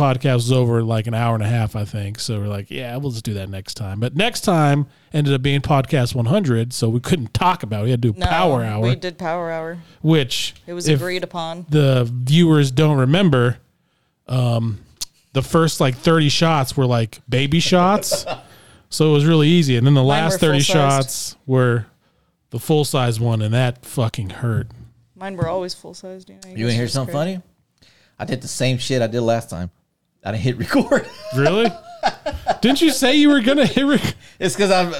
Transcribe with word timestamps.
podcast 0.00 0.34
was 0.34 0.52
over 0.52 0.82
like 0.82 1.06
an 1.06 1.14
hour 1.14 1.34
and 1.34 1.44
a 1.44 1.48
half, 1.48 1.76
I 1.76 1.84
think. 1.84 2.18
So 2.18 2.40
we're 2.40 2.46
like, 2.48 2.70
yeah, 2.70 2.96
we'll 2.96 3.10
just 3.10 3.24
do 3.24 3.34
that 3.34 3.48
next 3.48 3.74
time. 3.74 4.00
But 4.00 4.16
next 4.16 4.40
time 4.40 4.86
ended 5.12 5.34
up 5.34 5.42
being 5.42 5.60
podcast 5.60 6.14
100, 6.14 6.72
so 6.72 6.88
we 6.88 7.00
couldn't 7.00 7.34
talk 7.34 7.62
about. 7.62 7.82
it. 7.82 7.84
We 7.84 7.90
had 7.90 8.02
to 8.02 8.12
do 8.12 8.18
No, 8.18 8.26
power 8.26 8.64
hour, 8.64 8.82
We 8.82 8.96
did 8.96 9.18
power 9.18 9.50
hour. 9.50 9.78
which 10.02 10.54
It 10.66 10.72
was 10.72 10.88
if 10.88 10.98
agreed 11.00 11.22
upon. 11.24 11.66
the 11.68 12.08
viewers 12.10 12.70
don't 12.70 12.98
remember, 12.98 13.58
um, 14.28 14.80
the 15.32 15.42
first 15.42 15.80
like 15.80 15.96
30 15.96 16.28
shots 16.28 16.76
were 16.76 16.86
like 16.86 17.20
baby 17.28 17.60
shots, 17.60 18.24
so 18.90 19.10
it 19.10 19.12
was 19.12 19.24
really 19.24 19.48
easy. 19.48 19.76
And 19.76 19.86
then 19.86 19.94
the 19.94 20.00
Mine 20.00 20.08
last 20.08 20.32
were 20.34 20.38
30 20.38 20.58
full-sized. 20.60 20.72
shots 21.06 21.36
were 21.46 21.86
the 22.50 22.58
full 22.58 22.84
size 22.84 23.20
one, 23.20 23.42
and 23.42 23.54
that 23.54 23.84
fucking 23.84 24.30
hurt. 24.30 24.66
Mine 25.14 25.36
were 25.36 25.46
always 25.48 25.74
full 25.74 25.94
size. 25.94 26.24
You, 26.28 26.34
know, 26.34 26.40
You 26.56 26.64
want 26.64 26.70
to 26.72 26.76
hear 26.76 26.88
something 26.88 27.12
funny? 27.12 27.40
I 28.18 28.24
did 28.24 28.42
the 28.42 28.48
same 28.48 28.78
shit 28.78 29.00
I 29.02 29.06
did 29.06 29.20
last 29.20 29.48
time. 29.50 29.70
I 30.24 30.32
didn't 30.32 30.42
hit 30.42 30.58
record. 30.58 31.06
Really? 31.36 31.70
Didn't 32.60 32.80
you 32.82 32.90
say 32.90 33.16
you 33.16 33.28
were 33.28 33.40
gonna 33.40 33.66
hit? 33.66 33.84
Rec- 33.84 34.14
it's 34.38 34.54
because 34.54 34.70
I'm 34.70 34.94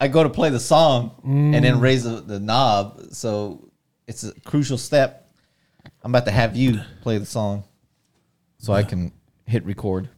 I 0.00 0.08
go 0.08 0.22
to 0.22 0.28
play 0.28 0.50
the 0.50 0.60
song 0.60 1.12
and 1.24 1.54
Mm. 1.54 1.62
then 1.62 1.80
raise 1.80 2.04
the, 2.04 2.20
the 2.20 2.38
knob, 2.40 3.00
so 3.12 3.68
it's 4.06 4.24
a 4.24 4.38
crucial 4.40 4.76
step. 4.78 5.32
I'm 6.02 6.10
about 6.10 6.26
to 6.26 6.30
have 6.30 6.56
you 6.56 6.80
play 7.02 7.18
the 7.18 7.26
song, 7.26 7.64
so 8.58 8.72
I 8.72 8.82
can 8.82 9.12
hit 9.46 9.64
record. 9.64 10.08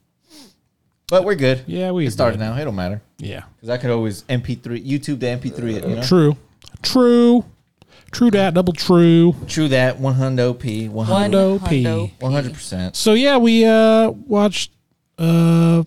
But 1.08 1.24
we're 1.24 1.36
good. 1.36 1.62
Yeah, 1.66 1.92
we 1.92 2.06
it 2.06 2.10
started 2.10 2.40
now. 2.40 2.56
It 2.56 2.64
don't 2.64 2.74
matter 2.74 3.00
yeah. 3.18 3.44
because 3.56 3.68
I 3.70 3.76
could 3.78 3.90
always 3.90 4.22
MP3 4.24 4.84
YouTube 4.84 5.20
the 5.20 5.26
MP3 5.26 5.74
it. 5.76 5.88
You 5.88 5.96
know? 5.96 6.02
True. 6.02 6.36
True. 6.82 7.44
True 8.16 8.30
that. 8.30 8.54
Double 8.54 8.72
true. 8.72 9.36
True 9.46 9.68
that. 9.68 10.00
One 10.00 10.14
hundo 10.14 10.58
p. 10.58 10.88
One. 10.88 11.06
Hundo 11.06 11.58
P. 11.68 11.84
One 12.18 12.32
hundred 12.32 12.54
percent. 12.54 12.96
So 12.96 13.12
yeah, 13.12 13.36
we 13.36 13.66
uh 13.66 14.08
watched 14.10 14.72
uh 15.18 15.84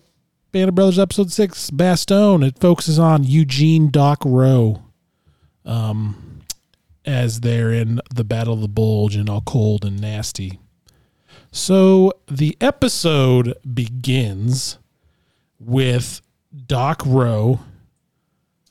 Band 0.52 0.68
of 0.68 0.76
Brothers 0.76 1.00
episode 1.00 1.32
six, 1.32 1.72
Bastogne. 1.72 2.46
It 2.46 2.56
focuses 2.60 3.00
on 3.00 3.24
Eugene 3.24 3.90
Doc 3.90 4.22
Roe. 4.24 4.80
Um 5.64 6.42
as 7.04 7.40
they're 7.40 7.72
in 7.72 8.00
the 8.14 8.22
Battle 8.22 8.54
of 8.54 8.60
the 8.60 8.68
Bulge 8.68 9.16
and 9.16 9.28
all 9.28 9.40
cold 9.40 9.84
and 9.84 10.00
nasty. 10.00 10.60
So 11.50 12.12
the 12.28 12.56
episode 12.60 13.56
begins 13.74 14.78
with 15.58 16.20
Doc 16.68 17.02
Roe 17.04 17.58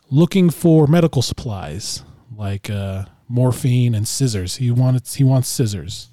looking 0.10 0.50
for 0.50 0.88
medical 0.88 1.22
supplies 1.22 2.06
like 2.34 2.70
uh, 2.70 3.04
morphine 3.30 3.96
and 3.96 4.08
scissors. 4.08 4.58
He 4.58 4.72
wants 4.72 5.16
he 5.16 5.24
wants 5.24 5.48
scissors. 5.48 6.10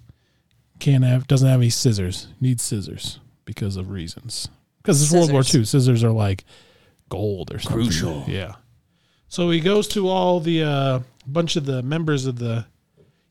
Can't 0.79 1.03
have 1.03 1.27
doesn't 1.27 1.49
have 1.49 1.61
any 1.61 1.71
scissors. 1.71 2.29
Needs 2.41 2.63
scissors 2.63 3.19
because 3.45 3.77
of 3.77 3.91
reasons. 3.91 4.49
Because 4.83 5.03
it's 5.03 5.11
World 5.11 5.33
War 5.33 5.41
II. 5.41 5.45
Scissors. 5.45 5.71
Scissors 5.71 6.05
are 6.05 6.13
like 6.13 6.45
gold 7.09 7.53
or 7.53 7.59
something. 7.59 7.83
Crucial. 7.83 8.25
Yeah. 8.29 8.57
So 9.29 9.51
he 9.51 9.59
goes 9.59 9.89
to 9.89 10.09
all 10.09 10.39
the 10.39 10.63
uh, 10.63 11.01
bunch 11.27 11.57
of 11.57 11.67
the 11.67 11.83
members 11.83 12.27
of 12.27 12.39
the 12.39 12.67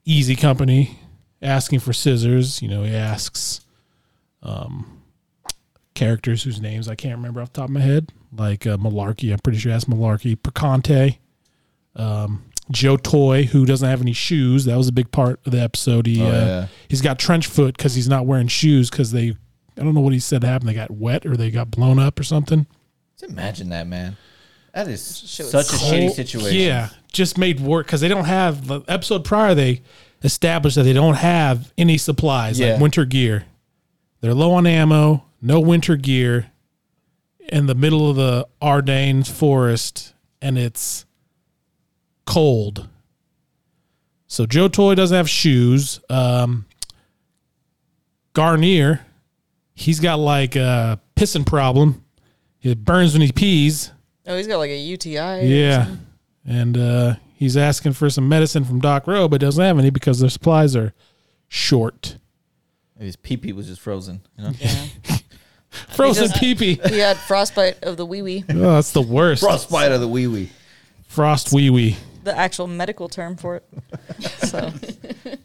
Easy 0.04 0.36
Company 0.36 1.00
asking 1.42 1.80
for 1.80 1.94
scissors. 1.94 2.62
You 2.62 2.68
know, 2.68 2.84
he 2.84 2.94
asks 2.94 3.62
um, 4.44 5.02
characters 5.94 6.44
whose 6.44 6.60
names 6.60 6.88
I 6.88 6.96
can't 6.96 7.16
remember 7.16 7.42
off 7.42 7.54
the 7.54 7.62
top 7.62 7.70
of 7.70 7.74
my 7.74 7.80
head, 7.82 8.12
like 8.36 8.68
uh, 8.68 8.78
Malarkey. 8.78 9.32
I'm 9.32 9.40
pretty 9.40 9.60
sure 9.60 9.72
that's 9.72 9.86
Malarkey. 9.86 10.36
Perconte, 10.36 11.18
um, 11.96 12.44
Joe 12.72 12.98
Toye, 12.98 13.44
who 13.44 13.66
doesn't 13.66 13.88
have 13.88 14.02
any 14.02 14.14
shoes. 14.14 14.66
That 14.66 14.78
was 14.78 14.88
a 14.88 14.92
big 14.92 15.12
part 15.12 15.40
of 15.46 15.52
the 15.52 15.62
episode. 15.62 16.08
He 16.08 16.22
Oh, 16.22 16.28
uh, 16.28 16.32
yeah. 16.32 16.68
he's 16.88 17.02
got 17.02 17.20
trench 17.20 17.48
foot 17.48 17.78
because 17.78 17.94
he's 17.96 18.10
not 18.10 18.26
wearing 18.26 18.48
shoes 18.48 18.90
because 18.90 19.12
they. 19.12 19.36
I 19.78 19.84
don't 19.84 19.94
know 19.94 20.02
what 20.02 20.14
he 20.14 20.20
said 20.20 20.44
happened. 20.44 20.70
They 20.70 20.74
got 20.74 20.90
wet 20.92 21.26
or 21.26 21.36
they 21.36 21.52
got 21.52 21.70
blown 21.70 22.00
up 22.00 22.20
or 22.20 22.24
something. 22.24 22.66
Just 23.20 23.30
imagine 23.32 23.70
that, 23.70 23.88
man. 23.88 24.18
That 24.74 24.88
is 24.88 25.20
Shit 25.26 25.46
was 25.46 25.52
such 25.52 25.74
a 25.74 25.84
shitty 25.84 26.12
situation. 26.12 26.60
Yeah, 26.60 26.90
just 27.12 27.38
made 27.38 27.60
work 27.60 27.86
because 27.86 28.02
they 28.02 28.08
don't 28.08 28.26
have 28.26 28.68
the 28.68 28.82
episode 28.88 29.24
prior. 29.26 29.54
They 29.54 29.82
established 30.24 30.76
that 30.78 30.84
they 30.84 30.94
don't 30.94 31.16
have 31.16 31.72
any 31.78 31.98
supplies 31.98 32.60
Yeah. 32.60 32.74
like 32.74 32.82
winter 32.82 33.06
gear. 33.06 33.46
They're 34.22 34.34
low 34.34 34.54
on 34.54 34.66
ammo, 34.66 35.24
no 35.42 35.60
winter 35.60 35.96
gear, 35.98 36.52
in 37.50 37.68
the 37.68 37.76
middle 37.76 38.10
of 38.10 38.16
the 38.16 38.48
Ardennes 38.62 39.30
forest, 39.30 40.14
and 40.42 40.58
it's 40.58 41.06
cold. 42.36 42.90
So 44.28 44.46
Joe 44.46 44.68
Toye 44.68 44.94
doesn't 44.94 45.16
have 45.16 45.30
shoes. 45.30 46.02
Um, 46.10 46.66
Guarnere, 48.34 49.00
he's 49.74 50.02
got 50.02 50.20
like 50.20 50.58
a 50.58 51.00
pissing 51.16 51.46
problem. 51.46 52.04
It 52.62 52.84
burns 52.84 53.14
when 53.14 53.22
he 53.22 53.32
pees. 53.32 53.94
Oh, 54.28 54.36
he's 54.36 54.48
got 54.48 54.58
like 54.58 54.72
a 54.72 54.78
UTI. 54.78 55.48
Yeah. 55.48 55.88
And 56.46 56.78
uh, 56.78 57.16
he's 57.36 57.56
asking 57.56 57.94
for 57.94 58.10
some 58.10 58.28
medicine 58.28 58.66
from 58.66 58.82
Doc 58.82 59.08
Roe, 59.08 59.30
but 59.30 59.40
doesn't 59.40 59.64
have 59.64 59.80
any 59.80 59.90
because 59.90 60.20
their 60.20 60.30
supplies 60.30 60.76
are 60.76 60.94
short. 61.48 62.18
Maybe 62.98 63.06
His 63.06 63.16
pee 63.16 63.38
pee 63.38 63.54
was 63.54 63.68
just 63.68 63.80
frozen. 63.80 64.20
You 64.38 64.44
know? 64.44 64.52
Yeah. 64.60 64.86
Frozen 65.90 66.32
pee 66.40 66.56
pee. 66.56 66.80
he 66.88 67.00
had 67.00 67.18
frostbite 67.18 67.84
of 67.84 67.96
the 67.96 68.06
wee 68.06 68.22
wee. 68.22 68.44
Oh, 68.50 68.76
that's 68.76 68.92
the 68.92 69.02
worst. 69.02 69.42
Frostbite 69.42 69.92
of 69.92 70.02
the 70.02 70.08
wee 70.08 70.28
wee. 70.28 70.50
Frost 71.08 71.54
wee 71.54 71.70
wee. 71.70 71.98
The 72.26 72.38
actual 72.38 72.68
medical 72.68 73.08
term 73.08 73.38
for 73.38 73.56
it. 73.58 73.64
So 74.48 74.72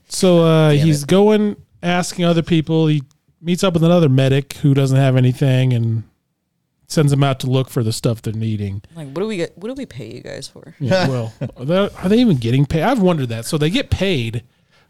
So 0.09 0.45
uh, 0.45 0.71
he's 0.71 1.03
it. 1.05 1.09
going, 1.09 1.57
asking 1.83 2.25
other 2.25 2.43
people. 2.43 2.87
He 2.89 3.03
meets 3.41 3.63
up 3.65 3.75
with 3.75 3.85
another 3.85 4.09
medic 4.09 4.55
who 4.55 4.75
doesn't 4.75 4.97
have 4.97 5.17
anything 5.17 5.73
and 5.73 6.03
sends 6.89 7.11
them 7.13 7.23
out 7.23 7.39
to 7.41 7.47
look 7.47 7.71
for 7.71 7.83
the 7.83 7.93
stuff 7.93 8.21
they're 8.21 8.33
needing. 8.35 8.83
like, 8.97 9.07
what 9.09 9.21
do 9.23 9.27
we 9.27 9.37
get? 9.37 9.57
What 9.57 9.69
do 9.69 9.75
we 9.75 9.87
pay 9.87 10.13
you 10.13 10.21
guys 10.21 10.49
for? 10.49 10.75
Yeah, 10.81 11.09
well, 11.09 11.33
are 11.57 11.65
they, 11.65 11.77
are 11.79 12.09
they 12.09 12.19
even 12.19 12.37
getting 12.37 12.67
paid? 12.67 12.83
I've 12.83 13.01
wondered 13.01 13.29
that. 13.29 13.45
So 13.47 13.57
they 13.59 13.71
get 13.71 13.91
paid, 13.91 14.43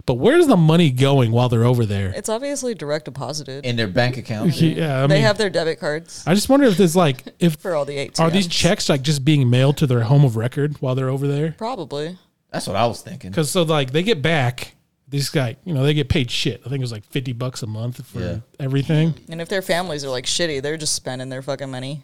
but 0.06 0.14
where's 0.14 0.46
the 0.46 0.56
money 0.56 0.90
going 0.90 1.30
while 1.32 1.48
they're 1.48 1.64
over 1.64 1.84
there? 1.86 2.12
It's 2.16 2.28
obviously 2.28 2.74
direct 2.74 3.04
deposited. 3.06 3.64
In 3.66 3.76
their 3.76 3.88
bank 3.88 4.16
account. 4.16 4.54
Yeah, 4.60 5.04
I 5.04 5.06
they 5.06 5.14
mean, 5.16 5.22
have 5.24 5.38
their 5.38 5.50
debit 5.50 5.78
cards 5.80 6.24
I 6.26 6.34
just 6.34 6.48
wonder 6.48 6.66
if 6.66 6.76
there's 6.76 6.96
like 6.96 7.24
if 7.38 7.56
for 7.56 7.74
all 7.74 7.84
the 7.84 7.96
eight. 7.96 8.18
Are 8.20 8.30
these 8.30 8.46
checks 8.48 8.88
like 8.88 9.02
just 9.02 9.24
being 9.24 9.48
mailed 9.50 9.76
to 9.78 9.86
their 9.86 10.02
home 10.02 10.24
of 10.24 10.36
record 10.36 10.76
while 10.80 10.94
they're 10.94 11.08
over 11.10 11.26
there? 11.28 11.54
Probably. 11.58 12.18
That's 12.52 12.66
what 12.66 12.76
I 12.76 12.86
was 12.86 13.00
thinking. 13.02 13.30
Because 13.30 13.50
so 13.50 13.62
like 13.62 13.92
they 13.92 14.02
get 14.02 14.22
back, 14.22 14.74
this 15.08 15.28
guy, 15.30 15.56
you 15.64 15.72
know, 15.74 15.82
they 15.82 15.94
get 15.94 16.08
paid 16.08 16.30
shit. 16.30 16.60
I 16.64 16.68
think 16.68 16.80
it 16.80 16.82
was 16.82 16.92
like 16.92 17.04
fifty 17.04 17.32
bucks 17.32 17.62
a 17.62 17.66
month 17.66 18.04
for 18.06 18.20
Yeah. 18.20 18.36
everything. 18.58 19.14
And 19.28 19.40
if 19.40 19.48
their 19.48 19.62
families 19.62 20.04
are 20.04 20.10
like 20.10 20.26
shitty, 20.26 20.62
they're 20.62 20.76
just 20.76 20.94
spending 20.94 21.28
their 21.28 21.42
fucking 21.42 21.70
money. 21.70 22.02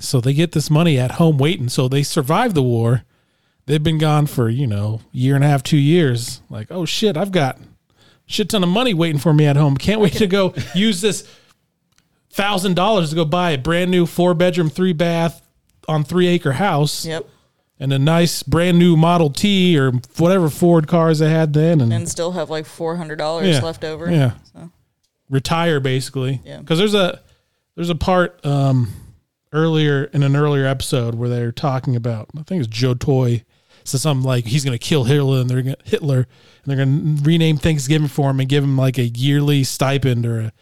So 0.00 0.20
they 0.20 0.34
get 0.34 0.52
this 0.52 0.70
money 0.70 0.98
at 0.98 1.12
home 1.12 1.38
waiting. 1.38 1.68
So 1.68 1.88
they 1.88 2.02
survive 2.02 2.54
the 2.54 2.62
war. 2.62 3.04
They've 3.68 3.82
been 3.82 3.98
gone 3.98 4.26
for 4.26 4.48
you 4.48 4.66
know 4.66 5.02
year 5.12 5.34
and 5.34 5.44
a 5.44 5.46
half, 5.46 5.62
two 5.62 5.76
years. 5.76 6.40
Like 6.48 6.68
oh 6.70 6.84
shit, 6.86 7.16
I've 7.16 7.30
got 7.32 7.58
shit 8.26 8.48
ton 8.48 8.62
of 8.62 8.68
money 8.70 8.94
waiting 8.94 9.20
for 9.20 9.32
me 9.34 9.46
at 9.46 9.56
home. 9.56 9.76
Can't 9.76 10.00
wait 10.00 10.14
to 10.14 10.26
go 10.26 10.54
use 10.74 11.00
this 11.02 11.28
thousand 12.30 12.74
dollars 12.76 13.10
to 13.10 13.16
go 13.16 13.24
buy 13.24 13.50
a 13.50 13.58
brand 13.58 13.90
new 13.90 14.06
four 14.06 14.32
bedroom, 14.34 14.70
three 14.70 14.92
bath 14.94 15.42
on 15.86 16.02
three 16.02 16.26
acre 16.26 16.52
house. 16.52 17.04
Yep. 17.04 17.26
and 17.78 17.92
a 17.92 17.98
nice 17.98 18.42
brand 18.42 18.78
new 18.78 18.96
Model 18.96 19.30
T 19.30 19.78
or 19.78 19.92
whatever 20.16 20.48
Ford 20.48 20.88
cars 20.88 21.18
they 21.18 21.30
had 21.30 21.52
then, 21.52 21.80
and, 21.80 21.92
And 21.92 22.08
still 22.08 22.32
have 22.32 22.48
like 22.50 22.64
four 22.66 22.96
hundred 22.96 23.16
dollars 23.16 23.48
yeah, 23.48 23.60
left 23.60 23.84
over. 23.84 24.10
Yeah, 24.10 24.32
So. 24.54 24.70
retire 25.28 25.78
basically. 25.78 26.40
Yeah. 26.42 26.58
because 26.60 26.78
there's 26.78 26.94
a 26.94 27.20
there's 27.76 27.90
a 27.90 27.94
part 27.94 28.44
um 28.46 28.92
earlier 29.52 30.04
in 30.04 30.22
an 30.22 30.36
earlier 30.36 30.66
episode 30.66 31.14
where 31.14 31.28
they're 31.28 31.52
talking 31.52 31.96
about 31.96 32.28
I 32.38 32.42
think 32.44 32.60
it's 32.64 32.68
Joe 32.68 32.94
Toye 32.94 33.44
says 33.88 34.02
something 34.02 34.26
like 34.26 34.44
he's 34.46 34.64
going 34.64 34.76
to 34.78 34.84
kill 34.84 35.04
Hitler 35.04 35.40
and 35.40 35.50
they're 35.50 35.62
gonna, 35.62 35.76
Hitler 35.84 36.16
and 36.18 36.26
they're 36.66 36.76
going 36.84 37.16
to 37.16 37.22
rename 37.22 37.56
Thanksgiving 37.56 38.08
for 38.08 38.30
him 38.30 38.40
and 38.40 38.48
give 38.48 38.62
him 38.64 38.76
like 38.76 38.98
a 38.98 39.04
yearly 39.08 39.64
stipend 39.64 40.24
or 40.26 40.40
a 40.40 40.52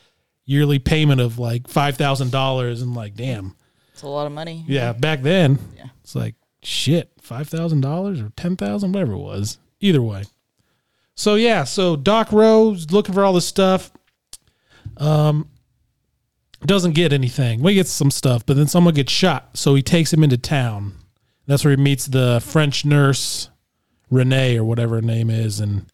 yearly 0.44 0.78
payment 0.78 1.20
of 1.20 1.38
like 1.38 1.66
five 1.69 1.97
thousand 1.97 2.31
dollars 2.32 2.81
and 2.82 2.94
like 2.94 3.14
damn. 3.14 3.55
It's 3.93 4.02
a 4.02 4.08
lot 4.08 4.26
of 4.26 4.32
money. 4.32 4.64
yeah 4.69 4.93
back 4.93 5.23
then 5.23 5.58
Yeah. 5.76 5.87
it's 6.02 6.14
like 6.14 6.34
shit 6.62 7.11
five 7.20 7.49
thousand 7.49 7.81
dollars 7.81 8.20
or 8.20 8.31
ten 8.37 8.56
thousand 8.56 8.93
whatever 8.93 9.12
it 9.12 9.19
was. 9.19 9.58
Either 9.81 10.02
way. 10.02 10.25
So 11.14 11.34
yeah 11.34 11.64
so 11.64 11.96
doc 11.96 12.31
roe's 12.32 12.90
looking 12.93 13.14
for 13.14 13.25
all 13.25 13.32
this 13.32 13.46
stuff. 13.46 13.90
Um 14.99 15.49
doesn't 16.64 16.93
get 16.94 17.12
anything. 17.12 17.61
Well 17.61 17.70
he 17.70 17.75
gets 17.76 17.90
some 17.90 18.11
stuff 18.11 18.44
but 18.46 18.56
then 18.56 18.67
someone 18.67 18.94
gets 18.94 19.12
shot 19.12 19.56
so 19.56 19.75
he 19.75 19.82
takes 19.82 20.12
him 20.12 20.22
into 20.25 20.38
town 20.38 20.94
that's 21.46 21.64
where 21.64 21.76
he 21.76 21.82
meets 21.82 22.06
the 22.06 22.40
french 22.44 22.84
nurse 22.84 23.50
renee 24.10 24.56
or 24.56 24.64
whatever 24.64 24.96
her 24.96 25.02
name 25.02 25.31
is 25.31 25.60
and 25.60 25.87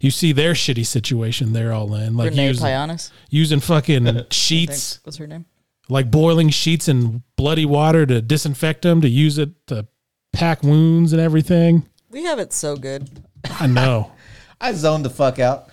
you 0.00 0.10
see 0.10 0.32
their 0.32 0.54
shitty 0.54 0.84
situation 0.86 1.52
they're 1.52 1.72
all 1.72 1.94
in 1.94 2.16
like 2.16 2.30
Renee 2.30 2.48
using, 2.48 2.66
Pianis. 2.66 3.10
using 3.28 3.60
fucking 3.60 4.24
sheets 4.30 5.00
was 5.04 5.18
her 5.18 5.26
name. 5.26 5.44
like 5.88 6.10
boiling 6.10 6.48
sheets 6.48 6.88
in 6.88 7.22
bloody 7.36 7.66
water 7.66 8.06
to 8.06 8.22
disinfect 8.22 8.82
them, 8.82 9.00
to 9.02 9.08
use 9.08 9.38
it 9.38 9.50
to 9.66 9.86
pack 10.32 10.62
wounds 10.62 11.12
and 11.12 11.20
everything. 11.20 11.84
We 12.10 12.24
have 12.24 12.38
it 12.38 12.52
so 12.52 12.76
good. 12.76 13.10
I 13.58 13.66
know. 13.66 14.12
I 14.60 14.72
zoned 14.72 15.04
the 15.04 15.10
fuck 15.10 15.38
out. 15.38 15.68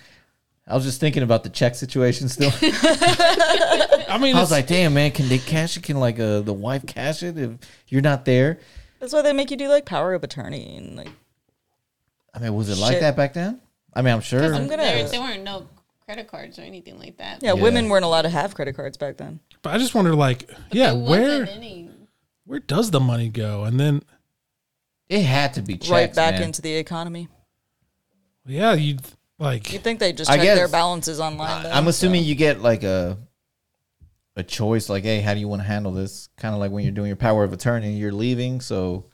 I 0.66 0.74
was 0.74 0.84
just 0.84 1.00
thinking 1.00 1.22
about 1.22 1.42
the 1.44 1.48
check 1.48 1.74
situation 1.74 2.28
still. 2.28 2.50
I 2.62 4.18
mean, 4.20 4.36
I 4.36 4.40
was 4.40 4.50
like, 4.50 4.66
damn 4.66 4.92
man, 4.92 5.10
can 5.12 5.28
they 5.28 5.38
cash 5.38 5.78
it? 5.78 5.82
Can 5.82 5.98
like 5.98 6.20
uh, 6.20 6.40
the 6.40 6.52
wife 6.52 6.84
cash 6.84 7.22
it 7.22 7.38
if 7.38 7.52
you're 7.88 8.02
not 8.02 8.26
there? 8.26 8.58
That's 9.00 9.12
why 9.12 9.22
they 9.22 9.32
make 9.32 9.50
you 9.50 9.56
do 9.56 9.68
like 9.68 9.84
power 9.84 10.14
of 10.14 10.24
attorney 10.24 10.76
and 10.76 10.96
like. 10.96 11.10
I 12.34 12.40
mean, 12.40 12.54
was 12.54 12.68
it 12.68 12.78
like 12.78 12.92
Shit. 12.94 13.00
that 13.00 13.16
back 13.16 13.32
then? 13.34 13.60
I 13.94 14.02
mean, 14.02 14.14
I'm 14.14 14.20
sure. 14.20 14.42
I'm 14.54 14.68
gonna- 14.68 14.82
There, 14.82 15.08
there 15.08 15.20
weren't 15.20 15.42
no 15.44 15.66
credit 16.04 16.28
cards 16.28 16.58
or 16.58 16.62
anything 16.62 16.98
like 16.98 17.16
that. 17.18 17.42
Yeah, 17.42 17.54
Yeah. 17.54 17.62
women 17.62 17.88
weren't 17.88 18.04
allowed 18.04 18.22
to 18.22 18.28
have 18.28 18.54
credit 18.54 18.76
cards 18.76 18.96
back 18.96 19.16
then. 19.16 19.40
but 19.62 19.74
I 19.74 19.78
just 19.78 19.94
wonder, 19.94 20.14
like, 20.14 20.48
yeah, 20.70 20.92
There 20.92 21.02
where 21.02 21.40
wasn't 21.40 21.48
any. 21.56 21.90
where 22.44 22.60
does 22.60 22.90
the 22.90 23.00
money 23.00 23.28
go? 23.28 23.64
And 23.64 23.78
then, 23.80 24.02
it 25.08 25.22
had 25.22 25.54
to 25.54 25.62
be 25.62 25.74
checks, 25.78 25.90
right 25.90 26.14
back 26.14 26.34
man. 26.34 26.44
into 26.44 26.62
the 26.62 26.74
economy. 26.74 27.28
yeah, 28.46 28.74
you 28.74 28.98
like, 29.38 29.72
You'd 29.72 29.82
think 29.82 29.98
they 30.00 30.12
just 30.12 30.30
I 30.30 30.36
check 30.36 30.54
their 30.56 30.68
balances 30.68 31.18
online. 31.20 31.62
though, 31.64 31.70
I'm 31.70 31.88
assuming 31.88 32.22
so. 32.22 32.28
you 32.28 32.34
get 32.34 32.60
like 32.60 32.82
a 32.84 33.16
a 34.38 34.42
choice, 34.44 34.88
like, 34.88 35.02
hey, 35.04 35.20
how 35.20 35.34
do 35.34 35.40
you 35.40 35.48
want 35.48 35.60
to 35.62 35.66
handle 35.68 35.92
this? 35.92 36.28
Kind 36.36 36.54
of 36.54 36.60
like 36.60 36.70
when 36.70 36.84
you're 36.84 36.92
doing 36.94 37.08
your 37.08 37.16
power 37.16 37.42
of 37.44 37.52
attorney, 37.52 37.92
you're 37.92 38.12
leaving, 38.12 38.60
so 38.60 39.04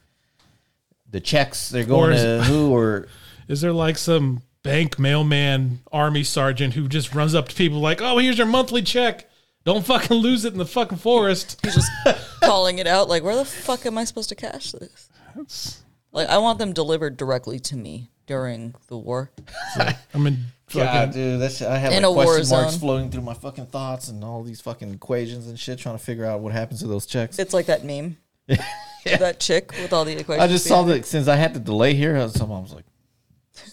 the 1.10 1.20
checks 1.20 1.70
they're 1.70 1.84
going 1.84 2.12
is- 2.12 2.22
to 2.22 2.42
who 2.52 2.70
or 2.72 3.08
is 3.48 3.60
there 3.60 3.72
like 3.72 3.98
some 3.98 4.42
bank 4.62 4.98
mailman 4.98 5.80
army 5.92 6.22
sergeant 6.24 6.74
who 6.74 6.88
just 6.88 7.14
runs 7.14 7.34
up 7.34 7.48
to 7.48 7.54
people 7.54 7.80
like, 7.80 8.00
oh, 8.00 8.18
here's 8.18 8.38
your 8.38 8.46
monthly 8.46 8.82
check. 8.82 9.28
Don't 9.64 9.84
fucking 9.84 10.16
lose 10.18 10.44
it 10.44 10.52
in 10.52 10.58
the 10.58 10.66
fucking 10.66 10.98
forest. 10.98 11.58
He's 11.62 11.74
just 11.74 11.90
calling 12.42 12.78
it 12.78 12.86
out. 12.86 13.08
Like, 13.08 13.22
where 13.22 13.34
the 13.36 13.44
fuck 13.46 13.86
am 13.86 13.96
I 13.96 14.04
supposed 14.04 14.28
to 14.28 14.34
cash 14.34 14.72
this? 14.72 15.08
That's, 15.34 15.82
Like, 16.12 16.28
I 16.28 16.36
want 16.38 16.58
them 16.58 16.72
delivered 16.74 17.16
directly 17.16 17.58
to 17.60 17.76
me 17.76 18.10
during 18.26 18.74
the 18.88 18.96
war. 18.98 19.30
I 19.76 19.96
mean, 20.18 20.38
God, 20.72 21.12
dude, 21.12 21.40
that's 21.40 21.62
I 21.62 21.76
have 21.78 21.92
In 21.92 22.02
like 22.02 22.08
a 22.08 22.12
war 22.12 22.24
question 22.24 22.48
marks 22.56 22.72
zone. 22.72 22.80
floating 22.80 23.10
through 23.10 23.22
my 23.22 23.34
fucking 23.34 23.66
thoughts 23.66 24.08
and 24.08 24.24
all 24.24 24.42
these 24.42 24.60
fucking 24.60 24.92
equations 24.92 25.46
and 25.48 25.58
shit, 25.58 25.78
trying 25.78 25.96
to 25.98 26.02
figure 26.02 26.24
out 26.24 26.40
what 26.40 26.52
happens 26.52 26.80
to 26.80 26.86
those 26.86 27.06
checks. 27.06 27.38
It's 27.38 27.54
like 27.54 27.66
that 27.66 27.84
meme. 27.84 28.16
That 29.04 29.38
chick 29.38 29.70
with 29.72 29.92
all 29.92 30.06
the 30.06 30.18
equations. 30.18 30.42
I 30.42 30.48
just 30.48 30.64
saw 30.64 30.82
behind 30.82 31.02
that 31.02 31.06
since 31.06 31.28
I 31.28 31.36
had 31.36 31.52
to 31.52 31.60
delay 31.60 31.92
here, 31.92 32.16
I 32.16 32.22
was, 32.22 32.40
I 32.40 32.44
was 32.44 32.72
like 32.72 32.86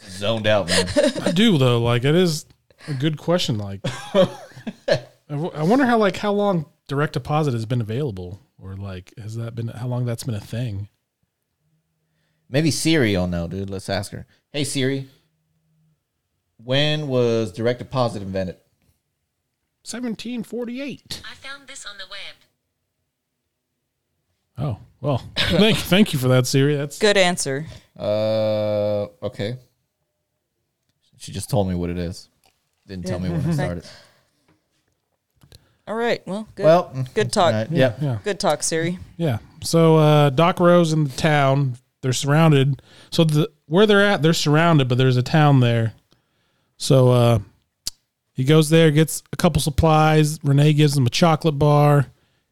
zoned 0.10 0.46
out, 0.46 0.68
man. 0.68 0.86
I 1.22 1.32
do 1.32 1.58
though. 1.58 1.82
Like, 1.82 2.04
it 2.04 2.16
is 2.16 2.46
a 2.90 2.94
good 2.94 3.18
question. 3.18 3.58
Like, 3.58 3.80
I 4.14 5.00
w- 5.30 5.52
I 5.56 5.64
wonder 5.64 5.86
how 5.86 5.98
like 6.00 6.18
how 6.18 6.34
long 6.34 6.66
direct 6.90 7.14
deposit 7.14 7.54
has 7.54 7.66
been 7.66 7.80
available, 7.80 8.42
or 8.62 8.76
like 8.76 9.14
has 9.18 9.38
that 9.38 9.56
been 9.56 9.70
how 9.70 9.88
long 9.88 10.04
that's 10.04 10.26
been 10.26 10.36
a 10.36 10.40
thing? 10.42 10.90
Maybe 12.50 12.70
Siri 12.70 13.16
will 13.16 13.28
know, 13.28 13.48
dude. 13.48 13.70
Let's 13.70 13.88
ask 13.88 14.12
her. 14.12 14.28
Hey 14.54 14.64
Siri, 14.66 15.08
when 16.58 17.08
was 17.08 17.52
direct 17.52 17.80
deposit 17.80 18.22
invented? 18.22 18.56
1748. 19.84 21.22
I 21.30 21.34
found 21.36 21.68
this 21.68 21.86
on 21.86 21.98
the 21.98 22.04
web. 22.10 22.36
Oh 24.58 24.80
well, 25.00 25.18
thank 25.38 25.78
thank 25.78 26.14
you 26.14 26.20
for 26.20 26.28
that, 26.30 26.46
Siri. 26.48 26.76
That's 26.76 27.00
Good 27.00 27.18
answer. 27.18 27.66
Uh, 27.98 29.08
okay. 29.24 29.58
She 31.18 31.32
just 31.32 31.50
told 31.50 31.68
me 31.70 31.76
what 31.76 31.90
it 31.90 31.98
is. 31.98 32.30
Didn't 32.88 33.06
tell 33.06 33.20
me 33.20 33.30
when 33.30 33.40
it 33.42 33.54
started. 33.56 33.86
All 35.88 35.96
right. 35.96 36.22
Well, 36.28 36.48
good. 36.56 36.64
Well, 36.66 37.06
good 37.14 37.32
talk. 37.32 37.54
all 37.54 37.60
right, 37.62 37.72
Yep. 37.72 37.98
yeah. 38.02 38.20
Good 38.24 38.40
talk, 38.40 38.64
Siri. 38.64 38.98
Yeah. 39.18 39.38
So 39.64 39.98
uh, 39.98 40.30
Doc 40.30 40.60
Roe's 40.60 40.94
in 40.94 41.04
the 41.06 41.10
town, 41.12 41.76
they're 42.02 42.14
surrounded. 42.14 42.82
So 43.12 43.24
the 43.24 43.52
where 43.72 43.86
they're 43.86 44.06
at, 44.06 44.22
they're 44.22 44.34
surrounded, 44.34 44.90
but 44.90 44.98
there's 44.98 45.16
a 45.16 45.24
town 45.24 45.62
there. 45.62 45.94
So 46.76 47.08
uh, 47.10 47.40
he 48.34 48.44
goes 48.44 48.70
there, 48.70 48.92
gets 48.92 49.24
a 49.32 49.38
couple 49.38 49.62
supplies. 49.62 50.44
Renee 50.44 50.74
gives 50.74 50.98
him 50.98 51.06
a 51.06 51.10
chocolate 51.10 51.58
bar. 51.58 52.08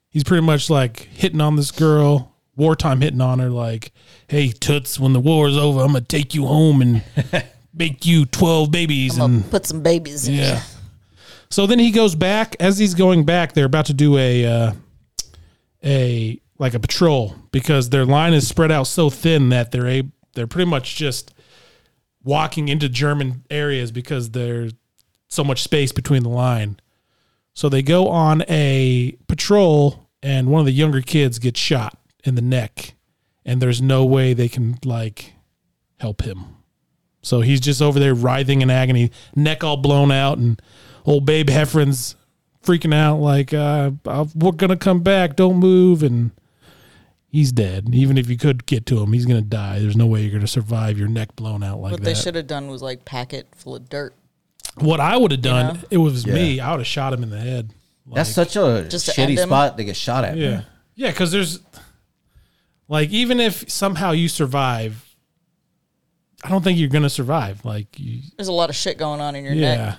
He's 0.07 0.23
pretty 0.23 0.45
much 0.45 0.69
like 0.69 1.01
hitting 1.11 1.41
on 1.41 1.57
this 1.57 1.71
girl, 1.71 2.33
wartime 2.55 3.01
hitting 3.01 3.19
on 3.19 3.39
her, 3.39 3.49
like, 3.49 3.91
"Hey, 4.29 4.47
toots, 4.47 4.97
when 4.97 5.11
the 5.11 5.19
war's 5.19 5.57
over, 5.57 5.81
I'm 5.81 5.87
gonna 5.87 6.01
take 6.01 6.33
you 6.33 6.45
home 6.45 6.81
and 6.81 7.03
make 7.73 8.05
you 8.05 8.25
twelve 8.25 8.71
babies." 8.71 9.17
I'm 9.17 9.35
and 9.35 9.51
put 9.51 9.65
some 9.65 9.83
babies 9.83 10.25
in 10.25 10.35
yeah. 10.35 10.55
you. 10.55 10.61
So 11.49 11.67
then 11.67 11.79
he 11.79 11.91
goes 11.91 12.15
back. 12.15 12.55
As 12.61 12.77
he's 12.77 12.93
going 12.93 13.25
back, 13.25 13.51
they're 13.51 13.65
about 13.65 13.87
to 13.87 13.93
do 13.93 14.17
a 14.17 14.45
uh, 14.45 14.71
a 15.83 16.39
like 16.57 16.75
a 16.75 16.79
patrol 16.79 17.35
because 17.51 17.89
their 17.89 18.05
line 18.05 18.33
is 18.33 18.47
spread 18.47 18.71
out 18.71 18.87
so 18.87 19.09
thin 19.09 19.49
that 19.49 19.71
they're 19.71 19.87
a 19.87 20.03
they're 20.33 20.47
pretty 20.47 20.69
much 20.69 20.95
just 20.95 21.33
walking 22.23 22.67
into 22.67 22.89
German 22.89 23.43
areas 23.49 23.91
because 23.91 24.31
there's 24.31 24.73
so 25.27 25.43
much 25.43 25.61
space 25.61 25.91
between 25.91 26.23
the 26.23 26.29
line. 26.29 26.79
So 27.53 27.69
they 27.69 27.81
go 27.81 28.07
on 28.07 28.43
a 28.47 29.17
patrol, 29.27 30.09
and 30.21 30.49
one 30.49 30.59
of 30.59 30.65
the 30.65 30.71
younger 30.71 31.01
kids 31.01 31.39
gets 31.39 31.59
shot 31.59 31.97
in 32.23 32.35
the 32.35 32.41
neck, 32.41 32.93
and 33.45 33.61
there's 33.61 33.81
no 33.81 34.05
way 34.05 34.33
they 34.33 34.49
can 34.49 34.77
like 34.85 35.33
help 35.99 36.21
him. 36.21 36.57
So 37.21 37.41
he's 37.41 37.59
just 37.59 37.81
over 37.81 37.99
there 37.99 38.13
writhing 38.13 38.61
in 38.61 38.69
agony, 38.69 39.11
neck 39.35 39.63
all 39.63 39.77
blown 39.77 40.11
out, 40.11 40.37
and 40.37 40.61
old 41.05 41.25
Babe 41.25 41.49
Heffron's 41.49 42.15
freaking 42.63 42.93
out 42.93 43.17
like, 43.17 43.53
uh, 43.53 43.91
"We're 44.35 44.51
gonna 44.51 44.77
come 44.77 45.01
back, 45.01 45.35
don't 45.35 45.57
move." 45.57 46.01
And 46.01 46.31
he's 47.31 47.51
dead. 47.51 47.89
Even 47.93 48.17
if 48.17 48.29
you 48.29 48.37
could 48.37 48.65
get 48.65 48.85
to 48.87 48.99
him, 49.01 49.13
he's 49.13 49.25
gonna 49.25 49.41
die. 49.41 49.79
There's 49.79 49.95
no 49.95 50.05
way 50.07 50.21
you're 50.23 50.31
gonna 50.33 50.47
survive 50.47 50.97
your 50.97 51.07
neck 51.07 51.35
blown 51.35 51.63
out 51.63 51.79
like 51.79 51.91
What 51.91 52.01
that. 52.01 52.09
What 52.09 52.15
they 52.15 52.19
should 52.21 52.35
have 52.35 52.47
done 52.47 52.67
was 52.69 52.81
like 52.81 53.05
pack 53.05 53.33
it 53.33 53.47
full 53.55 53.75
of 53.75 53.87
dirt. 53.89 54.13
what 54.75 54.99
I 54.99 55.17
would 55.17 55.31
have 55.31 55.41
done, 55.41 55.75
know? 55.75 55.81
it 55.89 55.97
was 55.97 56.25
Yeah. 56.25 56.33
me. 56.33 56.59
I 56.59 56.71
would 56.71 56.79
have 56.79 56.87
shot 56.87 57.13
him 57.13 57.23
in 57.23 57.29
the 57.29 57.39
head. 57.39 57.71
That's 58.11 58.29
such 58.31 58.55
a 58.55 58.87
Just 58.89 59.05
to 59.07 59.11
shitty 59.11 59.37
him? 59.37 59.47
spot 59.49 59.77
to 59.77 59.83
get 59.83 59.95
shot 59.95 60.23
at. 60.25 60.35
Yeah. 60.37 60.61
Yeah, 60.95 61.11
because 61.11 61.31
there's 61.31 61.59
like 62.87 63.09
even 63.09 63.39
if 63.39 63.69
somehow 63.69 64.11
you 64.11 64.27
survive, 64.27 65.05
I 66.43 66.49
don't 66.49 66.63
think 66.63 66.79
you're 66.79 66.89
gonna 66.89 67.09
survive. 67.09 67.63
Like 67.65 67.99
you, 67.99 68.21
There's 68.37 68.47
a 68.47 68.53
lot 68.53 68.69
of 68.69 68.75
shit 68.75 68.97
going 68.97 69.21
on 69.21 69.35
in 69.35 69.43
your 69.43 69.53
yeah. 69.53 69.75
neck. 69.75 69.97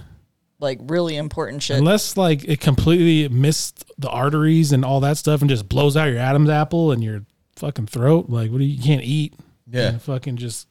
Like 0.60 0.78
really 0.82 1.16
important 1.16 1.62
shit. 1.62 1.78
Unless 1.78 2.16
like 2.16 2.44
it 2.44 2.60
completely 2.60 3.28
missed 3.34 3.90
the 3.98 4.08
arteries 4.08 4.72
and 4.72 4.84
all 4.84 5.00
that 5.00 5.16
stuff 5.16 5.40
and 5.40 5.48
just 5.48 5.68
blows 5.68 5.96
out 5.96 6.04
your 6.10 6.18
Adam's 6.18 6.50
apple 6.50 6.92
and 6.92 7.02
your 7.02 7.24
fucking 7.56 7.86
throat. 7.86 8.26
Like 8.28 8.50
what 8.50 8.58
do 8.58 8.64
you, 8.64 8.76
you 8.76 8.82
can't 8.82 9.02
eat. 9.02 9.34
Yeah. 9.66 9.88
And 9.88 10.02
fucking 10.02 10.36
just 10.36 10.68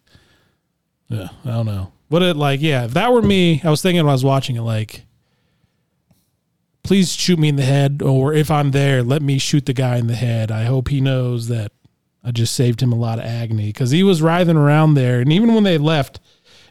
Yeah, 1.09 1.29
I 1.43 1.49
don't 1.49 1.65
know. 1.65 1.91
But 2.09 2.21
it 2.21 2.37
like, 2.37 2.61
yeah, 2.61 2.85
if 2.85 2.91
that 2.91 3.11
were 3.11 3.21
me, 3.21 3.61
I 3.63 3.69
was 3.69 3.81
thinking 3.81 4.03
when 4.03 4.09
I 4.09 4.13
was 4.13 4.23
watching 4.23 4.55
it, 4.55 4.61
like 4.61 5.05
please 6.83 7.13
shoot 7.13 7.37
me 7.37 7.49
in 7.49 7.55
the 7.55 7.63
head, 7.63 8.01
or 8.01 8.33
if 8.33 8.49
I'm 8.49 8.71
there, 8.71 9.03
let 9.03 9.21
me 9.21 9.37
shoot 9.37 9.65
the 9.65 9.73
guy 9.73 9.97
in 9.97 10.07
the 10.07 10.15
head. 10.15 10.49
I 10.49 10.63
hope 10.63 10.87
he 10.87 11.01
knows 11.01 11.47
that 11.47 11.71
I 12.23 12.31
just 12.31 12.53
saved 12.53 12.81
him 12.81 12.91
a 12.91 12.95
lot 12.95 13.19
of 13.19 13.25
agony 13.25 13.67
because 13.67 13.91
he 13.91 14.01
was 14.01 14.21
writhing 14.21 14.57
around 14.57 14.93
there, 14.93 15.19
and 15.19 15.31
even 15.31 15.53
when 15.53 15.63
they 15.63 15.77
left, 15.77 16.19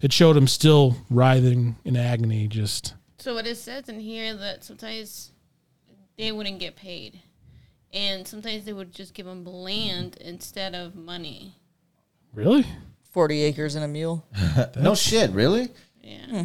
it 0.03 0.13
showed 0.13 0.37
him 0.37 0.49
still 0.49 0.97
writhing 1.11 1.77
in 1.85 1.97
agony. 1.97 2.49
Just 2.49 2.95
So 3.19 3.35
what 3.35 3.47
it 3.47 3.57
says 3.57 3.89
in 3.89 3.99
here 4.01 4.35
that 4.35 4.63
sometimes 4.65 5.33
they 6.17 6.31
wouldn't 6.33 6.61
get 6.61 6.77
paid, 6.77 7.21
and 7.93 8.27
sometimes 8.27 8.65
they 8.65 8.73
would 8.73 8.93
just 8.93 9.13
give 9.15 9.27
them 9.27 9.45
land 9.45 10.17
instead 10.21 10.75
of 10.75 10.95
money. 10.95 11.55
really, 12.33 12.65
Forty 13.11 13.43
acres 13.43 13.75
and 13.75 13.85
a 13.85 13.89
mule. 13.89 14.25
No 14.81 14.95
shit, 14.95 15.31
really? 15.33 15.69
Yeah. 16.03 16.27
Hmm. 16.27 16.43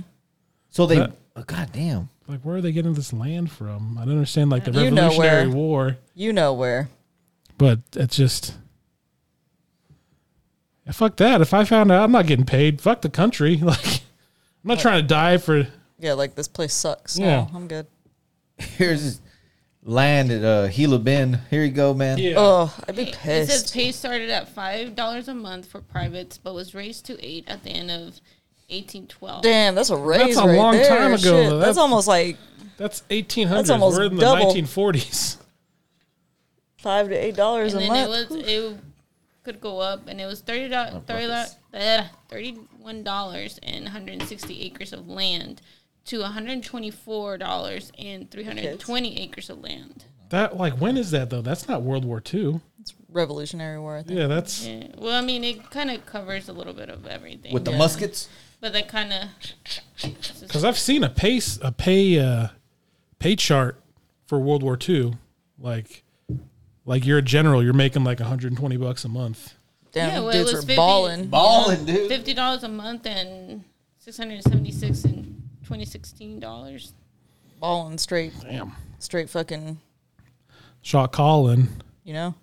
So 0.69 0.85
they, 0.87 0.95
That- 0.97 1.11
oh, 1.35 1.43
god 1.43 1.69
damn. 1.71 2.09
like 2.27 2.41
where 2.41 2.55
are 2.57 2.61
they 2.61 2.71
getting 2.71 2.93
this 2.95 3.13
land 3.13 3.51
from? 3.51 3.97
I 3.99 4.05
don't 4.05 4.13
understand 4.15 4.49
like 4.49 4.63
the 4.65 4.71
You 4.71 4.89
know 4.91 5.03
Revolutionary 5.09 5.47
where. 5.49 5.55
War, 5.55 5.97
You 6.15 6.33
know 6.33 6.53
where. 6.53 6.89
but 7.57 7.79
it's 7.95 8.15
just. 8.15 8.55
Yeah, 10.85 10.91
fuck 10.91 11.15
that. 11.17 11.39
If 11.41 11.53
I 11.53 11.63
found 11.63 11.91
out 11.91 12.03
I'm 12.03 12.11
not 12.11 12.25
getting 12.27 12.45
paid, 12.45 12.81
fuck 12.81 13.01
the 13.01 13.09
country. 13.09 13.57
Like, 13.63 13.85
I'm 14.65 14.69
not 14.69 14.79
trying 14.79 15.01
to 15.01 15.07
die 15.07 15.37
for. 15.37 15.67
Yeah, 16.03 16.13
like 16.13 16.35
this 16.35 16.47
place 16.49 16.73
sucks. 16.73 17.17
Yeah. 17.17 17.25
No, 17.25 17.49
I'm 17.55 17.67
good. 17.67 17.87
Here's 18.57 19.03
this 19.03 19.21
land 19.83 20.31
at 20.31 20.43
uh, 20.43 20.67
Gila 20.67 20.99
Bend. 20.99 21.39
Here 21.49 21.63
you 21.63 21.71
go, 21.71 21.93
man. 21.93 22.17
Yeah. 22.17 22.33
Oh, 22.37 22.75
I'd 22.87 22.95
be 22.95 23.03
It 23.03 23.15
says 23.15 23.47
pissed. 23.47 23.73
pay 23.73 23.91
started 23.91 24.29
at 24.29 24.49
five 24.49 24.95
dollars 24.95 25.27
a 25.29 25.33
month 25.33 25.65
for 25.67 25.79
privates, 25.81 26.37
but 26.37 26.53
was 26.53 26.75
raised 26.75 27.05
to 27.05 27.25
eight 27.25 27.45
at 27.47 27.63
the 27.63 27.69
end 27.69 27.89
of 27.89 28.19
eighteen 28.69 29.07
twelve. 29.07 29.43
Damn, 29.43 29.75
that's 29.75 29.89
a 29.89 29.95
raise. 29.97 30.35
a 30.37 30.41
right 30.45 30.57
long 30.57 30.73
there. 30.73 30.87
time 30.89 31.13
ago, 31.13 31.17
Shit, 31.17 31.23
though. 31.49 31.57
That's 31.57 31.59
That's- 31.59 31.77
almost 31.77 32.07
like 32.07 32.37
That's 32.77 33.01
1800s. 33.09 33.49
That's 33.49 33.69
almost 33.69 33.97
We're 33.97 34.05
in 34.05 34.15
the 34.15 34.21
double. 34.21 34.53
1940s. 34.53 35.37
five 36.77 37.07
to 37.09 37.15
eight 37.15 37.35
dollars 37.35 37.73
and 37.73 37.83
a 37.83 37.87
then 37.87 38.09
month. 38.09 38.31
it 38.31 38.35
was 38.35 38.47
it 38.47 38.77
could 39.43 39.59
go 39.61 39.79
up, 39.79 40.07
and 40.07 40.19
it 40.21 40.25
was 40.25 40.41
thirty 40.41 40.69
dollars, 40.69 41.01
thirty 42.29 42.51
one 42.79 43.03
dollars 43.03 43.59
and 43.63 43.83
one 43.85 43.91
hundred 43.91 44.13
and 44.19 44.23
sixty 44.27 44.61
acres 44.63 44.93
of 44.93 45.07
land 45.07 45.61
to 46.05 46.19
$124 46.19 47.91
and 47.97 48.29
320 48.29 49.21
acres 49.21 49.49
of 49.49 49.61
land. 49.61 50.05
That 50.29 50.57
like 50.57 50.73
when 50.81 50.97
is 50.97 51.11
that 51.11 51.29
though? 51.29 51.41
That's 51.41 51.67
not 51.67 51.83
World 51.83 52.05
War 52.05 52.21
II. 52.33 52.59
It's 52.81 52.95
Revolutionary 53.09 53.79
War. 53.79 53.97
I 53.97 54.01
think. 54.01 54.19
Yeah, 54.19 54.27
that's. 54.27 54.65
Yeah. 54.65 54.87
Well, 54.97 55.13
I 55.15 55.21
mean, 55.21 55.43
it 55.43 55.69
kind 55.69 55.91
of 55.91 56.05
covers 56.07 56.49
a 56.49 56.53
little 56.53 56.73
bit 56.73 56.89
of 56.89 57.05
everything. 57.05 57.53
With 57.53 57.65
the 57.65 57.71
muskets. 57.71 58.29
But 58.59 58.73
that 58.73 58.87
kind 58.87 59.13
of. 59.13 59.29
Because 60.41 60.63
I've 60.63 60.79
seen 60.79 61.03
a 61.03 61.09
pace 61.09 61.59
a 61.61 61.71
pay 61.71 62.19
uh, 62.19 62.47
pay 63.19 63.35
chart 63.35 63.79
for 64.25 64.39
World 64.39 64.63
War 64.63 64.77
II, 64.89 65.17
like 65.59 66.03
like 66.85 67.05
you're 67.05 67.19
a 67.19 67.21
general, 67.21 67.63
you're 67.63 67.73
making 67.73 68.03
like 68.03 68.19
120 68.19 68.77
bucks 68.77 69.05
a 69.05 69.09
month. 69.09 69.53
Damn, 69.91 70.09
yeah, 70.09 70.19
well, 70.21 70.31
dudes 70.31 70.51
it 70.51 70.55
was 70.55 70.65
50, 70.65 70.75
balling, 70.75 71.27
balling, 71.27 71.85
dude. 71.85 72.09
Fifty 72.09 72.33
dollars 72.33 72.63
a 72.63 72.67
month 72.69 73.05
and 73.05 73.63
676 73.99 75.03
and 75.05 75.32
2016 75.63 76.39
dollars. 76.39 76.93
Balling 77.59 77.97
straight. 77.97 78.33
Damn. 78.41 78.73
Straight 78.99 79.29
fucking. 79.29 79.79
Shot 80.81 81.11
calling. 81.11 81.69
You 82.03 82.13
know. 82.13 82.35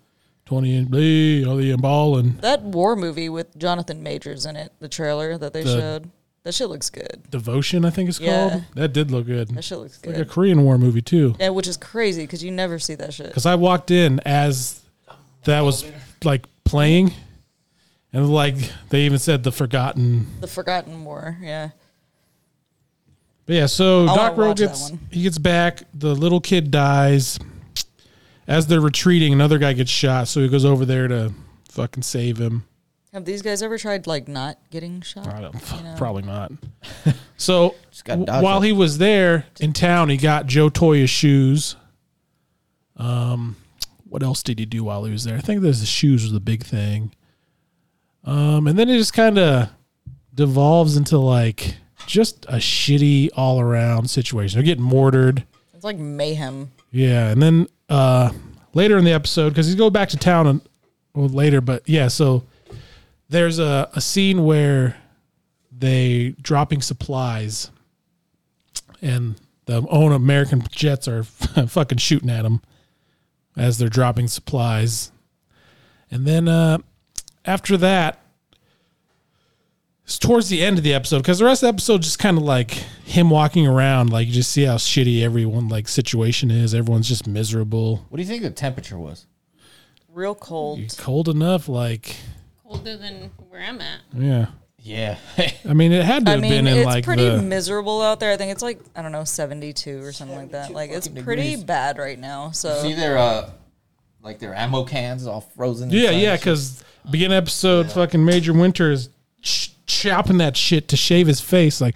Twenty 0.45 0.75
and 0.75 0.91
B, 0.91 1.45
all 1.45 1.55
the 1.55 1.75
balling. 1.77 2.37
That 2.41 2.61
war 2.61 2.95
movie 2.95 3.29
with 3.29 3.57
Jonathan 3.57 4.03
Majors 4.03 4.45
in 4.45 4.57
it, 4.57 4.73
the 4.79 4.89
trailer 4.89 5.37
that 5.37 5.53
they 5.53 5.63
the 5.63 5.79
showed. 5.79 6.11
That 6.43 6.55
shit 6.55 6.69
looks 6.69 6.89
good. 6.89 7.21
Devotion, 7.29 7.85
I 7.85 7.91
think 7.91 8.09
it's 8.09 8.19
yeah. 8.19 8.49
called. 8.49 8.63
That 8.73 8.93
did 8.93 9.11
look 9.11 9.27
good. 9.27 9.49
That 9.49 9.63
shit 9.63 9.77
looks 9.77 9.93
it's 9.93 10.01
good. 10.01 10.17
Like 10.17 10.25
a 10.25 10.29
Korean 10.29 10.63
War 10.63 10.77
movie 10.77 11.01
too. 11.01 11.35
Yeah, 11.39 11.49
which 11.49 11.67
is 11.67 11.77
crazy 11.77 12.23
because 12.23 12.43
you 12.43 12.49
never 12.49 12.79
see 12.79 12.95
that 12.95 13.13
shit. 13.13 13.27
Because 13.27 13.45
I 13.45 13.55
walked 13.55 13.91
in 13.91 14.19
as 14.25 14.81
that 15.43 15.61
was 15.61 15.85
like 16.23 16.47
playing, 16.63 17.13
and 18.11 18.27
like 18.27 18.55
they 18.89 19.01
even 19.01 19.19
said 19.19 19.43
the 19.43 19.51
forgotten, 19.51 20.27
the 20.41 20.47
forgotten 20.47 21.05
war. 21.05 21.37
Yeah, 21.41 21.69
but 23.45 23.55
yeah, 23.55 23.65
so 23.65 24.03
I 24.03 24.15
Doc 24.15 24.37
wanna 24.37 24.49
Rowe 24.49 24.53
gets 24.53 24.91
he 25.11 25.23
gets 25.23 25.37
back. 25.37 25.83
The 25.93 26.15
little 26.15 26.39
kid 26.41 26.71
dies. 26.71 27.39
As 28.47 28.67
they're 28.67 28.81
retreating, 28.81 29.31
another 29.33 29.57
guy 29.59 29.73
gets 29.73 29.91
shot. 29.91 30.27
So 30.27 30.41
he 30.41 30.49
goes 30.49 30.65
over 30.65 30.83
there 30.85 31.07
to 31.07 31.31
fucking 31.69 32.03
save 32.03 32.37
him. 32.37 32.65
Have 33.13 33.23
these 33.25 33.41
guys 33.41 33.61
ever 33.61 33.77
tried 33.77 34.07
like 34.07 34.27
not 34.27 34.57
getting 34.71 35.01
shot? 35.01 35.27
I 35.27 35.41
don't, 35.41 35.53
You 35.77 35.83
know? 35.83 35.95
probably 35.97 36.23
not. 36.23 36.51
So 37.37 37.73
w- 38.05 38.23
while 38.27 38.61
it. 38.61 38.67
he 38.67 38.71
was 38.71 38.99
there 38.99 39.47
in 39.59 39.73
town, 39.73 40.09
he 40.09 40.17
got 40.17 40.45
Joe 40.45 40.69
Toye's 40.69 41.09
shoes. 41.09 41.75
Um, 42.97 43.55
what 44.07 44.21
else 44.21 44.43
did 44.43 44.59
he 44.59 44.65
do 44.67 44.83
while 44.83 45.05
he 45.05 45.11
was 45.11 45.23
there? 45.23 45.37
I 45.37 45.41
think 45.41 45.61
there's 45.61 45.79
the 45.79 45.87
shoes 45.87 46.21
was 46.21 46.31
the 46.33 46.39
big 46.39 46.63
thing. 46.63 47.15
Um, 48.23 48.67
and 48.67 48.77
then 48.77 48.89
it 48.89 48.97
just 48.97 49.13
kind 49.13 49.39
of 49.39 49.69
devolves 50.35 50.95
into 50.97 51.17
like 51.17 51.77
just 52.05 52.45
a 52.45 52.55
shitty 52.55 53.29
all 53.35 53.59
around 53.59 54.09
situation. 54.09 54.57
They're 54.57 54.65
getting 54.65 54.83
mortared. 54.83 55.45
It's 55.73 55.83
like 55.83 55.97
mayhem. 55.97 56.71
Yeah, 56.91 57.29
and 57.29 57.41
then 57.41 57.67
uh, 57.89 58.31
later 58.73 58.97
in 58.97 59.05
the 59.05 59.13
episode, 59.13 59.49
because 59.49 59.65
he's 59.65 59.75
going 59.75 59.93
back 59.93 60.09
to 60.09 60.17
town 60.17 60.47
and 60.47 60.61
well, 61.13 61.27
later, 61.27 61.61
but 61.61 61.87
yeah, 61.87 62.07
so 62.07 62.43
there's 63.29 63.59
a, 63.59 63.89
a 63.93 64.01
scene 64.01 64.43
where 64.45 64.97
they 65.71 66.35
dropping 66.41 66.81
supplies, 66.81 67.71
and 69.01 69.35
the 69.65 69.85
own 69.89 70.11
American 70.11 70.63
jets 70.69 71.07
are 71.07 71.23
fucking 71.67 71.97
shooting 71.97 72.29
at 72.29 72.43
them 72.43 72.61
as 73.57 73.77
they're 73.77 73.89
dropping 73.89 74.27
supplies, 74.27 75.11
and 76.09 76.25
then 76.25 76.47
uh, 76.47 76.77
after 77.45 77.77
that. 77.77 78.17
It's 80.03 80.19
towards 80.19 80.49
the 80.49 80.61
end 80.61 80.77
of 80.77 80.83
the 80.83 80.93
episode 80.93 81.19
because 81.19 81.39
the 81.39 81.45
rest 81.45 81.63
of 81.63 81.67
the 81.67 81.73
episode 81.73 82.01
just 82.01 82.19
kind 82.19 82.37
of 82.37 82.43
like 82.43 82.71
him 83.05 83.29
walking 83.29 83.65
around 83.67 84.11
like 84.11 84.27
you 84.27 84.33
just 84.33 84.51
see 84.51 84.63
how 84.63 84.75
shitty 84.75 85.21
everyone 85.23 85.69
like 85.69 85.87
situation 85.87 86.51
is 86.51 86.73
everyone's 86.75 87.07
just 87.07 87.27
miserable 87.27 88.05
What 88.09 88.17
do 88.17 88.23
you 88.23 88.27
think 88.27 88.41
the 88.43 88.49
temperature 88.49 88.97
was? 88.97 89.25
Real 90.09 90.35
cold. 90.35 90.81
cold 90.97 91.29
enough 91.29 91.69
like 91.69 92.17
Colder 92.67 92.97
than 92.97 93.31
where 93.49 93.61
I'm 93.61 93.79
at. 93.79 93.99
yeah 94.13 94.47
Yeah. 94.79 95.17
i 95.69 95.73
mean 95.73 95.91
it 95.93 96.03
had 96.03 96.25
to 96.25 96.31
I 96.31 96.33
have 96.33 96.41
mean, 96.41 96.51
been 96.51 96.67
in 96.67 96.77
it's 96.77 96.85
like 96.85 97.05
pretty 97.05 97.29
the 97.29 97.41
miserable 97.41 98.01
out 98.01 98.19
there. 98.19 98.31
I 98.31 98.37
think 98.37 98.51
it's 98.51 98.63
like 98.63 98.79
I 98.95 99.01
don't 99.01 99.11
know, 99.13 99.23
seventy-two 99.23 100.03
or 100.03 100.11
something 100.11 100.35
like 100.35 100.51
that. 100.51 100.71
Like 100.71 100.89
it's 100.89 101.07
fucking 101.07 101.23
pretty 101.23 101.41
degrees. 101.51 101.63
bad 101.63 101.97
right 101.97 102.17
now. 102.19 102.51
So 102.51 102.81
See 102.81 102.93
their 102.93 103.17
uh, 103.17 103.49
like 104.23 104.39
their 104.39 104.53
ammo 104.55 104.83
cans 104.83 105.25
all 105.27 105.41
frozen. 105.41 105.89
yeah 105.91 106.09
inside 106.09 106.15
yeah 106.17 106.31
and 106.31 106.39
shit? 106.39 106.41
because 106.41 106.83
beginning 107.09 107.37
episode 107.37 107.91
fucking 107.91 108.23
major 108.25 108.53
winters 108.53 109.09
ch- 109.41 109.70
chopping 109.91 110.37
that 110.37 110.55
shit 110.57 110.87
to 110.89 110.97
shave 110.97 111.27
his 111.27 111.41
face 111.41 111.81
like 111.81 111.95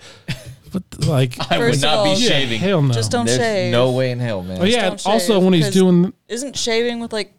what 0.72 0.90
the- 0.92 1.10
like 1.10 1.36
I 1.52 1.58
would 1.58 1.66
First 1.68 1.78
of 1.78 1.82
not 1.84 2.04
be 2.04 2.10
all- 2.12 2.18
yeah, 2.20 2.30
shaving. 2.30 2.60
hell 2.60 2.82
no 2.82 2.94
just 2.94 3.12
don't 3.12 3.25
There's 3.25 3.38
shave. 3.40 3.72
no 3.72 3.92
way 3.92 4.12
in 4.12 4.20
hell, 4.20 4.44
man. 4.44 4.62
oh 4.62 4.66
yeah 4.66 4.90
don't 4.90 5.06
also 5.08 5.34
shave, 5.36 5.44
when 5.44 5.54
he's 5.54 5.66
'cause- 5.66 5.74
doing 5.74 6.14
Isn't 6.28 6.58
shaving 6.58 7.00
with 7.00 7.14
like 7.14 7.34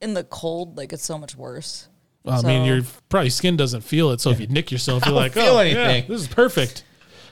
in 0.00 0.14
the 0.14 0.24
cold 0.24 0.76
like 0.76 0.92
it's 0.92 1.04
so 1.04 1.16
much 1.18 1.34
worse? 1.36 1.88
I 2.26 2.36
mean, 2.42 2.42
So- 2.42 2.64
your 2.64 2.82
probably 3.10 3.30
skin 3.30 3.56
doesn't 3.56 3.82
feel 3.82 4.10
it. 4.10 4.20
So 4.20 4.30
if 4.30 4.40
you 4.40 4.46
nick 4.46 4.72
yourself, 4.72 5.04
you're 5.04 5.14
like, 5.14 5.32
feel 5.32 5.44
oh, 5.44 5.58
anything." 5.58 6.04
yeah, 6.04 6.08
this 6.08 6.22
is 6.22 6.26
perfect. 6.28 6.82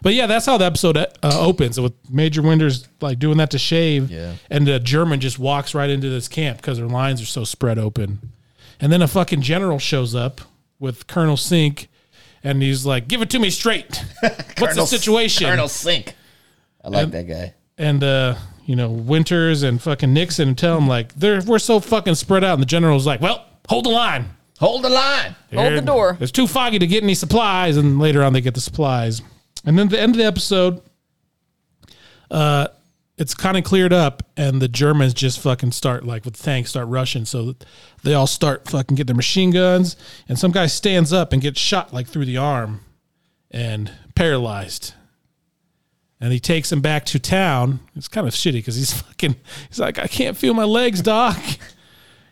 But 0.03 0.13
yeah, 0.15 0.27
that's 0.27 0.45
how 0.45 0.59
the 0.59 0.67
episode 0.67 0.99
uh, 0.99 1.07
opens 1.23 1.81
with 1.81 1.95
Major 2.11 2.43
Winters 2.43 2.89
like 3.01 3.19
doing 3.19 3.39
that 3.39 3.51
to 3.53 3.59
shave, 3.59 4.11
Yeah. 4.11 4.35
and 4.51 4.67
the 4.67 4.79
German 4.81 5.21
just 5.21 5.39
walks 5.39 5.75
right 5.75 5.89
into 5.89 6.11
this 6.11 6.29
camp 6.29 6.59
because 6.59 6.77
their 6.77 6.89
lines 6.89 7.23
are 7.23 7.27
so 7.27 7.45
spread 7.45 7.79
open, 7.79 8.19
and 8.81 8.93
then 8.93 9.01
a 9.01 9.09
fucking 9.09 9.41
general 9.43 9.79
shows 9.79 10.15
up 10.15 10.41
with 10.79 11.07
Colonel 11.07 11.37
Sink, 11.39 11.89
and 12.45 12.63
he's 12.63 12.85
like, 12.87 13.09
"Give 13.09 13.23
it 13.23 13.31
to 13.31 13.39
me 13.39 13.51
straight. 13.51 14.05
What's 14.59 14.77
the 14.77 14.87
situation?" 14.87 15.47
Colonel 15.49 15.69
Sink. 15.69 16.15
I 16.85 16.89
like 16.89 17.11
that 17.11 17.29
guy. 17.29 17.55
and 17.79 18.03
uh, 18.03 18.35
you 18.67 18.77
know 18.77 18.91
Winters 18.91 19.63
and 19.63 19.81
fucking 19.81 20.13
Nixon 20.13 20.55
tell 20.55 20.77
him 20.79 20.89
like, 20.89 21.15
"They're 21.15 21.41
we're 21.43 21.59
so 21.59 21.81
fucking 21.81 22.15
spread 22.17 22.45
out," 22.45 22.55
and 22.55 22.63
the 22.63 22.67
general's 22.67 23.07
like, 23.07 23.21
"Well, 23.21 23.45
hold 23.69 23.85
the 23.85 23.91
line." 23.91 24.27
Hold 24.59 24.85
the 24.85 24.91
line. 24.91 25.35
Hold 25.53 25.73
the 25.77 25.81
door. 25.81 26.17
It's 26.21 26.31
too 26.31 26.47
foggy 26.47 26.79
to 26.79 26.87
get 26.87 27.03
any 27.03 27.15
supplies, 27.15 27.77
and 27.77 27.99
later 27.99 28.23
on 28.23 28.33
they 28.33 28.41
get 28.41 28.55
the 28.55 28.61
supplies. 28.61 29.21
And 29.65 29.77
then 29.77 29.87
at 29.87 29.91
the 29.91 30.01
end 30.01 30.13
of 30.15 30.19
the 30.19 30.25
episode, 30.25 30.81
uh, 32.31 32.69
it's 33.19 33.35
kind 33.35 33.57
of 33.57 33.65
cleared 33.65 33.93
up, 33.93 34.23
and 34.37 34.61
the 34.61 34.69
Germans 34.69 35.15
just 35.15 35.39
fucking 35.41 35.73
start 35.73 36.05
like 36.05 36.25
with 36.25 36.41
tanks 36.41 36.71
start 36.71 36.89
rushing. 36.89 37.25
So 37.25 37.55
they 38.03 38.15
all 38.15 38.27
start 38.27 38.69
fucking 38.69 38.97
get 38.97 39.07
their 39.07 39.17
machine 39.17 39.51
guns, 39.51 39.97
and 40.29 40.39
some 40.39 40.51
guy 40.51 40.67
stands 40.67 41.13
up 41.13 41.33
and 41.33 41.43
gets 41.43 41.61
shot 41.61 41.93
like 41.93 42.07
through 42.09 42.25
the 42.25 42.39
arm, 42.39 42.81
and 43.51 43.93
paralyzed. 44.15 44.95
And 46.21 46.33
he 46.33 46.39
takes 46.39 46.71
him 46.71 46.81
back 46.81 47.05
to 47.07 47.19
town. 47.19 47.81
It's 47.97 48.07
kind 48.09 48.29
of 48.29 48.33
shitty 48.33 48.55
because 48.55 48.77
he's 48.77 48.93
fucking. 49.03 49.37
He's 49.69 49.81
like, 49.81 49.99
I 49.99 50.07
can't 50.07 50.37
feel 50.37 50.55
my 50.55 50.65
legs, 50.65 51.03
doc. 51.03 51.39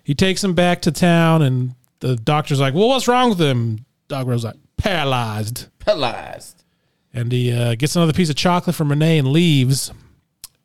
He 0.02 0.14
takes 0.14 0.42
him 0.42 0.54
back 0.54 0.82
to 0.82 0.92
town, 0.92 1.42
and 1.42 1.74
the 2.00 2.16
doctor's 2.16 2.58
like, 2.60 2.74
"Well, 2.74 2.88
what's 2.88 3.06
wrong 3.06 3.28
with 3.28 3.40
him?" 3.40 3.84
Doc 4.08 4.26
Roe's 4.26 4.44
like, 4.44 4.56
"Paralyzed." 4.76 5.66
Paralyzed. 5.78 6.64
And 7.12 7.32
he 7.32 7.52
uh, 7.52 7.74
gets 7.74 7.96
another 7.96 8.12
piece 8.12 8.30
of 8.30 8.36
chocolate 8.36 8.76
from 8.76 8.88
Renee 8.90 9.18
and 9.18 9.28
leaves. 9.28 9.92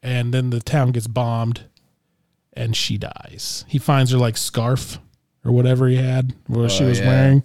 And 0.05 0.31
then 0.33 0.51
the 0.51 0.59
town 0.59 0.91
gets 0.91 1.07
bombed, 1.07 1.65
and 2.53 2.75
she 2.77 2.97
dies. 2.99 3.65
He 3.67 3.79
finds 3.79 4.11
her 4.11 4.17
like 4.19 4.37
scarf 4.37 4.99
or 5.43 5.51
whatever 5.51 5.87
he 5.87 5.95
had, 5.95 6.33
what 6.45 6.69
she 6.71 6.83
Oh, 6.83 6.87
was 6.87 6.99
yeah. 6.99 7.07
wearing. 7.07 7.43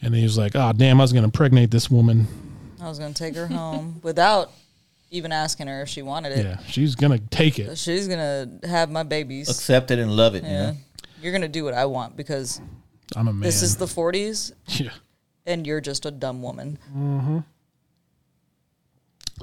And 0.00 0.14
he 0.14 0.22
was 0.22 0.38
like, 0.38 0.52
"Oh 0.54 0.72
damn, 0.72 1.00
I 1.00 1.04
was 1.04 1.12
gonna 1.12 1.24
impregnate 1.24 1.70
this 1.72 1.90
woman. 1.90 2.28
I 2.80 2.88
was 2.88 2.98
gonna 3.00 3.12
take 3.14 3.34
her 3.34 3.46
home 3.48 3.98
without 4.04 4.52
even 5.10 5.32
asking 5.32 5.66
her 5.66 5.82
if 5.82 5.88
she 5.88 6.02
wanted 6.02 6.32
it. 6.38 6.44
Yeah, 6.44 6.58
she's 6.68 6.94
gonna 6.94 7.18
take 7.18 7.58
it." 7.58 7.76
She's 7.76 8.06
gonna 8.06 8.48
have 8.64 8.90
my 8.90 9.02
babies. 9.02 9.48
Accept 9.50 9.90
it 9.90 9.98
and 9.98 10.14
love 10.16 10.34
it. 10.36 10.44
Yeah. 10.44 10.50
Yeah. 10.50 10.72
You're 11.22 11.32
gonna 11.32 11.48
do 11.48 11.64
what 11.64 11.74
I 11.74 11.86
want 11.86 12.16
because 12.16 12.60
I'm 13.16 13.26
a 13.28 13.32
man. 13.32 13.40
this 13.42 13.62
is 13.62 13.76
the 13.76 13.86
40s 13.86 14.52
yeah. 14.80 14.90
and 15.46 15.66
you're 15.66 15.80
just 15.80 16.06
a 16.06 16.10
dumb 16.12 16.40
woman. 16.42 16.78
Mm-hmm. 16.96 17.38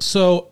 So 0.00 0.48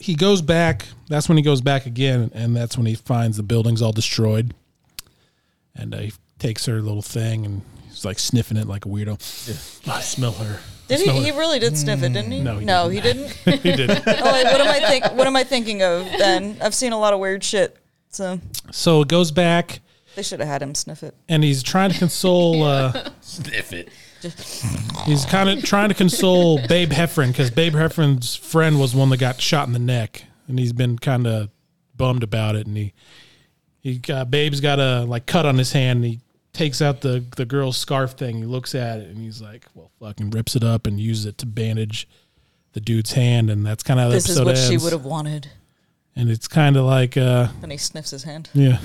he 0.00 0.14
goes 0.14 0.42
back. 0.42 0.86
That's 1.08 1.28
when 1.28 1.36
he 1.36 1.42
goes 1.42 1.60
back 1.60 1.86
again, 1.86 2.30
and 2.34 2.56
that's 2.56 2.76
when 2.76 2.86
he 2.86 2.94
finds 2.94 3.36
the 3.36 3.42
buildings 3.42 3.82
all 3.82 3.92
destroyed. 3.92 4.54
And 5.76 5.94
uh, 5.94 5.98
he 5.98 6.12
takes 6.38 6.66
her 6.66 6.80
little 6.80 7.02
thing 7.02 7.44
and 7.46 7.62
he's 7.88 8.04
like 8.04 8.18
sniffing 8.18 8.56
it 8.56 8.66
like 8.66 8.86
a 8.86 8.88
weirdo. 8.88 9.88
I 9.88 10.00
smell 10.00 10.32
her. 10.32 10.58
Did 10.88 10.98
he? 10.98 11.04
Smell 11.04 11.20
He 11.22 11.28
it. 11.28 11.34
really 11.36 11.58
did 11.58 11.76
sniff 11.78 12.02
it, 12.02 12.12
didn't 12.12 12.32
he? 12.32 12.40
No, 12.40 12.58
he 12.58 12.64
no, 12.64 12.90
didn't. 12.90 13.30
he 13.44 13.50
didn't. 13.60 13.62
he 13.62 13.72
did. 13.76 13.90
oh, 13.90 14.32
wait, 14.32 14.44
what 14.44 14.60
am 14.60 14.68
I 14.68 14.80
think? 14.80 15.04
What 15.12 15.26
am 15.26 15.36
I 15.36 15.44
thinking 15.44 15.82
of? 15.82 16.04
Then 16.18 16.56
I've 16.60 16.74
seen 16.74 16.92
a 16.92 16.98
lot 16.98 17.12
of 17.14 17.20
weird 17.20 17.44
shit, 17.44 17.76
so 18.10 18.40
So 18.72 19.02
it 19.02 19.08
goes 19.08 19.30
back, 19.30 19.80
they 20.16 20.22
should 20.22 20.40
have 20.40 20.48
had 20.48 20.60
him 20.62 20.74
sniff 20.74 21.02
it. 21.04 21.14
and 21.28 21.44
he's 21.44 21.62
trying 21.62 21.90
to 21.92 21.98
console. 21.98 22.62
Uh, 22.64 23.10
Sniff 23.20 23.72
it. 23.72 23.90
He's 25.06 25.24
kind 25.24 25.48
of 25.48 25.64
trying 25.64 25.88
to 25.88 25.94
console 25.94 26.64
Babe 26.66 26.90
Heffron 26.90 27.28
because 27.28 27.50
Babe 27.50 27.74
Heffron's 27.74 28.36
friend 28.36 28.78
was 28.80 28.94
one 28.94 29.10
that 29.10 29.18
got 29.18 29.40
shot 29.40 29.66
in 29.66 29.72
the 29.72 29.78
neck, 29.78 30.24
and 30.48 30.58
he's 30.58 30.72
been 30.72 30.98
kind 30.98 31.26
of 31.26 31.50
bummed 31.96 32.22
about 32.22 32.56
it. 32.56 32.66
And 32.66 32.76
he 32.76 32.92
he 33.80 33.98
got 33.98 34.30
Babe's 34.30 34.60
got 34.60 34.78
a 34.78 35.04
like 35.04 35.26
cut 35.26 35.46
on 35.46 35.58
his 35.58 35.72
hand. 35.72 35.98
And 35.98 36.04
he 36.04 36.20
takes 36.52 36.82
out 36.82 37.00
the 37.00 37.24
the 37.36 37.44
girl's 37.44 37.76
scarf 37.76 38.12
thing. 38.12 38.36
He 38.38 38.44
looks 38.44 38.74
at 38.74 39.00
it 39.00 39.08
and 39.08 39.18
he's 39.18 39.40
like, 39.40 39.64
"Well, 39.74 39.90
fucking 40.00 40.30
rips 40.30 40.56
it 40.56 40.64
up 40.64 40.86
and 40.86 40.98
uses 41.00 41.26
it 41.26 41.38
to 41.38 41.46
bandage 41.46 42.08
the 42.72 42.80
dude's 42.80 43.12
hand." 43.12 43.50
And 43.50 43.64
that's 43.64 43.82
kind 43.82 44.00
of 44.00 44.10
This 44.12 44.28
is 44.28 44.40
what 44.40 44.56
she 44.58 44.76
would 44.76 44.92
have 44.92 45.04
wanted. 45.04 45.48
and 46.16 46.28
it's 46.28 46.48
kind 46.48 46.76
of 46.76 46.84
like 46.84 47.16
uh, 47.16 47.48
Then 47.60 47.70
he 47.70 47.76
sniffs 47.76 48.10
his 48.10 48.24
hand. 48.24 48.48
yeah, 48.52 48.78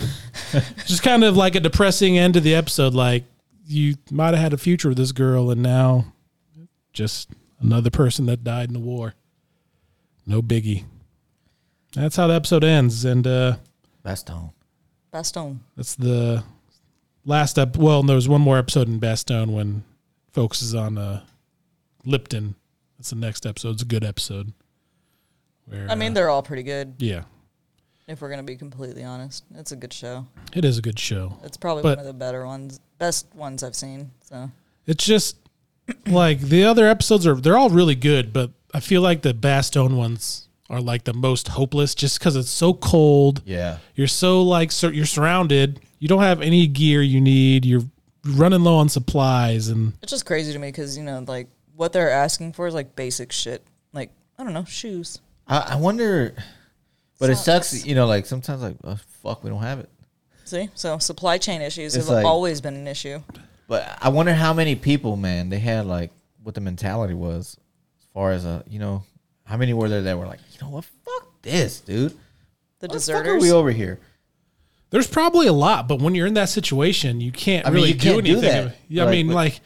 just 0.86 1.04
kind 1.04 1.24
of 1.24 1.36
like 1.36 1.56
a 1.56 1.60
depressing 1.60 2.18
end 2.18 2.36
to 2.36 2.40
the 2.40 2.56
episode. 2.56 2.94
Like 2.94 3.24
you 3.66 3.96
might 4.12 4.34
have 4.34 4.40
had 4.40 4.54
a 4.54 4.58
future 4.58 4.90
with 4.90 4.98
this 4.98 5.12
girl, 5.12 5.50
and 5.52 5.62
now 5.62 6.14
just 6.94 7.30
another 7.60 7.90
person 7.90 8.26
that 8.28 8.44
died 8.44 8.70
in 8.70 8.74
the 8.74 8.80
war. 8.80 9.14
No 10.26 10.42
biggie. 10.42 10.86
That's 11.94 12.16
how 12.16 12.28
the 12.28 12.34
episode 12.34 12.64
ends, 12.64 13.06
and 13.06 13.26
uh, 13.26 13.58
Bastogne. 14.04 14.52
Bastogne. 15.14 15.60
that's 15.78 15.96
the 15.96 16.44
last 17.24 17.58
ep. 17.58 17.78
Well, 17.78 18.04
there 18.04 18.16
was 18.16 18.28
one 18.28 18.42
more 18.42 18.58
episode 18.58 18.88
in 18.88 19.00
Bastogne 19.00 19.54
when 19.54 19.84
focuses 20.34 20.76
on 20.76 20.98
uh, 20.98 21.22
Lipton. 22.06 22.56
That's 22.98 23.12
the 23.12 23.16
next 23.16 23.46
episode. 23.46 23.72
It's 23.76 23.82
a 23.82 23.86
good 23.86 24.04
episode. 24.04 24.54
Where, 25.66 25.88
I 25.90 25.96
mean, 25.96 26.12
uh, 26.12 26.16
they're 26.16 26.30
all 26.30 26.44
pretty 26.44 26.64
good. 26.64 26.96
yeah, 27.00 27.24
If 28.08 28.22
we're 28.22 28.30
gonna 28.30 28.44
be 28.44 28.56
completely 28.56 29.04
honest, 29.04 29.44
it's 29.56 29.72
a 29.72 29.76
good 29.76 29.92
show. 29.94 30.28
it 30.54 30.64
is 30.64 30.78
a 30.78 30.82
good 30.82 31.00
show. 31.00 31.38
It's 31.44 31.58
probably 31.58 31.84
But- 31.84 31.98
one 31.98 32.06
of 32.08 32.14
the 32.14 32.18
better 32.18 32.46
ones, 32.46 32.80
best 33.00 33.26
ones 33.36 33.64
I've 33.64 33.76
seen. 33.76 34.12
So 34.30 34.52
It's 34.86 35.04
just 35.04 35.38
like 36.06 36.40
the 36.40 36.64
other 36.66 36.88
episodes 36.88 37.26
are 37.26 37.36
they're 37.36 37.58
all 37.58 37.70
really 37.70 37.96
good, 37.96 38.32
but 38.32 38.52
I 38.74 38.80
feel 38.80 39.02
like 39.02 39.22
the 39.24 39.34
Bastogne 39.34 39.96
ones 39.98 40.48
are 40.70 40.80
like 40.82 41.04
the 41.06 41.14
most 41.14 41.48
hopeless 41.50 41.96
just 41.96 42.20
because 42.20 42.36
it's 42.36 42.50
so 42.50 42.74
cold. 42.74 43.42
Yeah. 43.46 43.78
You're 43.96 44.08
so 44.08 44.42
like 44.44 44.72
sur- 44.72 44.92
you're 44.94 45.06
surrounded. 45.08 45.80
You 46.00 46.08
don't 46.08 46.22
have 46.22 46.42
any 46.42 46.68
gear 46.68 47.02
you 47.02 47.20
need. 47.22 47.66
You're 47.66 47.84
running 48.24 48.64
low 48.64 48.78
on 48.78 48.90
supplies, 48.90 49.68
and 49.68 49.94
it's 50.04 50.12
just 50.12 50.26
crazy 50.26 50.54
to 50.54 50.60
me 50.60 50.68
because 50.68 50.96
you 50.98 51.04
know, 51.04 51.24
like 51.28 51.48
what 51.76 51.92
they're 51.94 52.12
asking 52.12 52.54
for 52.54 52.68
is 52.68 52.74
like 52.76 52.96
basic 52.96 53.32
shit. 53.32 53.64
Like 53.94 54.12
I 54.38 54.44
don't 54.44 54.54
know, 54.54 54.66
shoes. 54.66 55.20
I, 55.48 55.58
I 55.72 55.76
wonder, 55.76 56.34
but 57.20 57.30
it 57.30 57.36
sucks. 57.38 57.86
You 57.86 57.96
know, 57.96 58.08
like 58.08 58.26
sometimes 58.26 58.62
like 58.62 58.76
oh, 58.84 58.98
fuck, 59.24 59.44
we 59.44 59.50
don't 59.50 59.62
have 59.62 59.80
it. 59.80 59.90
See, 60.46 60.70
so 60.76 60.98
supply 61.00 61.38
chain 61.40 61.62
issues 61.62 61.96
It's 61.96 62.08
have 62.08 62.18
like- 62.18 62.26
always 62.26 62.62
been 62.62 62.76
an 62.76 62.88
issue. 62.88 63.22
But 63.68 63.98
I 64.00 64.10
wonder 64.10 64.32
how 64.34 64.54
many 64.54 64.76
people, 64.76 65.16
man, 65.18 65.50
they 65.50 65.58
had 65.58 65.88
like 65.88 66.12
what 66.44 66.54
the 66.54 66.62
mentality 66.62 67.16
was, 67.16 67.58
as 68.00 68.06
far 68.14 68.32
as 68.32 68.46
uh, 68.46 68.62
you 68.70 68.78
know, 68.78 69.02
how 69.44 69.58
many 69.58 69.74
were 69.74 69.90
there 69.90 70.04
that 70.04 70.18
were 70.20 70.28
like, 70.28 70.40
you 70.52 70.60
know 70.62 70.70
what, 70.72 70.86
fuck 70.86 71.42
this, 71.42 71.80
dude. 71.82 72.12
The 72.80 72.88
Why 72.88 72.94
the 72.96 73.00
fuck 73.00 73.16
are 73.16 73.24
deserters. 73.24 73.42
we 73.42 73.52
over 73.52 73.72
here? 73.72 74.00
there's 74.92 75.08
probably 75.08 75.48
a 75.48 75.54
lot. 75.54 75.88
But 75.88 76.00
when 76.02 76.14
you're 76.16 76.28
in 76.28 76.36
that 76.36 76.48
situation, 76.50 77.20
you 77.20 77.32
can't 77.32 77.66
I 77.66 77.70
mean, 77.70 77.76
really 77.78 77.90
you 77.94 77.96
can't 78.00 78.24
do 78.24 78.34
do 78.34 78.38
anything. 78.38 78.66
that. 78.68 78.76
Yeah, 78.88 79.02
I 79.02 79.06
Like, 79.08 79.12
mean, 79.14 79.28
but- 79.30 79.34
like 79.36 79.60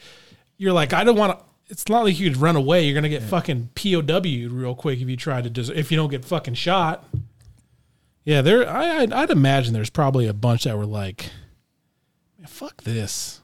you're 0.56 0.72
like 0.72 0.92
I 0.94 1.04
don't 1.04 1.16
want 1.16 1.38
to. 1.38 1.44
It's 1.68 1.88
not 1.88 2.02
like 2.04 2.18
you 2.18 2.28
could 2.30 2.40
run 2.40 2.56
away. 2.56 2.84
You're 2.86 2.94
gonna 2.94 3.08
get 3.10 3.22
fucking 3.22 3.68
POW'd 3.74 4.50
real 4.50 4.74
quick 4.74 5.00
if 5.00 5.08
you 5.08 5.16
try 5.16 5.40
to 5.42 5.50
des- 5.50 5.72
if 5.74 5.90
you 5.92 5.96
don't 5.98 6.10
get 6.10 6.24
fucking 6.24 6.54
shot. 6.54 7.06
Yeah, 8.30 8.42
there. 8.42 8.68
I 8.68 8.98
I'd, 8.98 9.12
I'd 9.12 9.30
imagine 9.30 9.72
there's 9.74 9.90
probably 9.90 10.26
a 10.28 10.32
bunch 10.32 10.64
that 10.64 10.76
were 10.78 10.86
like, 10.86 11.30
"Fuck 12.46 12.82
this." 12.84 13.40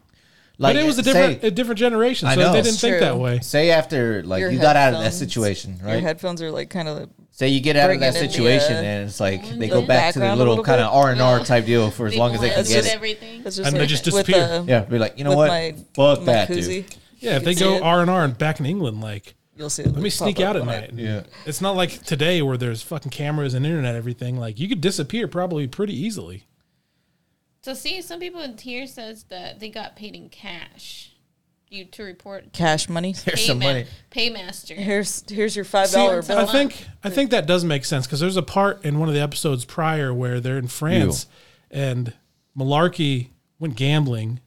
Like 0.58 0.74
but 0.74 0.82
it 0.82 0.86
was 0.86 0.98
a 0.98 1.02
say- 1.02 1.12
different 1.12 1.44
a 1.44 1.50
different 1.50 1.78
generation, 1.78 2.28
I 2.28 2.34
so 2.34 2.40
know. 2.40 2.52
they 2.52 2.62
didn't 2.62 2.78
think 2.78 2.92
true. 2.92 3.00
that 3.00 3.18
way. 3.18 3.40
Say 3.40 3.70
after 3.70 4.22
like 4.22 4.40
Your 4.40 4.50
you 4.50 4.58
got 4.58 4.76
out 4.76 4.94
of 4.94 5.00
that 5.00 5.04
headphones- 5.06 5.18
situation, 5.18 5.76
Your 5.78 5.86
right? 5.88 6.02
headphones 6.02 6.40
are 6.40 6.50
like 6.50 6.70
kind 6.70 6.88
of 6.88 7.10
Say 7.32 7.48
you 7.48 7.60
get 7.60 7.76
out 7.76 7.90
of 7.90 8.00
that 8.00 8.14
it 8.14 8.18
in 8.18 8.24
the, 8.24 8.30
situation 8.32 8.76
uh, 8.76 8.78
and 8.80 9.08
it's 9.08 9.20
like 9.20 9.42
they 9.46 9.56
the 9.56 9.68
go 9.68 9.82
back 9.84 10.14
to 10.14 10.20
the 10.20 10.24
little 10.34 10.54
little 10.54 10.64
kind 10.64 10.80
of. 10.80 10.94
R 10.94 11.10
and 11.10 11.20
R 11.20 11.40
type 11.40 11.66
deal 11.66 11.90
for 11.90 12.06
as 12.06 12.16
long 12.16 12.32
as 12.34 12.40
they 12.40 12.48
can 12.48 12.64
get 12.64 12.66
just- 12.72 12.88
it. 12.88 12.94
everything. 12.94 13.42
it's 13.44 13.58
And 13.58 13.76
they 13.76 13.86
just 13.86 14.04
disappear. 14.04 14.46
the- 14.62 14.64
Yeah, 14.66 14.80
be 14.84 14.98
like, 14.98 15.18
you 15.18 15.24
know 15.24 15.36
what? 15.36 15.48
my 15.48 15.74
Fuck 15.94 16.20
my 16.20 16.24
that, 16.32 16.48
koozie. 16.48 16.86
dude. 16.86 16.96
Yeah, 17.18 17.36
if 17.36 17.44
they 17.44 17.54
go. 17.54 17.82
R 17.82 18.00
and 18.00 18.08
R 18.10 18.24
and 18.24 18.38
back 18.38 18.58
in 18.60 18.64
England, 18.66 19.02
like 19.02 19.34
You'll 19.56 19.70
see. 19.70 19.84
Let 19.84 19.96
me 19.96 20.10
sneak 20.10 20.38
up 20.38 20.50
out 20.50 20.56
at 20.56 20.66
night. 20.66 20.92
Yeah. 20.94 21.22
It's 21.46 21.60
not 21.60 21.76
like 21.76 22.02
today 22.04 22.42
where 22.42 22.56
there's 22.56 22.82
fucking 22.82 23.10
cameras 23.10 23.54
and 23.54 23.64
internet, 23.64 23.94
everything. 23.94 24.36
Like 24.36 24.60
you 24.60 24.68
could 24.68 24.80
disappear 24.80 25.28
probably 25.28 25.66
pretty 25.66 25.94
easily. 25.94 26.46
So 27.62 27.74
see, 27.74 28.02
some 28.02 28.20
people 28.20 28.42
in 28.42 28.56
here 28.58 28.86
says 28.86 29.24
that 29.24 29.58
they 29.58 29.70
got 29.70 29.96
paid 29.96 30.14
in 30.14 30.28
cash. 30.28 31.12
You 31.68 31.84
to 31.84 32.04
report 32.04 32.52
Cash 32.52 32.88
money. 32.88 33.12
Here's 33.24 33.44
some 33.44 33.58
money. 33.58 33.86
Paymaster. 34.12 34.76
Here's 34.76 35.28
here's 35.28 35.56
your 35.56 35.64
five 35.64 35.88
See, 35.88 35.96
dollar 35.96 36.22
I 36.22 36.26
bill. 36.26 36.46
think 36.46 36.86
I 37.02 37.10
think 37.10 37.30
that 37.30 37.46
does 37.46 37.64
make 37.64 37.84
sense 37.84 38.06
because 38.06 38.20
there's 38.20 38.36
a 38.36 38.42
part 38.42 38.84
in 38.84 39.00
one 39.00 39.08
of 39.08 39.16
the 39.16 39.20
episodes 39.20 39.64
prior 39.64 40.14
where 40.14 40.38
they're 40.38 40.58
in 40.58 40.68
France 40.68 41.26
and 41.68 42.12
Malarkey 42.56 43.30
went 43.58 43.74
gambling, 43.74 44.40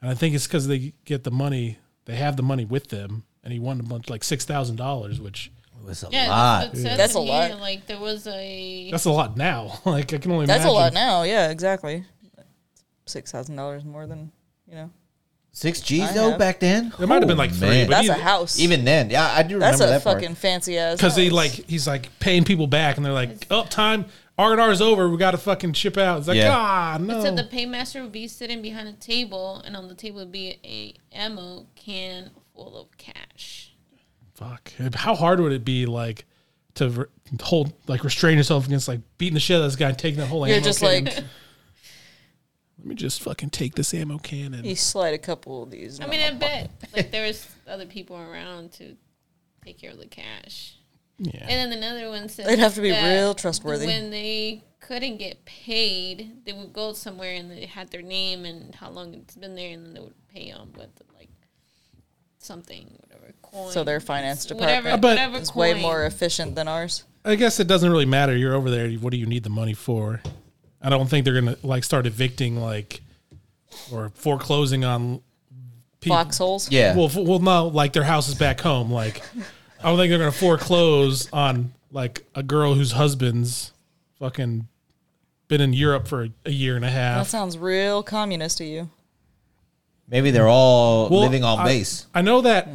and 0.00 0.10
I 0.10 0.14
think 0.14 0.34
it's 0.34 0.46
because 0.46 0.66
they 0.66 0.94
get 1.04 1.24
the 1.24 1.30
money, 1.30 1.78
they 2.06 2.14
have 2.14 2.36
the 2.38 2.42
money 2.42 2.64
with 2.64 2.88
them, 2.88 3.24
and 3.44 3.52
he 3.52 3.58
won 3.58 3.80
a 3.80 3.82
bunch 3.82 4.08
like 4.10 4.24
six 4.24 4.44
thousand 4.44 4.76
dollars, 4.76 5.20
which 5.20 5.50
It 5.80 5.86
was 5.86 6.02
a 6.04 6.08
Yeah, 6.10 6.28
lot. 6.28 6.60
that's, 6.72 6.84
what 6.84 6.96
That's 6.96 7.14
in 7.14 7.20
a 7.20 7.24
lot. 7.24 7.60
Like 7.60 7.86
there 7.86 7.98
was 8.00 8.26
a 8.26 8.88
that's 8.90 9.04
a 9.04 9.10
lot 9.10 9.36
now. 9.36 9.78
like 9.84 10.12
I 10.14 10.18
can 10.18 10.30
only 10.32 10.44
imagine. 10.44 10.46
That's 10.46 10.64
imagine. 10.64 10.68
a 10.68 10.72
lot 10.72 10.92
now. 10.92 11.22
Yeah, 11.24 11.50
exactly. 11.50 12.04
Six 13.06 13.32
thousand 13.32 13.56
dollars 13.56 13.84
more 13.84 14.06
than 14.06 14.30
you 14.68 14.74
know. 14.76 14.90
Six 15.54 15.80
G's 15.82 16.02
I 16.08 16.12
though 16.14 16.30
have. 16.30 16.38
back 16.38 16.60
then. 16.60 16.92
It 16.98 17.06
might 17.06 17.16
have 17.20 17.28
been 17.28 17.36
like 17.36 17.50
three, 17.52 17.68
man. 17.68 17.86
but 17.88 17.96
That's 17.96 18.08
a 18.08 18.14
house. 18.14 18.58
even 18.58 18.84
then, 18.86 19.10
yeah, 19.10 19.26
I 19.36 19.42
do 19.42 19.58
that's 19.58 19.74
remember 19.80 19.84
a 19.84 19.98
that 19.98 20.04
part. 20.04 20.04
That's 20.04 20.06
a 20.06 20.12
fucking 20.28 20.34
fancy 20.36 20.78
ass. 20.78 20.96
because 20.96 21.14
he 21.16 21.28
like 21.28 21.50
he's 21.68 21.86
like 21.86 22.08
paying 22.20 22.44
people 22.44 22.66
back, 22.66 22.96
and 22.96 23.04
they're 23.04 23.12
like, 23.12 23.46
"Oh, 23.50 23.64
time 23.64 24.06
R 24.38 24.52
and 24.52 24.60
R 24.62 24.70
is 24.70 24.80
over. 24.80 25.10
We 25.10 25.18
got 25.18 25.32
to 25.32 25.36
fucking 25.38 25.74
ship 25.74 25.98
out." 25.98 26.20
It's 26.20 26.28
like, 26.28 26.38
Yeah. 26.38 26.54
ah, 26.56 26.96
no. 26.98 27.18
It 27.18 27.22
said 27.22 27.36
the 27.36 27.44
paymaster 27.44 28.00
would 28.02 28.12
be 28.12 28.28
sitting 28.28 28.62
behind 28.62 28.88
a 28.88 28.94
table, 28.94 29.60
and 29.66 29.76
on 29.76 29.88
the 29.88 29.94
table 29.94 30.20
would 30.20 30.32
be 30.32 30.58
a 30.64 30.94
ammo 31.14 31.66
can 31.74 32.30
full 32.54 32.76
of 32.80 32.96
cash. 32.96 33.74
Fuck. 34.34 34.72
How 34.94 35.14
hard 35.14 35.40
would 35.40 35.52
it 35.52 35.64
be 35.64 35.86
like 35.86 36.24
to 36.74 36.88
re- 36.90 37.04
hold 37.40 37.72
like 37.86 38.02
restrain 38.02 38.36
yourself 38.38 38.66
against 38.66 38.88
like 38.88 39.00
beating 39.18 39.34
the 39.34 39.40
shit 39.40 39.56
out 39.56 39.60
of 39.60 39.66
this 39.66 39.76
guy 39.76 39.88
and 39.90 39.98
taking 39.98 40.18
that 40.20 40.26
whole 40.26 40.46
You're 40.46 40.56
ammo 40.56 40.64
just 40.64 40.80
can? 40.80 41.04
like 41.04 41.14
Let 42.78 42.86
me 42.86 42.94
just 42.96 43.22
fucking 43.22 43.50
take 43.50 43.74
this 43.76 43.94
ammo 43.94 44.18
can 44.18 44.54
and 44.54 44.66
you 44.66 44.74
slide 44.74 45.14
a 45.14 45.18
couple 45.18 45.62
of 45.62 45.70
these. 45.70 46.00
I 46.00 46.06
mean, 46.06 46.20
I 46.20 46.32
bet 46.32 46.70
like 46.96 47.10
there 47.12 47.26
was 47.26 47.46
other 47.68 47.86
people 47.86 48.16
around 48.16 48.72
to 48.72 48.96
take 49.64 49.78
care 49.78 49.92
of 49.92 49.98
the 49.98 50.06
cash. 50.06 50.76
yeah. 51.18 51.46
And 51.48 51.72
then 51.72 51.78
another 51.78 52.08
one 52.08 52.28
said 52.28 52.46
They'd 52.46 52.58
have 52.58 52.74
to 52.74 52.80
be 52.80 52.90
that 52.90 53.14
real 53.14 53.34
trustworthy. 53.34 53.86
When 53.86 54.10
they 54.10 54.64
couldn't 54.80 55.18
get 55.18 55.44
paid, 55.44 56.44
they 56.44 56.52
would 56.52 56.72
go 56.72 56.92
somewhere 56.92 57.34
and 57.34 57.48
they 57.50 57.66
had 57.66 57.90
their 57.90 58.02
name 58.02 58.44
and 58.44 58.74
how 58.74 58.90
long 58.90 59.14
it's 59.14 59.36
been 59.36 59.54
there, 59.54 59.70
and 59.72 59.86
then 59.86 59.94
they 59.94 60.00
would 60.00 60.14
pay 60.34 60.50
them 60.50 60.72
with 60.76 60.90
like 61.14 61.28
something, 62.44 62.86
whatever 63.00 63.32
coin. 63.42 63.72
So 63.72 63.84
their 63.84 64.00
finance 64.00 64.44
whatever, 64.50 64.60
department 64.90 65.02
But- 65.02 65.08
whatever 65.08 65.38
It's 65.38 65.54
way 65.54 65.72
coin. 65.74 65.82
more 65.82 66.04
efficient 66.04 66.54
than 66.54 66.68
ours. 66.68 67.04
I 67.24 67.36
guess 67.36 67.60
it 67.60 67.68
doesn't 67.68 67.90
really 67.90 68.04
matter. 68.06 68.36
You're 68.36 68.54
over 68.54 68.68
there. 68.70 68.90
What 68.94 69.10
do 69.12 69.16
you 69.16 69.26
need 69.26 69.44
the 69.44 69.50
money 69.50 69.74
for? 69.74 70.20
I 70.80 70.90
don't 70.90 71.08
think 71.08 71.24
they're 71.24 71.40
gonna 71.40 71.56
like 71.62 71.84
start 71.84 72.06
evicting 72.06 72.56
like 72.60 73.00
or 73.92 74.10
foreclosing 74.14 74.84
on 74.84 75.20
people. 76.00 76.16
Foxholes. 76.16 76.70
Yeah. 76.70 76.96
Well, 76.96 77.06
f- 77.06 77.14
well, 77.16 77.38
no, 77.38 77.68
like 77.68 77.92
their 77.92 78.02
house 78.02 78.28
is 78.28 78.34
back 78.34 78.60
home. 78.60 78.90
Like, 78.90 79.22
I 79.80 79.84
don't 79.88 79.96
think 79.98 80.10
they're 80.10 80.18
gonna 80.18 80.32
foreclose 80.32 81.28
on 81.32 81.72
like 81.92 82.24
a 82.34 82.42
girl 82.42 82.74
whose 82.74 82.90
husband's 82.92 83.72
fucking 84.18 84.66
been 85.46 85.60
in 85.60 85.72
Europe 85.72 86.08
for 86.08 86.26
a 86.44 86.50
year 86.50 86.74
and 86.74 86.84
a 86.84 86.90
half. 86.90 87.26
That 87.26 87.30
sounds 87.30 87.56
real 87.56 88.02
communist 88.02 88.58
to 88.58 88.64
you. 88.64 88.90
Maybe 90.08 90.30
they're 90.30 90.48
all 90.48 91.08
Well, 91.08 91.20
living 91.20 91.44
on 91.44 91.60
I- 91.60 91.64
base. 91.64 92.06
I 92.14 92.22
know 92.22 92.40
that 92.42 92.68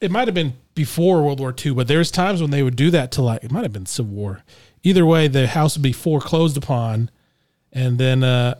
it 0.00 0.10
might 0.10 0.28
have 0.28 0.34
been 0.34 0.54
before 0.74 1.22
World 1.22 1.40
War 1.40 1.54
II, 1.64 1.72
but 1.74 1.88
there's 1.88 2.10
times 2.10 2.40
when 2.40 2.50
they 2.50 2.62
would 2.62 2.76
do 2.76 2.90
that 2.92 3.10
to 3.12 3.22
like 3.22 3.42
it 3.44 3.50
might 3.50 3.64
have 3.64 3.72
been 3.72 3.86
Civil 3.86 4.12
War. 4.14 4.42
Either 4.82 5.04
way, 5.04 5.28
the 5.28 5.48
house 5.48 5.76
would 5.76 5.82
be 5.82 5.92
foreclosed 5.92 6.56
upon, 6.56 7.10
and 7.72 7.98
then 7.98 8.22
uh, 8.22 8.54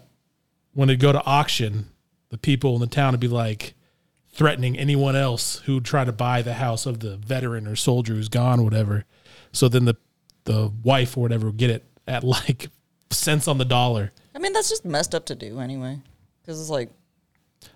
when 0.75 0.91
it'd 0.91 1.01
go 1.01 1.13
to 1.13 1.25
auction, 1.25 1.87
the 2.31 2.39
people 2.39 2.75
in 2.75 2.81
the 2.81 2.87
town 2.87 3.13
would 3.13 3.21
be 3.21 3.29
like 3.29 3.75
threatening 4.33 4.79
anyone 4.79 5.17
else 5.17 5.61
who 5.65 5.75
would 5.75 5.85
try 5.85 6.05
to 6.05 6.13
buy 6.13 6.43
the 6.43 6.55
house 6.55 6.87
of 6.87 7.01
the 7.01 7.17
veteran 7.17 7.67
or 7.67 7.77
soldier 7.77 8.15
who's 8.15 8.29
gone, 8.29 8.61
or 8.61 8.65
whatever. 8.65 9.05
So 9.53 9.69
then 9.69 9.85
the 9.85 9.97
the 10.45 10.73
wife 10.83 11.17
or 11.17 11.21
whatever 11.21 11.47
would 11.47 11.57
get 11.57 11.71
it 11.71 11.85
at 12.07 12.25
like 12.25 12.69
cents 13.11 13.47
on 13.49 13.59
the 13.59 13.65
dollar. 13.65 14.13
I 14.35 14.39
mean, 14.41 14.53
that's 14.53 14.69
just 14.69 14.85
messed 14.85 15.15
up 15.15 15.27
to 15.27 15.35
do 15.35 15.61
anyway. 15.61 16.01
Because 16.43 16.61
it's 16.61 16.71
like, 16.71 16.91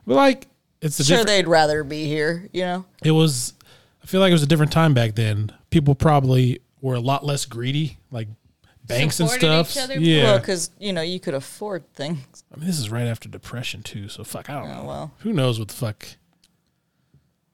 But 0.06 0.14
like 0.14 0.46
it's 0.80 0.98
a 1.00 1.04
sure, 1.04 1.18
different. 1.18 1.28
they'd 1.28 1.48
rather 1.48 1.84
be 1.84 2.06
here, 2.06 2.48
you 2.52 2.62
know? 2.62 2.84
it 3.04 3.12
was 3.12 3.54
i 4.02 4.06
feel 4.06 4.20
like 4.20 4.30
it 4.30 4.34
was 4.34 4.42
a 4.42 4.46
different 4.46 4.72
time 4.72 4.94
back 4.94 5.14
then 5.14 5.52
people 5.70 5.94
probably 5.94 6.60
were 6.80 6.94
a 6.94 7.00
lot 7.00 7.24
less 7.24 7.44
greedy 7.46 7.98
like 8.10 8.26
banks 8.84 9.20
and 9.20 9.30
stuff 9.30 9.70
each 9.76 9.82
other? 9.82 10.00
yeah 10.00 10.24
Well, 10.24 10.38
because, 10.40 10.70
you 10.80 10.92
know, 10.92 11.02
you 11.02 11.20
could 11.20 11.34
afford 11.34 11.84
things. 11.94 12.42
i 12.52 12.56
mean 12.58 12.66
this 12.66 12.80
is 12.80 12.90
right 12.90 13.06
after 13.06 13.28
depression 13.28 13.82
too 13.84 14.08
so 14.08 14.24
fuck 14.24 14.50
i 14.50 14.54
don't 14.54 14.70
Oh, 14.70 14.82
know 14.82 14.84
well. 14.88 15.12
who 15.20 15.32
knows 15.32 15.58
what 15.60 15.68
the 15.68 15.74
fuck 15.74 16.04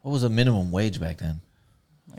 What 0.00 0.12
was 0.12 0.22
the 0.22 0.30
minimum 0.30 0.70
wage 0.70 0.98
back 0.98 1.18
then? 1.18 1.40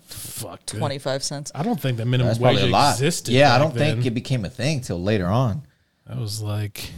fuck 0.03 0.63
25 0.67 1.23
cents. 1.23 1.51
i 1.55 1.63
don't 1.63 1.79
think 1.81 1.97
the 1.97 2.05
minimum 2.05 2.29
That's 2.29 2.39
wage 2.39 2.61
a 2.61 2.67
lot. 2.67 2.93
existed 2.93 3.33
Yeah, 3.33 3.55
I 3.55 3.57
don't 3.57 3.73
think 3.75 4.05
it 4.05 4.11
became 4.11 4.45
a 4.45 4.49
thing 4.49 4.81
till 4.81 5.01
later 5.01 5.25
on. 5.25 5.63
that 6.05 6.17
was 6.17 6.41
like 6.41 6.91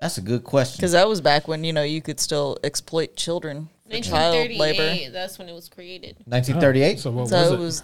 That's 0.00 0.18
a 0.18 0.20
good 0.22 0.44
question. 0.44 0.76
Because 0.78 0.92
that 0.92 1.08
was 1.08 1.20
back 1.20 1.48
when, 1.48 1.64
you 1.64 1.72
know, 1.72 1.82
you 1.82 2.00
could 2.00 2.20
still 2.20 2.56
exploit 2.62 3.16
children 3.16 3.68
for 3.90 3.98
child 4.00 4.34
labor. 4.50 4.58
1938. 4.84 5.12
That's 5.12 5.38
when 5.38 5.48
it 5.48 5.54
was 5.54 5.68
created. 5.68 6.16
1938. 6.26 7.00
so 7.00 7.10
what 7.10 7.28
So 7.28 7.36
was 7.40 7.50
it 7.50 7.54
it 7.54 7.58
was 7.58 7.82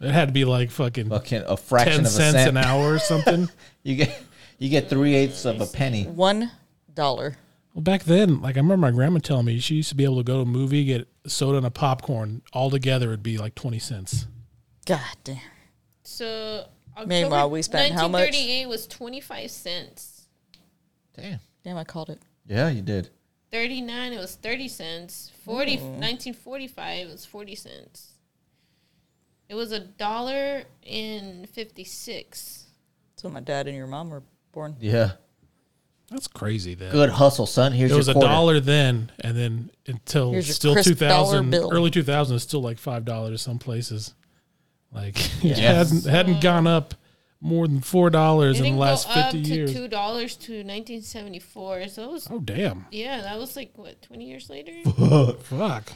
It 0.00 0.10
had 0.12 0.28
to 0.28 0.32
be 0.32 0.44
like 0.44 0.70
fucking 0.70 1.08
Fucking 1.10 1.42
a 1.46 1.56
fraction 1.56 1.92
ten 1.92 2.00
of 2.00 2.06
a 2.06 2.10
cents 2.10 2.36
cent. 2.36 2.48
an 2.50 2.56
hour 2.56 2.94
or 2.94 2.98
something. 2.98 3.48
You 3.84 3.94
get 3.96 4.22
you 4.58 4.68
get 4.68 4.90
three 4.90 5.14
eighths 5.14 5.44
of 5.46 5.60
a 5.60 5.66
penny. 5.66 6.04
One 6.04 6.50
dollar. 6.92 7.36
well, 7.72 7.82
back 7.82 8.02
then, 8.02 8.42
like 8.42 8.56
I 8.56 8.60
remember 8.60 8.76
my 8.88 8.90
grandma 8.90 9.20
telling 9.20 9.46
me 9.46 9.60
she 9.60 9.76
used 9.76 9.88
to 9.90 9.94
be 9.94 10.04
able 10.04 10.16
to 10.18 10.24
go 10.24 10.34
to 10.34 10.40
a 10.40 10.44
movie, 10.44 10.84
get 10.84 11.08
soda 11.26 11.56
and 11.58 11.66
a 11.66 11.70
popcorn 11.70 12.42
all 12.52 12.68
together. 12.70 13.06
It'd 13.08 13.22
be 13.22 13.38
like 13.38 13.54
twenty 13.54 13.78
cents. 13.78 14.26
God 14.84 15.00
damn. 15.24 15.38
So 16.02 16.66
October 16.96 17.08
Meanwhile, 17.08 17.50
we 17.50 17.62
spent 17.62 17.94
how 17.94 18.08
much? 18.08 18.28
1938 18.32 18.66
was 18.68 18.86
25 18.88 19.50
cents. 19.50 20.17
Damn. 21.20 21.40
Damn, 21.64 21.76
I 21.76 21.84
called 21.84 22.10
it. 22.10 22.20
Yeah, 22.46 22.68
you 22.68 22.82
did. 22.82 23.10
39 23.50 24.12
it 24.12 24.18
was 24.18 24.34
30 24.34 24.68
cents 24.68 25.30
40 25.46 25.76
1945 25.78 27.06
it 27.08 27.10
was 27.10 27.24
40 27.24 27.54
cents 27.54 28.12
it 29.48 29.54
was 29.54 29.72
a 29.72 29.80
dollar 29.80 30.64
and 30.86 31.48
56 31.48 32.66
So 33.16 33.30
my 33.30 33.40
dad 33.40 33.66
and 33.66 33.74
your 33.74 33.86
mom 33.86 34.10
were 34.10 34.22
born. 34.52 34.76
Yeah. 34.80 35.12
That's 36.10 36.26
crazy. 36.26 36.74
Then 36.74 36.92
Good 36.92 37.08
hustle, 37.10 37.46
son. 37.46 37.72
Here's 37.72 37.90
your. 37.90 37.96
it 37.96 38.00
was 38.00 38.06
your 38.08 38.12
a 38.12 38.20
quarter. 38.20 38.28
dollar 38.28 38.60
then, 38.60 39.10
and 39.20 39.36
then 39.36 39.70
until 39.86 40.40
still 40.42 40.74
two 40.82 40.94
thousand, 40.94 41.50
dollar 41.50 41.62
bill. 41.62 41.70
early 41.72 41.90
two 41.90 42.02
thousand 42.02 42.36
is 42.36 42.42
still 42.42 42.60
like 42.62 42.78
five 42.78 43.04
dollars 43.04 43.42
some 43.42 43.58
places. 43.58 44.14
Like 44.92 45.18
it 45.44 45.58
Yeah. 45.58 45.72
hasn't 45.74 46.04
hadn't 46.06 46.40
gone 46.42 46.66
up 46.66 46.94
more 47.40 47.68
than 47.68 47.80
four 47.80 48.10
dollars 48.10 48.58
in 48.60 48.72
the 48.74 48.78
last 48.78 49.06
go 49.06 49.12
up 49.14 49.32
fifty 49.32 49.42
to 49.44 49.54
years. 49.54 49.72
two 49.72 49.86
dollars 49.88 50.34
to 50.36 50.52
1974 50.64 51.88
so 51.88 52.02
it 52.02 52.10
was 52.10 52.28
Oh 52.30 52.40
damn! 52.40 52.84
yeah 52.90 53.20
that 53.22 53.38
was 53.38 53.54
like 53.56 53.70
what 53.76 54.00
20 54.02 54.24
years 54.24 54.50
later 54.50 54.72
Fuck. 55.42 55.92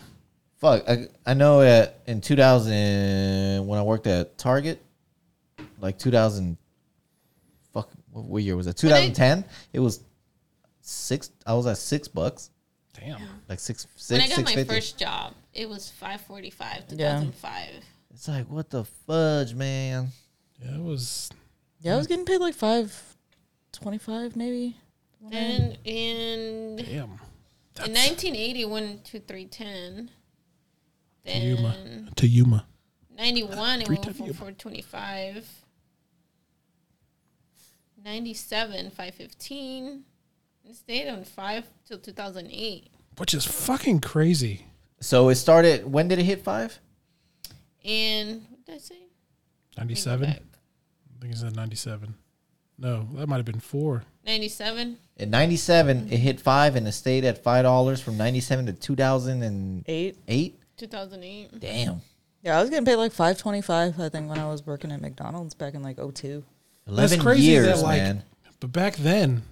Fuck, 0.59 0.89
I, 0.89 1.09
I 1.27 1.35
know 1.35 1.61
at, 1.61 1.99
in 2.07 2.21
2000 2.21 3.67
when 3.67 3.79
I 3.81 3.83
worked 3.83 4.07
at 4.07 4.39
Target, 4.39 4.81
like 5.81 5.99
2000, 5.99 6.57
fuck, 7.75 7.91
what, 8.13 8.25
what 8.27 8.43
year 8.45 8.55
was 8.55 8.69
it? 8.69 8.77
2010. 8.77 9.45
It 9.73 9.81
was 9.81 10.05
six. 10.81 11.33
I 11.45 11.55
was 11.55 11.67
at 11.67 11.79
six 11.79 12.07
bucks, 12.07 12.51
Damn. 12.95 13.21
like 13.49 13.59
six, 13.59 13.89
six, 13.97 14.11
when 14.11 14.21
i 14.21 14.29
got 14.37 14.45
my 14.45 14.55
fifty. 14.55 14.73
first 14.73 14.99
job 14.99 15.35
it 15.53 15.69
was 15.69 15.91
545 15.91 16.85
Yeah. 16.91 17.15
2005 17.19 17.69
It's 18.15 18.29
like 18.29 18.47
what 18.49 18.71
the 18.71 18.85
fudge, 18.85 19.55
man. 19.55 20.09
Yeah, 20.65 20.77
it 20.77 20.83
was. 20.83 21.31
Yeah, 21.81 21.95
I 21.95 21.97
was 21.97 22.07
getting 22.07 22.25
paid 22.25 22.39
like 22.41 22.55
five 22.55 23.17
twenty-five, 23.73 24.37
maybe. 24.37 24.77
then 25.21 25.77
in 25.85 26.77
Damn. 26.77 26.87
in 27.11 27.19
That's 27.75 27.89
1980 27.89 28.65
went 28.67 29.05
to 29.07 29.19
310 29.21 30.11
then 31.25 31.43
Yuma. 31.43 32.09
To 32.17 32.27
Yuma. 32.27 32.67
91 33.17 33.81
it 33.83 33.87
Three 33.87 33.97
went 33.97 34.05
from 34.17 34.27
425 34.33 35.49
97 38.05 38.91
515 38.91 40.05
it 40.65 40.77
stayed 40.77 41.09
on 41.09 41.25
5 41.25 41.65
till 41.87 41.99
2008 41.99 42.89
Which 43.19 43.35
is 43.35 43.45
fucking 43.45 44.01
crazy. 44.01 44.67
So 45.01 45.29
it 45.31 45.35
started. 45.37 45.91
When 45.91 46.09
did 46.09 46.19
it 46.21 46.25
hit 46.25 46.45
five? 46.45 46.79
and 47.85 48.43
what 48.49 48.65
did 48.67 48.75
i 48.77 48.79
say 48.79 48.95
Let 49.77 49.87
me 49.89 49.95
97? 49.95 50.39
I 51.23 51.25
think 51.27 51.35
he 51.35 51.41
said 51.41 51.55
97. 51.55 52.15
No, 52.79 53.07
that 53.15 53.29
might 53.29 53.37
have 53.37 53.45
been 53.45 53.61
four. 53.61 54.03
97 54.27 54.97
In 55.19 55.31
'97, 55.31 56.09
it 56.13 56.17
hit 56.17 56.41
five 56.41 56.75
and 56.75 56.89
it 56.89 56.91
stayed 56.93 57.25
at 57.25 57.45
five 57.45 57.63
dollars 57.63 58.01
from 58.01 58.17
'97 58.17 58.67
to 58.67 58.73
2008. 58.73 60.17
Eight. 60.27 60.59
2008 60.77 61.61
Damn, 61.61 62.01
Yeah, 62.43 62.59
I 62.59 62.61
was 62.61 62.71
getting 62.71 62.85
paid 62.85 62.97
like 62.97 63.13
five 63.13 63.39
twenty-five. 63.39 64.01
I 64.01 64.09
think 64.09 64.29
when 64.29 64.41
I 64.41 64.49
was 64.49 64.67
working 64.67 64.91
at 64.91 65.01
McDonald's 65.01 65.55
back 65.55 65.75
in 65.75 65.83
like 65.85 65.99
02. 65.99 66.43
eleven 66.89 67.21
crazy 67.21 67.43
years, 67.43 67.67
that, 67.67 67.79
like, 67.79 68.03
man. 68.03 68.25
But 68.59 68.73
back 68.73 68.97
then, 68.97 69.43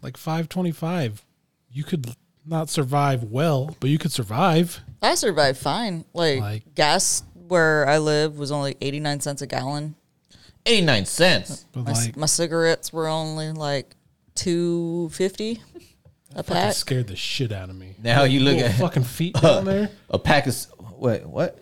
like 0.00 0.16
525, 0.16 1.26
you 1.70 1.84
could 1.84 2.14
not 2.46 2.70
survive 2.70 3.24
well, 3.24 3.76
but 3.80 3.90
you 3.90 3.98
could 3.98 4.12
survive. 4.12 4.80
I 5.02 5.14
survived 5.14 5.58
fine. 5.58 6.06
Like, 6.14 6.40
Like- 6.40 6.74
gas 6.74 7.22
where 7.48 7.86
I 7.86 7.98
live 7.98 8.38
was 8.38 8.50
only 8.50 8.76
eighty-nine 8.80 9.20
cents 9.20 9.42
a 9.42 9.46
gallon. 9.46 9.94
89 10.68 11.04
cents. 11.06 11.64
But 11.72 11.84
My, 11.86 11.92
like, 11.92 12.16
my 12.16 12.26
cigarettes 12.26 12.92
were 12.92 13.08
only 13.08 13.52
like 13.52 13.94
two 14.34 15.08
fifty 15.12 15.60
a 16.34 16.42
fucking 16.42 16.54
pack. 16.54 16.74
scared 16.74 17.06
the 17.08 17.16
shit 17.16 17.50
out 17.52 17.70
of 17.70 17.76
me. 17.76 17.94
Now 18.02 18.24
you 18.24 18.40
look 18.40 18.54
Little 18.56 18.70
at 18.70 18.76
fucking 18.78 19.04
feet 19.18 19.34
down 19.34 19.64
there. 19.64 19.90
a 20.10 20.18
pack 20.18 20.44
of. 20.46 20.52
s- 20.52 20.68
Wait, 20.96 21.24
what? 21.26 21.58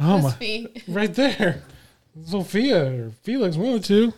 Oh 0.00 0.18
my, 0.18 0.20
Must 0.22 0.38
right 0.88 1.14
there. 1.14 1.62
Sophia 2.24 2.84
or 3.06 3.10
Felix, 3.22 3.56
one 3.56 3.74
of 3.74 3.82
the 3.82 3.86
two. 3.88 4.12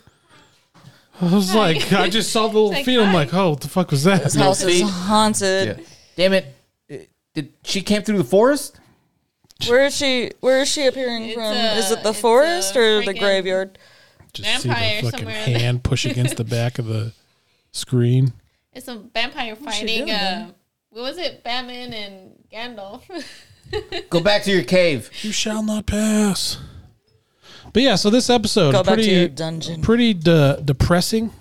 I 1.21 1.35
was 1.35 1.55
like, 1.55 1.93
I 1.93 2.09
just 2.09 2.33
saw 2.33 2.43
the 2.49 2.55
little 2.55 2.71
Like, 2.71 2.85
feet. 2.87 2.99
I'm 2.99 3.07
hi. 3.09 3.13
like, 3.15 3.35
oh, 3.35 3.51
what 3.51 3.61
the 3.61 3.69
fuck 3.69 3.91
was 3.91 4.05
that? 4.05 4.23
This 4.25 4.35
house 4.35 4.63
is 4.63 4.81
feet. 4.81 4.89
haunted. 4.89 5.79
Yeah. 5.79 5.85
Damn 6.17 6.33
it! 6.33 6.55
Uh, 6.91 6.97
Did 7.35 7.53
she 7.65 7.83
came 7.83 8.03
through 8.03 8.19
the 8.19 8.25
forest? 8.25 8.81
Where 9.69 9.85
is 9.87 9.97
she? 9.97 10.31
Where 10.41 10.61
is 10.63 10.69
she 10.69 10.87
appearing 10.87 11.25
It's 11.25 11.35
from? 11.35 11.53
a- 11.53 11.75
is 11.79 11.91
it 11.91 12.03
the 12.03 12.11
it's 12.11 12.19
a 12.19 12.23
forest 12.23 12.77
or 12.77 13.01
the 13.05 13.13
friggin- 13.13 13.19
graveyard? 13.19 13.79
Just 14.33 14.65
Vampire 14.65 14.89
see 15.01 15.07
the 15.07 15.11
fucking 15.11 15.19
somewhere. 15.27 15.45
hand 15.59 15.83
push 15.85 16.05
against 16.07 16.37
the 16.37 16.45
back 16.45 16.79
of 16.79 16.87
the 16.87 17.13
screen. 17.73 18.33
it's 18.73 18.87
a 18.89 18.97
vampire 18.97 19.57
she 19.57 19.65
fighting 19.65 20.07
doing, 20.07 20.11
uh 20.11 20.51
what 20.91 21.03
was 21.03 21.19
it 21.19 21.43
batman 21.45 21.93
and 21.93 22.33
gandalf 22.53 23.03
Go 24.11 24.21
back 24.25 24.43
to 24.45 24.51
your 24.53 24.63
cave. 24.65 25.11
You 25.23 25.31
shall 25.33 25.63
not 25.63 25.87
pass. 25.87 26.59
But 27.73 27.83
yeah, 27.85 27.95
so 27.97 28.11
this 28.11 28.29
episode 28.31 28.73
Go 28.73 28.83
back 28.83 28.87
to 28.87 28.95
pretty 29.03 29.11
your 29.11 29.29
dungeon. 29.29 29.83
pretty 29.83 30.15
de- 30.15 30.61
depressing, 30.65 31.33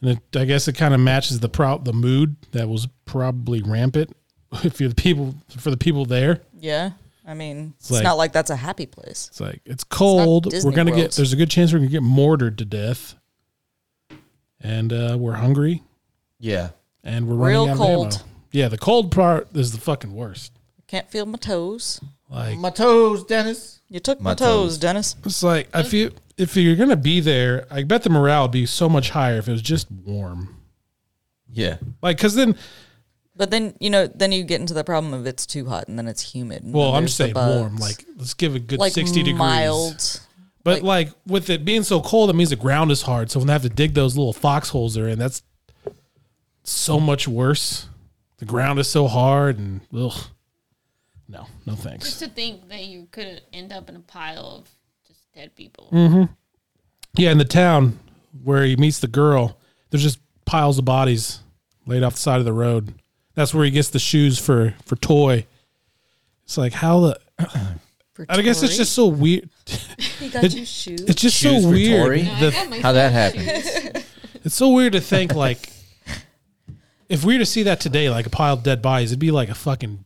and 0.00 0.10
it, 0.10 0.36
I 0.36 0.44
guess 0.44 0.68
it 0.68 0.74
kind 0.76 0.94
of 0.94 1.00
matches 1.00 1.40
the 1.40 1.48
pro- 1.48 1.78
the 1.78 1.92
mood 1.92 2.36
that 2.52 2.68
was 2.68 2.86
probably 3.06 3.60
rampant 3.62 4.14
if 4.64 4.80
you're 4.80 4.88
the 4.88 4.94
people 4.94 5.34
for 5.58 5.70
the 5.70 5.76
people 5.76 6.04
there. 6.04 6.40
Yeah, 6.58 6.90
I 7.26 7.34
mean, 7.34 7.74
it's, 7.78 7.90
like- 7.90 8.02
not 8.04 8.16
like 8.18 8.32
that's 8.32 8.50
a 8.50 8.56
happy 8.56 8.86
place. 8.86 9.28
It's 9.30 9.40
like 9.40 9.60
it's 9.64 9.84
cold. 9.84 10.50
Disney 10.50 10.68
we're 10.70 10.76
gonna 10.76 10.90
World. 10.90 11.02
get. 11.02 11.12
There's 11.12 11.32
a 11.32 11.36
good 11.36 11.50
chance 11.50 11.72
we're 11.72 11.78
gonna 11.80 11.90
get 11.90 12.02
mortared 12.02 12.58
to 12.58 12.64
death, 12.64 13.14
and 14.60 14.92
uh, 14.92 15.16
we're 15.18 15.34
hungry 15.34 15.82
Yeah. 16.38 16.70
and 17.02 17.26
we're 17.28 17.34
Real 17.34 17.66
running 17.66 17.70
out 17.70 17.74
of 17.74 17.80
ammo. 17.80 17.86
cold. 18.10 18.22
Yeah, 18.52 18.68
the 18.68 18.78
cold 18.78 19.12
part 19.12 19.48
is 19.54 19.72
the 19.72 19.78
fucking 19.80 20.12
worst. 20.14 20.52
Can't 20.86 21.08
feel 21.08 21.24
my 21.26 21.38
toes. 21.38 22.00
Like 22.28 22.58
My 22.58 22.70
toes, 22.70 23.24
Dennis. 23.24 23.80
You 23.88 24.00
took 24.00 24.20
my, 24.20 24.30
My 24.30 24.34
toes, 24.34 24.72
toes. 24.74 24.78
Dennis. 24.78 25.16
It's 25.24 25.42
like 25.42 25.68
I 25.74 25.82
feel 25.82 26.10
if 26.36 26.56
you're 26.56 26.76
gonna 26.76 26.96
be 26.96 27.20
there, 27.20 27.66
I 27.70 27.82
bet 27.84 28.02
the 28.02 28.10
morale 28.10 28.42
would 28.42 28.50
be 28.50 28.66
so 28.66 28.88
much 28.88 29.10
higher 29.10 29.38
if 29.38 29.48
it 29.48 29.52
was 29.52 29.62
just 29.62 29.90
warm. 29.90 30.56
Yeah. 31.52 31.78
Like, 32.02 32.18
cause 32.18 32.34
then, 32.36 32.56
But 33.40 33.50
then 33.50 33.74
you 33.80 33.88
know, 33.88 34.06
then 34.06 34.32
you 34.32 34.44
get 34.44 34.60
into 34.60 34.74
the 34.74 34.84
problem 34.84 35.14
of 35.14 35.26
it's 35.26 35.46
too 35.46 35.66
hot 35.66 35.88
and 35.88 35.98
then 35.98 36.06
it's 36.06 36.34
humid. 36.34 36.62
and 36.62 36.74
well, 36.74 36.88
then 36.88 36.96
I'm 36.96 37.02
there's 37.04 37.16
just 37.16 37.18
the 37.18 37.24
saying 37.24 37.32
bugs. 37.32 37.56
warm. 37.56 37.76
Like, 37.76 38.04
let's 38.18 38.34
give 38.34 38.54
a 38.54 38.58
good 38.58 38.78
like 38.78 38.92
60 38.92 39.22
degrees. 39.22 39.34
mild. 39.38 40.20
But 40.62 40.82
like, 40.82 41.08
with 41.26 41.48
it 41.48 41.64
being 41.64 41.82
so 41.82 42.02
cold, 42.02 42.28
it 42.28 42.34
means 42.34 42.50
the 42.50 42.56
ground 42.56 42.90
is 42.90 43.00
hard. 43.00 43.30
So 43.30 43.40
when 43.40 43.46
they 43.46 43.54
have 43.54 43.62
to 43.62 43.70
dig 43.70 43.94
those 43.94 44.14
little 44.14 44.34
foxholes 44.34 44.92
they're 44.92 45.08
in, 45.08 45.18
that's 45.18 45.42
so 46.64 47.00
much 47.00 47.26
worse. 47.26 47.88
The 48.36 48.44
ground 48.44 48.78
is 48.78 48.88
so 48.88 49.08
hard 49.08 49.56
and 49.58 49.80
ugh. 49.96 50.12
No, 51.26 51.46
no 51.64 51.76
thanks. 51.76 52.04
just 52.04 52.18
to 52.18 52.28
think 52.28 52.68
that 52.68 52.84
you 52.84 53.08
could 53.10 53.40
end 53.54 53.72
up 53.72 53.88
in 53.88 53.96
a 53.96 54.00
pile 54.00 54.58
of 54.58 54.68
just 55.08 55.32
dead 55.34 55.56
people 55.56 55.88
Mm. 55.92 56.28
Yeah, 57.16 57.30
in 57.30 57.38
the 57.38 57.46
town 57.46 58.00
where 58.44 58.64
he 58.64 58.76
meets 58.76 58.98
the 58.98 59.08
girl, 59.08 59.58
there's 59.88 60.02
just 60.02 60.18
piles 60.44 60.78
of 60.78 60.84
bodies 60.84 61.40
laid 61.86 62.02
off 62.02 62.16
the 62.16 62.20
side 62.20 62.38
of 62.38 62.44
the 62.44 62.52
road. 62.52 62.99
That's 63.40 63.54
where 63.54 63.64
he 63.64 63.70
gets 63.70 63.88
the 63.88 63.98
shoes 63.98 64.38
for 64.38 64.74
for 64.84 64.96
Toye. 64.96 65.46
It's 66.44 66.58
like 66.58 66.74
how 66.74 67.00
the 67.00 67.20
For 68.12 68.26
I 68.28 68.42
guess 68.42 68.62
it's 68.62 68.72
Tori. 68.72 68.76
just 68.76 68.92
so 68.92 69.06
weird. 69.06 69.48
he 70.18 70.28
got 70.28 70.44
it- 70.44 70.54
you 70.54 70.66
shoes. 70.66 71.00
It's 71.00 71.22
just 71.22 71.38
Shoes 71.38 71.62
so 71.62 71.68
for 71.70 71.74
weird. 71.74 72.02
Tori? 72.02 72.22
No, 72.24 72.32
I 72.34 72.40
The- 72.40 72.50
got 72.50 72.68
my 72.68 72.78
How 72.80 72.92
that 72.92 73.32
favorite 73.32 73.64
happened? 73.64 74.04
it's 74.44 74.54
so 74.54 74.68
weird 74.68 74.92
to 74.92 75.00
think 75.00 75.34
like 75.34 75.70
if 77.08 77.24
we 77.24 77.32
were 77.34 77.38
to 77.38 77.46
see 77.46 77.62
that 77.62 77.80
today, 77.80 78.10
like 78.10 78.26
a 78.26 78.30
pile 78.30 78.52
of 78.52 78.62
dead 78.62 78.82
bodies, 78.82 79.10
it'd 79.10 79.18
be 79.18 79.30
like 79.30 79.48
a 79.48 79.54
fucking 79.54 80.04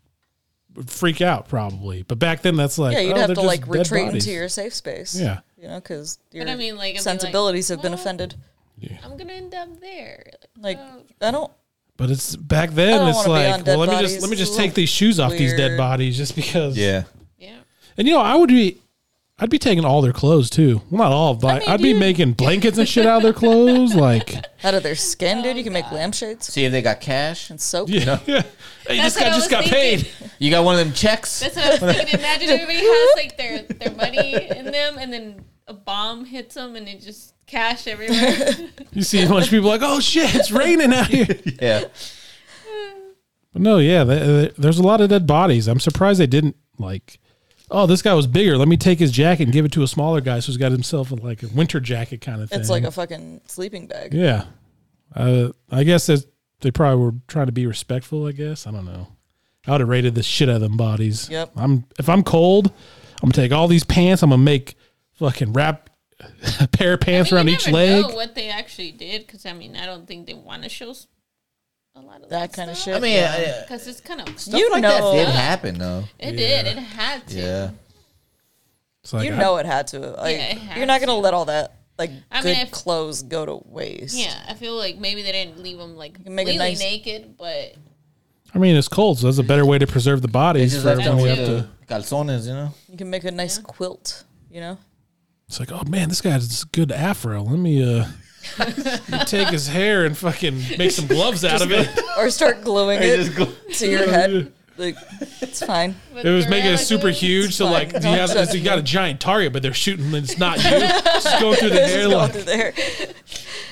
freak 0.86 1.20
out 1.20 1.48
probably. 1.48 2.02
But 2.04 2.20
back 2.20 2.42
then, 2.42 2.54
that's 2.54 2.78
like 2.78 2.94
yeah, 2.94 3.00
you'd 3.00 3.14
oh, 3.14 3.18
have 3.18 3.26
they're 3.30 3.34
to 3.34 3.42
just 3.42 3.46
like 3.48 3.60
dead 3.66 3.68
retreat 3.78 4.06
bodies. 4.06 4.24
into 4.26 4.34
your 4.38 4.48
safe 4.48 4.74
space. 4.74 5.18
yeah. 5.18 5.40
you 5.60 5.66
know, 5.66 5.80
because 5.80 6.20
your 6.30 6.44
But 6.44 6.52
I 6.52 6.56
mean, 6.56 6.76
like, 6.76 6.90
I'd 6.90 6.92
be 6.92 6.98
like, 6.98 7.02
sensibilities 7.02 7.66
have 7.66 7.82
been 7.82 7.90
well, 7.92 8.00
offended. 8.00 8.36
I'm 9.02 9.16
gonna 9.16 9.32
end 9.32 9.54
up 9.56 9.80
there. 9.80 10.30
Like, 10.56 10.78
oh, 10.80 11.02
I 11.20 11.30
don't. 11.32 11.50
But 11.96 12.10
it's 12.10 12.34
back 12.36 12.70
then. 12.70 13.06
It's 13.08 13.26
like, 13.26 13.64
well, 13.66 13.78
let 13.78 13.90
me 13.90 13.98
just 14.00 14.20
let 14.20 14.30
me 14.30 14.36
just 14.36 14.56
take 14.56 14.74
these 14.74 14.88
shoes 14.88 15.20
off 15.20 15.32
these 15.32 15.52
dead 15.52 15.70
weird. 15.72 15.78
bodies 15.78 16.16
just 16.16 16.34
because. 16.34 16.76
Yeah. 16.76 17.04
yeah. 17.38 17.56
And 17.96 18.08
you 18.08 18.14
know, 18.14 18.20
I 18.20 18.34
would 18.34 18.48
be 18.48 18.78
I'd 19.36 19.50
be 19.50 19.58
taking 19.58 19.84
all 19.84 20.00
their 20.00 20.12
clothes 20.12 20.48
too. 20.48 20.80
Well, 20.90 21.02
not 21.02 21.12
all, 21.12 21.34
but 21.34 21.60
mean, 21.60 21.68
I'd 21.68 21.82
be 21.82 21.92
dude. 21.92 22.00
making 22.00 22.32
blankets 22.34 22.78
and 22.78 22.88
shit 22.88 23.04
out 23.04 23.16
of 23.18 23.22
their 23.24 23.32
clothes. 23.32 23.94
Like, 24.04 24.44
Out 24.62 24.74
of 24.74 24.82
their 24.82 24.94
skin, 24.94 25.42
dude, 25.42 25.56
you 25.56 25.64
can 25.64 25.72
make 25.72 25.86
oh, 25.90 25.94
lampshades 25.94 26.46
See 26.46 26.64
if 26.64 26.72
they 26.72 26.82
got 26.82 27.00
cash. 27.00 27.50
and 27.50 27.60
soap. 27.60 27.88
yeah, 27.90 28.20
yeah. 28.26 28.42
Hey, 28.86 28.98
That's 28.98 29.14
this 29.14 29.22
guy 29.22 29.28
I 29.30 29.32
just 29.32 29.46
was 29.46 29.48
got 29.48 29.64
thinking. 29.64 30.10
paid. 30.12 30.30
You 30.38 30.50
got 30.50 30.64
one 30.64 30.78
of 30.78 30.84
them 30.84 30.94
checks. 30.94 31.40
That's 31.40 31.56
what 31.56 31.64
I 31.64 31.70
was 31.86 31.96
thinking. 31.96 32.18
Imagine 32.20 32.50
everybody 32.50 32.78
has 32.78 33.16
like 33.16 33.36
their 33.36 33.62
their 33.62 33.94
money 33.96 34.50
in 34.56 34.66
them, 34.66 34.98
and 34.98 35.12
then 35.12 35.44
a 35.66 35.72
bomb 35.72 36.26
hits 36.26 36.54
them, 36.54 36.76
and 36.76 36.86
it 36.86 37.00
just 37.00 37.33
cash 37.46 37.86
everywhere. 37.86 38.70
You 38.92 39.02
see 39.02 39.24
a 39.24 39.28
bunch 39.28 39.46
of 39.46 39.50
people 39.50 39.68
like, 39.68 39.80
oh 39.82 39.98
shit, 39.98 40.32
it's 40.36 40.52
raining 40.52 40.92
out 40.92 41.08
here. 41.08 41.26
Yeah. 41.60 41.84
But 43.52 43.62
no, 43.62 43.78
yeah, 43.78 44.04
th- 44.04 44.22
th- 44.22 44.54
there's 44.56 44.78
a 44.78 44.82
lot 44.82 45.00
of 45.00 45.10
dead 45.10 45.26
bodies. 45.26 45.68
I'm 45.68 45.80
surprised 45.80 46.20
they 46.20 46.26
didn't 46.26 46.56
like. 46.78 47.18
Oh, 47.70 47.86
this 47.86 48.02
guy 48.02 48.14
was 48.14 48.26
bigger. 48.26 48.56
Let 48.58 48.68
me 48.68 48.76
take 48.76 48.98
his 48.98 49.10
jacket 49.12 49.44
and 49.44 49.52
give 49.52 49.64
it 49.64 49.72
to 49.72 49.82
a 49.82 49.88
smaller 49.88 50.20
guy, 50.20 50.40
so 50.40 50.46
he's 50.48 50.56
got 50.56 50.70
himself 50.72 51.10
a, 51.12 51.14
like 51.16 51.42
a 51.42 51.48
winter 51.48 51.80
jacket 51.80 52.20
kind 52.20 52.40
of 52.42 52.50
thing. 52.50 52.60
It's 52.60 52.68
like 52.68 52.84
a 52.84 52.90
fucking 52.90 53.40
sleeping 53.46 53.86
bag. 53.86 54.12
yeah. 54.14 54.44
Uh, 55.14 55.50
I 55.70 55.84
guess 55.84 56.06
that's, 56.06 56.26
they 56.60 56.70
probably 56.72 57.04
were 57.04 57.14
trying 57.28 57.46
to 57.46 57.52
be 57.52 57.66
respectful. 57.66 58.26
I 58.26 58.32
guess 58.32 58.66
I 58.66 58.70
don't 58.72 58.84
know. 58.84 59.08
I 59.66 59.72
would 59.72 59.80
have 59.80 59.88
rated 59.88 60.14
the 60.14 60.22
shit 60.22 60.48
out 60.48 60.56
of 60.56 60.60
them 60.60 60.76
bodies. 60.76 61.28
Yep. 61.30 61.52
I'm 61.56 61.84
if 61.98 62.08
I'm 62.08 62.22
cold, 62.22 62.66
I'm 63.22 63.30
gonna 63.30 63.32
take 63.32 63.52
all 63.52 63.66
these 63.68 63.84
pants. 63.84 64.22
I'm 64.22 64.30
gonna 64.30 64.42
make 64.42 64.74
fucking 65.14 65.52
wrap 65.52 65.88
a 66.62 66.68
pair 66.72 66.94
of 66.94 67.00
pants 67.00 67.32
I 67.32 67.36
mean, 67.36 67.38
around 67.38 67.48
you 67.48 67.54
each 67.54 67.66
never 67.66 67.76
leg. 67.76 68.02
know 68.08 68.14
what 68.14 68.34
they 68.34 68.48
actually 68.48 68.92
did, 68.92 69.26
because 69.26 69.44
I 69.46 69.52
mean, 69.52 69.76
I 69.76 69.86
don't 69.86 70.06
think 70.06 70.26
they 70.26 70.34
want 70.34 70.62
to 70.62 70.68
show 70.68 70.94
a 71.96 72.00
lot 72.00 72.22
of 72.22 72.30
That 72.30 72.50
that, 72.50 72.52
kind 72.52 72.70
of 72.70 72.76
stuff. 72.76 72.94
shit. 72.94 72.96
I 72.96 73.00
mean, 73.00 73.14
yeah. 73.16 73.34
Uh, 73.36 73.40
yeah. 73.40 73.60
Because 73.62 73.86
it's 73.86 74.00
kind 74.00 74.20
of 74.20 74.38
stuff 74.38 74.58
You 74.58 74.70
like 74.72 74.82
know- 74.82 75.12
that 75.12 75.24
did 75.26 75.28
happen 75.34 75.78
though. 75.78 76.04
it 76.18 76.32
did. 76.32 76.66
It 76.66 76.76
had 76.78 77.26
to. 77.28 77.36
Yeah. 77.38 77.70
It's 79.02 79.12
like, 79.12 79.26
you 79.26 79.34
I- 79.34 79.38
know 79.38 79.56
it 79.58 79.66
had 79.66 79.86
to. 79.88 79.98
Like, 80.00 80.36
it 80.36 80.58
had 80.58 80.76
you're 80.78 80.86
not 80.86 81.00
gonna 81.00 81.12
to. 81.12 81.18
let 81.18 81.34
all 81.34 81.44
that 81.46 81.76
like 81.98 82.10
I 82.32 82.42
good 82.42 82.48
mean, 82.56 82.66
if- 82.66 82.70
clothes 82.72 83.22
go 83.22 83.44
to 83.46 83.62
waste. 83.66 84.16
Yeah, 84.16 84.34
I 84.48 84.54
feel 84.54 84.74
like 84.76 84.98
maybe 84.98 85.22
they 85.22 85.32
didn't 85.32 85.58
leave 85.62 85.78
them 85.78 85.96
like 85.96 86.12
make 86.18 86.20
a 86.20 86.24
completely 86.24 86.56
nice- 86.58 86.80
naked, 86.80 87.36
but 87.36 87.74
I 88.54 88.58
mean, 88.58 88.76
it's 88.76 88.88
cold, 88.88 89.18
so 89.18 89.26
that's 89.26 89.38
a 89.38 89.42
better 89.42 89.66
way 89.66 89.78
to 89.78 89.86
preserve 89.86 90.22
the 90.22 90.28
bodies. 90.28 90.72
just 90.72 90.82
For 90.84 90.90
left 90.94 91.02
everyone 91.02 91.22
we 91.24 91.28
have 91.28 91.38
to. 91.46 91.68
calzones, 91.88 92.46
you 92.46 92.52
know. 92.54 92.72
You 92.88 92.96
can 92.96 93.10
make 93.10 93.24
a 93.24 93.30
nice 93.32 93.58
quilt. 93.58 94.24
You 94.50 94.60
know. 94.60 94.78
It's 95.54 95.60
like, 95.60 95.70
oh 95.70 95.88
man, 95.88 96.08
this 96.08 96.20
guy 96.20 96.30
has 96.30 96.64
a 96.64 96.66
good 96.66 96.90
afro. 96.90 97.40
Let 97.44 97.60
me 97.60 97.80
uh, 97.80 98.06
take 99.24 99.50
his 99.50 99.68
hair 99.68 100.04
and 100.04 100.18
fucking 100.18 100.60
make 100.76 100.90
some 100.90 101.06
gloves 101.06 101.44
out 101.44 101.62
of 101.62 101.70
it. 101.70 101.88
or 102.18 102.28
start 102.30 102.64
gluing 102.64 102.98
it 103.00 103.30
to 103.74 103.88
your 103.88 104.10
head. 104.10 104.52
Like 104.76 104.96
it's 105.40 105.64
fine. 105.64 105.94
It 106.16 106.28
was 106.28 106.48
making 106.48 106.72
it 106.72 106.78
super 106.78 107.08
huge, 107.08 107.54
so 107.54 107.66
fine. 107.66 107.92
like 107.92 107.92
you, 107.92 108.08
have, 108.08 108.30
so 108.30 108.54
you 108.54 108.64
got 108.64 108.76
a 108.76 108.82
giant 108.82 109.20
target, 109.20 109.52
but 109.52 109.62
they're 109.62 109.72
shooting, 109.72 110.06
and 110.06 110.16
it's 110.16 110.36
not 110.36 110.56
you. 110.56 110.70
Just 110.70 111.40
going 111.40 111.56
through 111.58 111.68
the 111.68 111.74
This 111.76 111.92
hair, 111.92 112.08
going 112.08 112.16
like 112.16 112.32
through 112.32 112.42
there. 112.42 112.74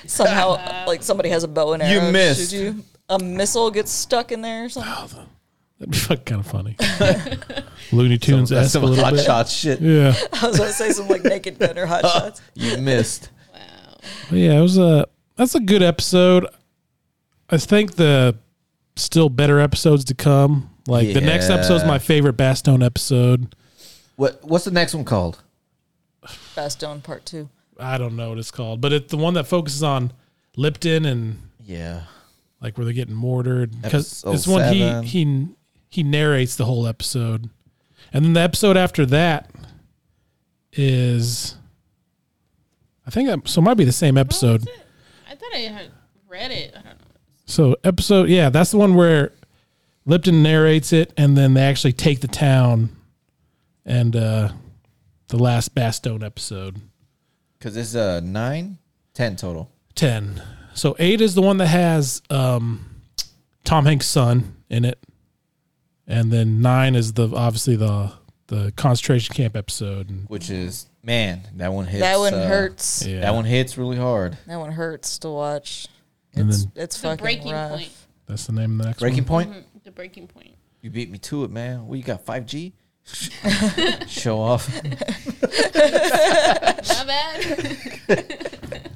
Somehow, 0.07 0.87
like 0.87 1.03
somebody 1.03 1.31
has 1.31 1.43
a 1.43 1.49
bow 1.49 1.73
and 1.73 1.83
arrow. 1.83 1.93
You 1.93 1.99
arrow. 1.99 2.13
missed. 2.13 2.53
Shoot 2.53 2.57
you. 2.57 2.85
A 3.09 3.19
missile 3.19 3.73
gets 3.73 3.91
stuck 3.91 4.31
in 4.31 4.43
there 4.43 4.67
or 4.67 4.69
something. 4.69 5.27
That'd 5.83 5.91
be 5.91 5.99
fucking 5.99 6.25
kind 6.25 6.41
of 6.41 6.47
funny. 6.47 6.77
Looney 7.93 8.17
Tunes 8.17 8.51
That's 8.51 8.67
esque 8.67 8.69
a 8.77 8.81
some 8.81 8.85
little 8.85 9.05
hot 9.05 9.15
bit. 9.15 9.25
shot 9.25 9.49
shit. 9.49 9.81
Yeah, 9.81 10.15
I 10.41 10.47
was 10.47 10.57
gonna 10.59 10.71
say 10.73 10.93
some 10.93 11.09
like 11.09 11.25
naked 11.25 11.59
gun 11.59 11.77
or 11.77 11.87
hot 11.87 12.03
oh, 12.05 12.09
shots. 12.21 12.41
You 12.55 12.77
missed. 12.79 13.31
Wow. 13.53 13.59
But 14.31 14.39
yeah, 14.39 14.59
it 14.59 14.63
was 14.63 14.79
a 14.79 15.07
that's 15.37 15.57
a 15.57 15.61
good 15.61 15.83
episode. 15.83 16.47
I 17.51 17.57
think 17.59 17.97
the 17.97 18.37
still 18.95 19.29
better 19.29 19.59
episodes 19.59 20.05
to 20.05 20.15
come. 20.15 20.71
Like 20.87 21.13
the 21.15 21.21
next 21.21 21.49
Yeah. 21.49 21.57
episode 21.57 21.75
is 21.77 21.85
my 21.85 21.99
favorite 21.99 22.37
Bastogne 22.37 22.85
episode. 22.87 23.57
What 24.15 24.39
What's 24.45 24.65
the 24.65 24.71
next 24.71 24.95
one 24.95 25.05
called? 25.05 25.43
Bastogne 26.55 27.03
Part 27.03 27.27
Two. 27.27 27.49
I 27.79 27.99
don't 27.99 28.15
know 28.15 28.29
what 28.29 28.39
it's 28.39 28.53
called, 28.53 28.81
but 28.81 28.93
it's 28.93 29.11
the 29.11 29.17
one 29.17 29.35
that 29.35 29.49
focuses 29.49 29.83
on 29.83 30.13
Lipton 30.57 31.05
and 31.07 31.41
Yeah. 31.65 32.03
like 32.61 32.79
where 32.79 32.85
they're 32.85 32.95
getting 32.95 33.15
mortared 33.15 33.73
because 33.83 34.23
Episode 34.25 34.35
it's 34.35 34.47
when 34.47 34.73
he 34.73 34.81
seven. 34.81 35.03
he 35.05 35.49
he 35.93 36.03
narrates 36.03 36.57
the 36.57 36.65
whole 36.65 36.87
episode, 36.87 37.51
and 38.13 38.25
then 38.25 38.33
the 38.33 38.41
episode 38.41 38.77
after 38.77 39.05
that 39.07 39.51
is 40.73 41.57
I 43.07 43.11
think 43.11 43.29
that 43.29 43.49
so 43.49 43.61
it 43.61 43.65
might 43.65 43.75
be 43.77 43.85
the 43.85 43.93
same 43.93 44.17
episode. 44.17 44.67
I 45.29 45.35
thought 45.35 45.55
I 45.55 45.59
had 45.59 45.91
read 46.29 46.51
it. 46.51 46.73
I 46.75 46.81
don't 46.83 46.85
know. 46.85 47.07
So 47.47 47.77
episode 47.85 48.29
yeah, 48.29 48.49
that's 48.49 48.71
the 48.71 48.79
one 48.79 48.95
where 48.95 49.33
Lipton 50.07 50.43
narrates 50.43 50.93
it, 50.93 51.13
and 51.17 51.37
then 51.37 51.55
they 51.55 51.63
actually 51.63 51.93
take 51.93 52.21
the 52.21 52.29
town, 52.29 52.97
and 53.85 54.17
uh 54.17 54.49
the 55.29 55.39
last 55.39 55.75
Bastogne 55.75 56.25
episode. 56.25 56.81
Because 57.59 57.77
it's 57.77 57.95
uh 57.95 58.21
nine, 58.21 58.79
ten 59.13 59.37
total. 59.37 59.71
10. 59.95 60.43
So 60.75 60.97
8 60.99 61.21
is 61.21 61.35
the 61.35 61.43
one 61.43 61.59
that 61.59 61.67
has 61.67 62.23
um, 62.31 62.87
Tom 63.63 63.85
Hanks' 63.85 64.07
son 64.07 64.57
in 64.71 64.87
it. 64.87 64.99
And 66.07 66.33
then 66.33 66.61
9 66.63 66.95
is 66.95 67.13
the 67.15 67.35
obviously 67.35 67.77
the 67.77 68.13
the 68.49 68.73
concentration 68.77 69.35
camp 69.35 69.57
episode. 69.57 70.11
And 70.11 70.29
Which 70.29 70.51
is 70.51 70.87
man, 71.03 71.43
that 71.55 71.73
one 71.73 71.87
hits. 71.87 72.03
that 72.03 72.19
one 72.19 72.35
uh, 72.35 72.47
hurts. 72.47 73.05
yeah. 73.07 73.21
That 73.21 73.35
one 73.35 73.45
hits 73.45 73.79
really 73.79 73.97
hard. 73.97 74.37
That 74.47 74.59
one 74.59 74.73
hurts 74.73 75.19
to 75.21 75.31
watch. 75.31 75.87
And 76.35 76.49
It's 76.51 76.65
then 76.65 76.73
it's 76.77 77.01
The 77.01 77.09
fucking 77.09 77.23
breaking 77.23 77.53
rough. 77.53 77.71
point. 77.71 77.91
that's 78.27 78.47
the 78.47 78.53
name 78.53 78.73
of 78.73 78.79
the 78.79 78.85
next 78.87 78.99
Breaking 79.01 79.25
one. 79.27 79.45
point. 79.47 79.57
Mhm, 79.65 79.85
The 79.85 79.91
breaking 79.91 80.27
point. 80.27 80.55
You 80.83 80.91
beat 80.91 81.11
me 81.11 81.19
to 81.19 81.45
it, 81.45 81.51
man. 81.51 81.87
What 81.87 81.97
you 81.99 82.05
got? 82.05 82.25
Five 82.25 82.47
G. 82.47 82.73
Show 84.09 84.41
off. 84.41 84.69
Not 84.85 84.99
bad. 87.07 87.79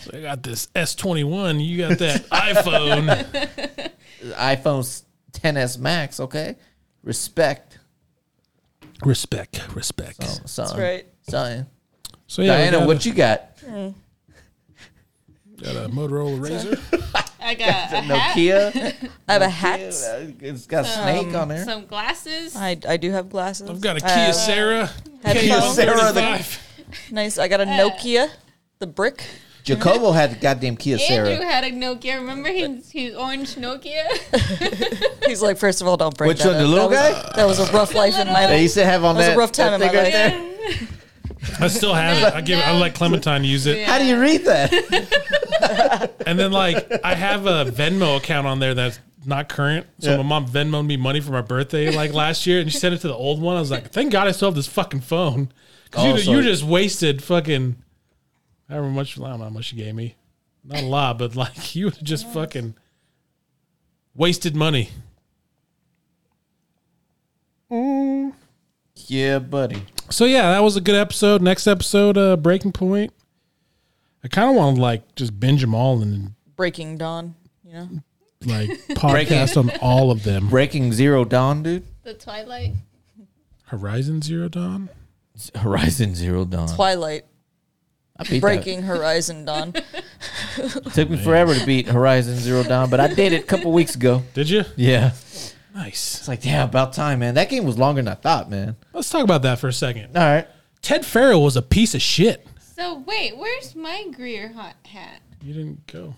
So 0.00 0.16
I 0.16 0.20
got 0.22 0.42
this 0.44 0.68
S21, 0.76 1.66
you 1.66 1.78
got 1.78 1.98
that 1.98 2.24
iPhone. 2.30 3.90
iPhone 4.36 5.02
10s 5.42 5.78
Max. 5.78 6.20
Okay, 6.20 6.56
respect. 7.02 7.78
respect, 9.04 9.74
respect. 9.74 10.18
Oh, 10.22 10.38
son, 10.46 10.66
That's 10.66 10.78
right. 10.78 11.06
son. 11.28 11.66
So 12.26 12.42
yeah, 12.42 12.52
we 12.52 12.56
Diana, 12.62 12.78
got, 12.78 12.86
what 12.86 13.06
you 13.06 13.14
got? 13.14 13.42
A, 13.66 13.94
got 15.62 15.76
a 15.76 15.88
Motorola 15.88 16.38
Razr. 16.38 17.24
I 17.40 17.54
got 17.54 17.68
a 17.68 17.72
hat, 17.72 18.04
Nokia. 18.36 19.10
I 19.28 19.32
have 19.32 19.42
a 19.42 19.48
hat. 19.48 19.80
Uh, 19.80 20.32
it's 20.40 20.66
got 20.66 20.84
a 20.84 20.88
snake 20.88 21.34
on 21.34 21.48
there. 21.48 21.64
some 21.64 21.86
glasses. 21.86 22.54
I, 22.56 22.76
I 22.88 22.96
do 22.96 23.10
have 23.12 23.30
glasses. 23.30 23.70
I've 23.70 23.80
got 23.80 24.00
a 24.02 24.04
uh, 24.04 24.08
Kia 24.08 24.24
have 24.26 24.34
Sarah. 24.34 24.90
headphones. 25.24 25.74
Sarah, 25.74 26.12
the- 26.12 26.58
Nice. 27.10 27.38
I 27.38 27.48
got 27.48 27.60
a 27.60 27.64
uh, 27.64 27.66
Nokia, 27.66 28.30
the 28.78 28.86
brick. 28.86 29.22
Jacobo 29.64 30.12
had 30.12 30.30
the 30.32 30.36
goddamn 30.36 30.76
Kia 30.76 30.94
Andrew 30.94 31.06
Sarah. 31.06 31.44
had 31.44 31.64
a 31.64 31.70
Nokia. 31.70 32.16
Remember 32.16 32.48
his, 32.50 32.90
his 32.90 33.14
orange 33.14 33.54
Nokia? 33.56 34.06
He's 35.26 35.42
like, 35.42 35.58
first 35.58 35.80
of 35.82 35.86
all, 35.88 35.96
don't 35.96 36.16
break 36.16 36.28
Which 36.28 36.38
that 36.42 36.48
one, 36.48 36.56
the 36.58 36.64
up. 36.64 36.70
little 36.70 36.88
that 36.88 37.12
guy? 37.12 37.22
Was, 37.26 37.32
that 37.36 37.46
was 37.62 37.70
a 37.70 37.72
rough 37.72 37.94
life 37.94 38.18
in 38.18 38.26
my 38.28 38.46
They 38.46 38.52
life. 38.54 38.62
used 38.62 38.74
to 38.74 38.84
have 38.84 39.04
on 39.04 39.16
That 39.16 39.28
was 39.28 39.36
a 39.36 39.38
rough 39.38 39.52
time 39.52 39.78
that 39.78 39.86
in 39.90 39.94
my 39.94 40.02
thing 40.02 40.12
life. 40.12 40.70
right 40.70 40.88
there. 40.88 40.88
I 41.60 41.68
still 41.68 41.94
have 41.94 42.16
it. 42.22 42.34
I 42.34 42.40
give. 42.40 42.58
I 42.58 42.76
let 42.78 42.94
Clementine 42.94 43.44
use 43.44 43.66
it. 43.66 43.86
How 43.86 43.98
do 43.98 44.04
you 44.06 44.20
read 44.20 44.44
that? 44.44 46.10
And 46.26 46.38
then 46.38 46.52
like 46.52 47.00
I 47.04 47.14
have 47.14 47.46
a 47.46 47.64
Venmo 47.70 48.16
account 48.18 48.46
on 48.46 48.58
there 48.58 48.74
that's 48.74 48.98
not 49.24 49.48
current. 49.48 49.86
So 49.98 50.10
Yeah. 50.10 50.16
my 50.18 50.22
mom 50.22 50.46
Venmoed 50.46 50.86
me 50.86 50.96
money 50.96 51.20
for 51.20 51.32
my 51.32 51.40
birthday 51.40 51.90
like 51.94 52.12
last 52.12 52.46
year, 52.46 52.60
and 52.60 52.70
she 52.70 52.78
sent 52.78 52.94
it 52.94 52.98
to 52.98 53.08
the 53.08 53.14
old 53.14 53.40
one. 53.40 53.56
I 53.56 53.60
was 53.60 53.70
like, 53.70 53.90
thank 53.90 54.12
God 54.12 54.28
I 54.28 54.32
still 54.32 54.48
have 54.48 54.54
this 54.56 54.66
fucking 54.66 55.00
phone. 55.00 55.50
Because 55.84 56.04
Oh, 56.04 56.14
you, 56.16 56.18
so- 56.22 56.30
you 56.32 56.42
just 56.42 56.64
wasted 56.64 57.22
fucking 57.22 57.76
however 58.68 58.88
much. 58.88 59.18
I 59.18 59.28
don't 59.28 59.38
know 59.38 59.44
how 59.44 59.50
much 59.50 59.72
you 59.72 59.82
gave 59.82 59.94
me. 59.94 60.16
Not 60.64 60.82
a 60.82 60.86
lot, 60.86 61.18
but 61.18 61.36
like 61.36 61.74
you 61.76 61.90
just 61.90 62.28
fucking 62.28 62.74
wasted 64.14 64.54
money. 64.56 64.90
Yeah, 69.06 69.38
buddy. 69.38 69.84
So 70.10 70.24
yeah, 70.24 70.50
that 70.52 70.62
was 70.62 70.76
a 70.76 70.80
good 70.80 70.94
episode. 70.94 71.40
Next 71.40 71.66
episode, 71.66 72.18
uh, 72.18 72.36
Breaking 72.36 72.72
Point. 72.72 73.12
I 74.22 74.28
kind 74.28 74.50
of 74.50 74.56
want 74.56 74.76
to 74.76 74.82
like 74.82 75.14
just 75.14 75.38
binge 75.38 75.60
them 75.60 75.74
all 75.74 76.02
and 76.02 76.34
Breaking 76.56 76.98
Dawn. 76.98 77.34
You 77.64 77.72
know, 77.72 77.88
like 78.44 78.70
podcast 78.90 79.56
on 79.56 79.70
all 79.80 80.10
of 80.10 80.24
them. 80.24 80.48
Breaking 80.48 80.92
Zero 80.92 81.24
Dawn, 81.24 81.62
dude. 81.62 81.84
the 82.02 82.14
Twilight. 82.14 82.74
Horizon 83.66 84.22
Zero 84.22 84.48
Dawn. 84.48 84.88
Horizon 85.54 86.14
Zero 86.14 86.44
Dawn. 86.44 86.68
Twilight. 86.68 87.24
I 88.18 88.24
beat 88.24 88.40
Breaking 88.40 88.82
Horizon 88.82 89.44
Dawn. 89.44 89.72
that. 89.72 90.90
Took 90.94 91.10
me 91.10 91.16
forever 91.16 91.54
to 91.54 91.64
beat 91.64 91.86
Horizon 91.86 92.36
Zero 92.36 92.62
Dawn, 92.64 92.90
but 92.90 92.98
I 92.98 93.06
did 93.08 93.32
it 93.32 93.44
a 93.44 93.46
couple 93.46 93.72
weeks 93.72 93.94
ago. 93.94 94.22
Did 94.34 94.50
you? 94.50 94.64
Yeah. 94.76 95.12
Nice. 95.74 96.18
It's 96.18 96.28
like, 96.28 96.44
yeah, 96.44 96.64
about 96.64 96.92
time, 96.92 97.20
man. 97.20 97.34
That 97.34 97.48
game 97.48 97.64
was 97.64 97.78
longer 97.78 98.02
than 98.02 98.08
I 98.08 98.14
thought, 98.16 98.50
man. 98.50 98.74
Let's 98.92 99.08
talk 99.10 99.22
about 99.22 99.42
that 99.42 99.60
for 99.60 99.68
a 99.68 99.72
second. 99.72 100.16
All 100.16 100.22
right. 100.24 100.48
Ted 100.82 101.06
Faro 101.06 101.38
was 101.38 101.56
a 101.56 101.62
piece 101.62 101.94
of 101.94 102.02
shit. 102.02 102.44
So 102.76 102.98
wait, 103.06 103.36
where's 103.36 103.76
my 103.76 104.06
Greer 104.12 104.52
hot 104.52 104.74
hat? 104.86 105.20
You 105.42 105.54
didn't 105.54 105.86
go. 105.86 106.14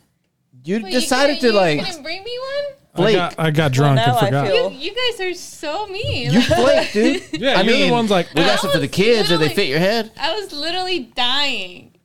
You 0.65 0.83
Wait, 0.83 0.93
decided 0.93 1.41
couldn't- 1.41 1.53
to 1.53 1.57
like 1.59 1.79
You 1.81 1.85
couldn't 1.87 2.03
bring 2.03 2.23
me 2.25 2.39
one. 2.39 3.07
I 3.07 3.13
got, 3.13 3.35
I 3.39 3.51
got 3.53 3.73
drunk 3.73 3.97
now 3.97 4.19
and 4.19 4.27
forgot. 4.27 4.47
feel- 4.49 4.73
You, 4.73 4.79
you 4.91 4.95
guys 4.95 5.21
are 5.21 5.35
so 5.35 5.87
mean. 5.87 6.33
You 6.33 6.41
flake, 6.43 6.93
dude. 6.93 7.23
Yeah, 7.41 7.53
I 7.59 7.63
you're 7.63 7.73
mean, 7.75 7.87
the 7.89 7.93
ones 7.93 8.11
like 8.11 8.35
we 8.35 8.43
I 8.43 8.47
got 8.47 8.61
some 8.61 8.71
for 8.73 8.79
the 8.79 8.89
kids, 8.89 9.31
or 9.31 9.39
they 9.39 9.49
fit 9.49 9.69
your 9.69 9.79
head. 9.79 10.11
I 10.19 10.35
was 10.39 10.53
literally 10.53 10.99
dying. 11.17 11.97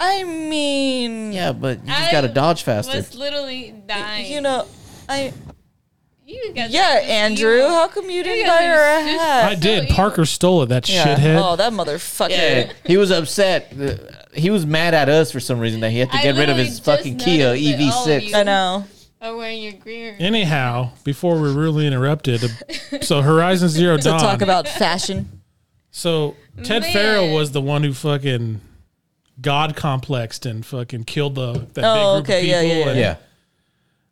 I 0.00 0.22
mean, 0.24 1.32
Yeah, 1.32 1.52
but 1.52 1.80
you 1.80 1.86
just 1.86 2.08
I 2.08 2.12
got 2.12 2.20
to 2.22 2.28
dodge 2.28 2.62
faster. 2.62 2.96
Was 2.96 3.14
literally 3.14 3.74
dying. 3.86 4.30
you 4.32 4.40
know, 4.40 4.66
I 5.08 5.32
You 6.26 6.52
guys 6.54 6.70
yeah, 6.72 7.00
Andrew. 7.04 7.56
evil. 7.58 7.70
How 7.70 7.88
come 7.88 8.08
you 8.08 8.22
didn't 8.22 8.46
guys 8.46 8.60
buy 8.60 8.66
are 8.66 8.74
her 8.74 9.00
a 9.00 9.04
just- 9.12 9.20
hat? 9.24 9.44
I 9.44 9.54
did. 9.56 9.82
evil. 9.84 9.96
Parker 9.96 10.24
stole 10.24 10.62
it. 10.62 10.66
That 10.70 10.88
Yeah. 10.88 11.16
shithead. 11.16 11.42
Oh, 11.42 11.56
that 11.56 11.72
motherfucker. 11.72 12.30
Yeah, 12.30 12.72
he 12.86 12.96
was 12.96 13.10
upset. 13.10 13.76
The- 13.76 14.13
He 14.34 14.50
was 14.50 14.66
mad 14.66 14.94
at 14.94 15.08
us 15.08 15.30
for 15.32 15.40
some 15.40 15.58
reason 15.60 15.80
that 15.80 15.90
he 15.90 15.98
had 15.98 16.10
to 16.10 16.16
I 16.18 16.22
get 16.22 16.36
rid 16.36 16.48
of 16.50 16.56
his 16.56 16.68
just 16.80 16.84
fucking 16.84 17.18
Kia 17.18 17.52
that 17.56 17.80
all 17.92 18.02
of 18.04 18.08
EV6. 18.22 18.28
you- 18.30 18.36
I 18.36 18.42
know. 18.42 18.84
Are 19.22 19.34
wearing 19.36 19.62
your 19.62 19.72
green. 19.72 20.16
Anyhow, 20.18 20.90
before 21.02 21.40
we're 21.40 21.52
really 21.54 21.86
interrupted, 21.86 22.44
uh, 22.44 23.00
so 23.00 23.22
Horizon 23.22 23.68
Zero 23.70 23.96
To 23.98 24.02
Dawn. 24.02 24.20
talk 24.20 24.42
about 24.42 24.68
fashion. 24.68 25.40
so 25.90 26.36
Ted 26.62 26.82
Man. 26.82 26.92
Faro 26.92 27.32
was 27.32 27.52
the 27.52 27.60
one 27.62 27.82
who 27.84 27.94
fucking 27.94 28.60
god 29.40 29.76
complexed 29.76 30.44
and 30.44 30.64
fucking 30.66 31.04
killed 31.04 31.36
the 31.36 31.52
that 31.72 31.84
Oh, 31.84 32.16
big 32.18 32.26
group 32.26 32.36
okay, 32.36 32.40
of 32.40 32.46
yeah, 32.46 32.60
people. 32.62 32.76
yeah, 32.80 32.88
and 32.90 32.98
Yeah, 33.00 33.16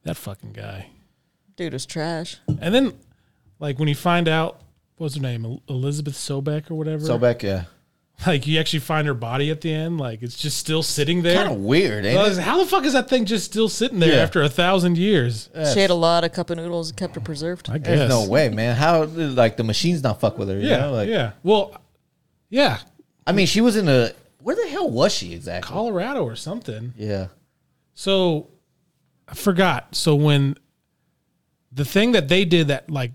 that 0.05 0.17
fucking 0.17 0.53
guy. 0.53 0.87
Dude 1.57 1.75
is 1.75 1.85
trash. 1.85 2.39
And 2.61 2.75
then, 2.75 2.95
like 3.61 3.79
when 3.79 3.89
you 3.89 3.95
find 3.95 4.29
out 4.29 4.63
what's 4.97 5.17
her 5.17 5.21
name, 5.21 5.45
El- 5.45 5.63
Elizabeth 5.69 6.15
Sobeck 6.15 6.71
or 6.71 6.75
whatever. 6.75 7.05
Sobeck. 7.07 7.43
Yeah, 7.43 7.65
Like 8.27 8.47
you 8.47 8.61
actually 8.61 8.79
find 8.81 9.07
her 9.09 9.15
body 9.15 9.51
at 9.51 9.61
the 9.61 9.73
end. 9.73 9.99
Like 9.99 10.23
it's 10.23 10.37
just 10.37 10.57
still 10.59 10.83
sitting 10.83 11.23
there. 11.23 11.37
kind 11.43 11.53
of 11.53 11.59
weird, 11.61 12.05
ain't 12.05 12.19
I 12.19 12.27
it? 12.29 12.39
How 12.39 12.59
the 12.59 12.67
fuck 12.67 12.85
is 12.85 12.93
that 12.93 13.09
thing 13.09 13.25
just 13.25 13.45
still 13.45 13.69
sitting 13.69 13.99
there 13.99 14.13
Yeah. 14.15 14.23
after 14.23 14.43
a 14.43 14.49
thousand 14.49 14.97
years? 14.99 15.49
She 15.73 15.81
had 15.81 15.91
a 15.91 15.95
lot 15.95 16.23
of 16.25 16.33
cup 16.33 16.51
of 16.51 16.57
noodles 16.59 16.91
and 16.91 16.97
kept 16.99 17.15
her 17.17 17.21
preserved. 17.21 17.69
I 17.71 17.79
guess 17.79 17.99
There's 17.99 18.09
no 18.11 18.27
way, 18.29 18.49
man. 18.49 18.77
How 18.77 19.05
like 19.05 19.57
the 19.57 19.65
machines 19.65 20.03
not 20.03 20.21
fuck 20.21 20.39
with 20.39 20.49
her? 20.49 20.59
You 20.59 20.69
Yeah, 20.69 20.77
know? 20.79 20.93
like, 20.93 21.09
yeah. 21.09 21.33
Well, 21.43 21.77
yeah, 22.49 22.79
I 23.27 23.33
mean, 23.33 23.47
she 23.47 23.61
was 23.61 23.77
in 23.77 23.89
a. 23.89 24.13
Where 24.41 24.57
the 24.57 24.67
hell 24.69 24.91
was 24.91 25.13
she 25.13 25.33
exactly? 25.35 25.69
Colorado 25.73 26.25
or 26.25 26.35
something. 26.37 26.93
Yeah, 26.97 27.29
So 27.95 28.49
I 29.29 29.35
forgot. 29.35 29.95
So 29.95 30.15
when 30.15 30.57
the 31.73 31.85
thing 31.85 32.13
that 32.13 32.29
they 32.29 32.45
did 32.45 32.69
that 32.69 32.91
like 32.91 33.13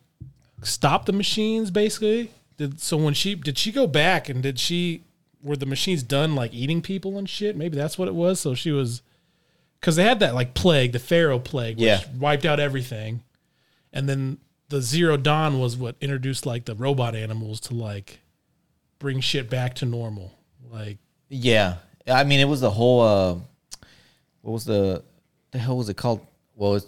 stopped 0.63 1.05
the 1.05 1.13
machines 1.13 1.69
basically 1.69 2.31
did 2.57 2.79
so 2.81 2.97
when 2.97 3.13
she 3.13 3.35
did 3.35 3.57
she 3.57 3.71
go 3.71 3.87
back 3.87 4.29
and 4.29 4.41
did 4.43 4.59
she 4.59 5.03
were 5.41 5.55
the 5.55 5.65
machines 5.65 6.03
done 6.03 6.35
like 6.35 6.53
eating 6.53 6.81
people 6.81 7.17
and 7.17 7.29
shit? 7.29 7.55
Maybe 7.55 7.77
that's 7.77 7.97
what 7.97 8.07
it 8.07 8.15
was. 8.15 8.39
So 8.39 8.55
she 8.55 8.71
was 8.71 9.01
because 9.79 9.95
they 9.95 10.03
had 10.03 10.19
that 10.19 10.33
like 10.35 10.53
plague, 10.53 10.91
the 10.91 10.99
Faro 10.99 11.39
plague, 11.39 11.77
which 11.77 11.85
Yeah. 11.85 12.01
wiped 12.17 12.45
out 12.45 12.59
everything, 12.59 13.23
and 13.93 14.09
then 14.09 14.39
the 14.69 14.81
Zero 14.81 15.15
Dawn 15.17 15.59
was 15.59 15.77
what 15.77 15.95
introduced 16.01 16.45
like 16.45 16.65
the 16.65 16.75
robot 16.75 17.15
animals 17.15 17.59
to 17.61 17.73
like 17.73 18.19
bring 18.99 19.19
shit 19.21 19.49
back 19.49 19.75
to 19.75 19.85
normal. 19.85 20.33
Like 20.69 20.97
yeah. 21.29 21.75
I 22.07 22.23
mean, 22.23 22.39
it 22.39 22.45
was 22.47 22.61
the 22.61 22.71
whole. 22.71 23.01
uh 23.01 23.35
What 24.41 24.53
was 24.53 24.65
the 24.65 25.03
the 25.51 25.59
hell 25.59 25.77
was 25.77 25.89
it 25.89 25.97
called? 25.97 26.25
Well, 26.55 26.75
it's 26.75 26.87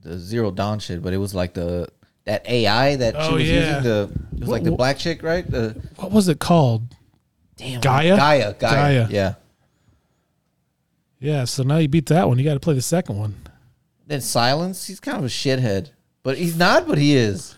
the 0.00 0.18
Zero 0.18 0.50
Dawn 0.50 0.78
shit, 0.80 1.02
but 1.02 1.12
it 1.12 1.18
was 1.18 1.34
like 1.34 1.52
the 1.54 1.88
that 2.24 2.48
AI 2.48 2.96
that 2.96 3.14
she 3.14 3.20
Oh, 3.20 3.34
was 3.34 3.48
yeah. 3.48 3.76
using. 3.78 3.82
The 3.82 4.10
it 4.34 4.40
was 4.40 4.48
like 4.48 4.62
the 4.64 4.70
What- 4.72 4.78
black 4.78 4.98
chick, 4.98 5.22
right? 5.22 5.48
The 5.48 5.76
what 5.96 6.10
was 6.12 6.28
it 6.28 6.38
called? 6.38 6.82
damn 7.56 7.80
Gaia? 7.80 8.16
Gaia, 8.16 8.54
Gaia, 8.54 8.54
Gaia. 8.54 9.06
Yeah. 9.10 9.34
Yeah. 11.20 11.44
So 11.44 11.62
now 11.62 11.76
you 11.78 11.88
beat 11.88 12.06
that 12.06 12.28
one. 12.28 12.38
You 12.38 12.44
got 12.44 12.54
to 12.54 12.60
play 12.60 12.74
the 12.74 12.82
second 12.82 13.18
one. 13.18 13.36
Then 14.06 14.20
Sylens, 14.20 14.86
he's 14.86 15.00
kind 15.00 15.18
of 15.18 15.24
a 15.24 15.28
shithead, 15.28 15.90
but 16.22 16.36
he's 16.36 16.56
not. 16.56 16.86
But 16.88 16.98
he 16.98 17.14
is. 17.16 17.54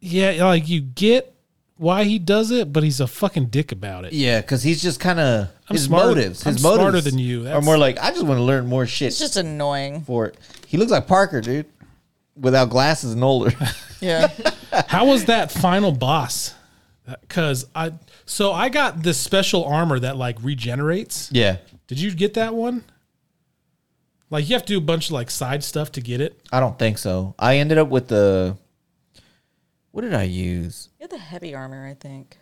Yeah, 0.00 0.44
like 0.44 0.68
you 0.68 0.80
get 0.80 1.32
why 1.76 2.04
he 2.04 2.18
does 2.18 2.50
it, 2.50 2.72
but 2.72 2.82
he's 2.82 3.00
a 3.00 3.06
fucking 3.06 3.46
dick 3.46 3.70
about 3.72 4.04
it. 4.04 4.12
Yeah, 4.12 4.40
because 4.40 4.62
he's 4.62 4.82
just 4.82 4.98
kind 4.98 5.20
of 5.20 5.48
I'm 5.68 5.74
his 5.76 5.84
smarter- 5.84 6.08
motives. 6.08 6.46
I'm 6.46 6.54
His 6.54 6.62
motives 6.62 6.80
smarter 6.82 7.00
than 7.02 7.18
you. 7.18 7.40
Are 7.40 7.44
That's- 7.44 7.64
more 7.64 7.78
like 7.78 7.98
I 8.00 8.10
just 8.10 8.22
want 8.24 8.38
to 8.38 8.42
learn 8.44 8.66
more 8.66 8.86
shit 8.86 9.08
It's 9.08 9.18
just 9.18 9.36
annoying. 9.36 10.02
for 10.02 10.26
it. 10.26 10.36
He 10.66 10.76
looks 10.76 10.90
like 10.90 11.06
Parker, 11.06 11.40
dude, 11.40 11.66
without 12.36 12.70
glasses 12.70 13.12
and 13.12 13.22
older. 13.24 13.52
Yeah. 14.02 14.32
How 14.88 15.06
was 15.06 15.26
that 15.26 15.52
final 15.52 15.92
boss? 15.92 16.56
Because 17.20 17.66
I 17.72 17.92
so 18.26 18.52
I 18.52 18.68
got 18.68 19.00
this 19.00 19.16
special 19.16 19.64
armor 19.64 20.00
that 20.00 20.16
like 20.16 20.38
regenerates. 20.42 21.30
yeah, 21.30 21.58
Did 21.86 22.00
you 22.00 22.12
get 22.12 22.34
that 22.34 22.52
one? 22.52 22.82
Like 24.28 24.48
you 24.48 24.56
have 24.56 24.64
to 24.64 24.72
do 24.72 24.78
a 24.78 24.80
bunch 24.80 25.06
of 25.06 25.12
like 25.12 25.30
side 25.30 25.62
stuff 25.62 25.92
to 25.92 26.00
get 26.00 26.20
it. 26.20 26.40
I 26.50 26.58
don't 26.58 26.76
think 26.76 26.98
so. 26.98 27.36
I 27.38 27.58
ended 27.58 27.78
up 27.78 27.90
with 27.90 28.08
the. 28.08 28.56
What 29.92 30.02
did 30.02 30.14
I 30.14 30.24
use? 30.24 30.88
you 30.98 31.04
had 31.04 31.10
the 31.10 31.18
heavy 31.18 31.54
armor, 31.54 31.86
I 31.86 31.94
think. 31.94 32.38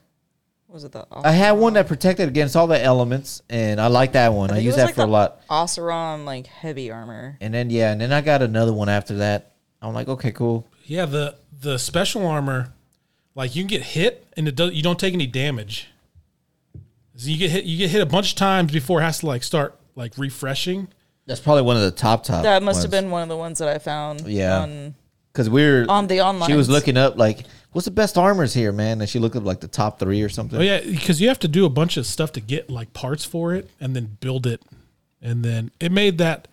Was 0.68 0.85
it 0.85 0.92
the? 0.92 1.05
I 1.11 1.33
had 1.33 1.53
one 1.53 1.72
that 1.72 1.88
protected 1.88 2.29
against 2.29 2.55
all 2.55 2.68
the 2.68 2.81
elements, 2.81 3.42
and 3.50 3.81
I 3.81 3.88
like 3.88 4.12
that 4.12 4.33
one. 4.33 4.50
I, 4.50 4.55
think 4.55 4.62
it 4.62 4.66
use 4.66 4.76
that 4.76 4.87
like 4.87 4.94
for 4.94 5.03
a 5.03 5.07
lot. 5.07 5.46
Oseram 5.48 6.24
like 6.24 6.46
heavy 6.46 6.92
armor. 6.92 7.37
And 7.40 7.53
then 7.53 7.70
yeah, 7.70 7.90
and 7.90 8.00
then 8.00 8.12
I 8.12 8.20
got 8.20 8.40
another 8.40 8.72
one 8.72 8.88
after 8.88 9.16
that. 9.16 9.50
I'm 9.83 9.95
like, 9.95 10.09
okay, 10.09 10.33
cool. 10.33 10.66
Yeah, 10.85 11.07
the 11.07 11.37
the 11.61 11.79
special 11.79 12.27
armor, 12.27 12.73
like 13.35 13.55
you 13.55 13.62
can 13.62 13.69
get 13.69 13.83
hit 13.83 14.27
and 14.37 14.49
it 14.49 14.57
does 14.57 14.73
you 14.73 14.83
don't 14.83 14.99
take 14.99 15.14
any 15.14 15.27
damage. 15.27 15.88
So 17.16 17.29
you 17.29 17.38
get 17.38 17.51
hit 17.51 17.64
you 17.64 17.79
get 17.79 17.90
hit 17.90 18.01
a 18.01 18.07
bunch 18.07 18.33
of 18.33 18.37
times 18.37 18.73
before 18.73 19.01
it 19.01 19.05
has 19.05 19.21
to 19.21 19.27
like 19.27 19.43
start 19.43 19.79
like 19.95 20.16
refreshing. 20.16 20.88
That's 21.27 21.40
probably 21.40 21.62
one 21.62 21.77
of 21.77 21.83
the 21.83 21.90
top 21.90 22.25
top. 22.25 22.43
That 22.43 22.62
must 22.62 22.83
have 22.83 22.90
been 22.90 23.11
one 23.11 23.23
of 23.23 23.29
the 23.29 23.37
ones 23.37 23.59
that 23.59 23.69
I 23.69 23.79
found. 23.79 24.23
Yeah. 24.23 24.61
On, 24.61 24.95
because 25.33 25.49
we 25.49 25.64
are 25.64 25.87
on 25.88 26.09
the 26.09 26.23
online. 26.23 26.49
She 26.49 26.57
was 26.57 26.69
looking 26.69 26.97
up 26.97 27.16
like, 27.16 27.45
what's 27.73 27.85
the 27.85 27.93
best 27.93 28.19
armors 28.19 28.53
here, 28.53 28.73
man? 28.73 29.01
And 29.01 29.09
she 29.09 29.19
looked 29.21 29.37
up 29.37 29.45
like 29.45 29.61
the 29.61 29.69
top 29.69 30.01
three 30.01 30.23
or 30.23 30.29
something. 30.29 30.59
Oh 30.59 30.62
yeah, 30.62 30.81
because 30.81 31.21
you 31.21 31.29
have 31.29 31.38
to 31.40 31.49
do 31.49 31.64
a 31.66 31.71
bunch 31.71 31.97
of 31.97 32.07
stuff 32.07 32.33
to 32.33 32.40
get 32.40 32.69
like 32.69 32.93
parts 32.93 33.25
for 33.25 33.55
it 33.55 33.71
and 33.79 33.95
then 33.95 34.16
build 34.21 34.47
it, 34.47 34.62
and 35.23 35.45
then 35.45 35.71
it 35.79 35.93
made 35.93 36.19
that 36.19 36.49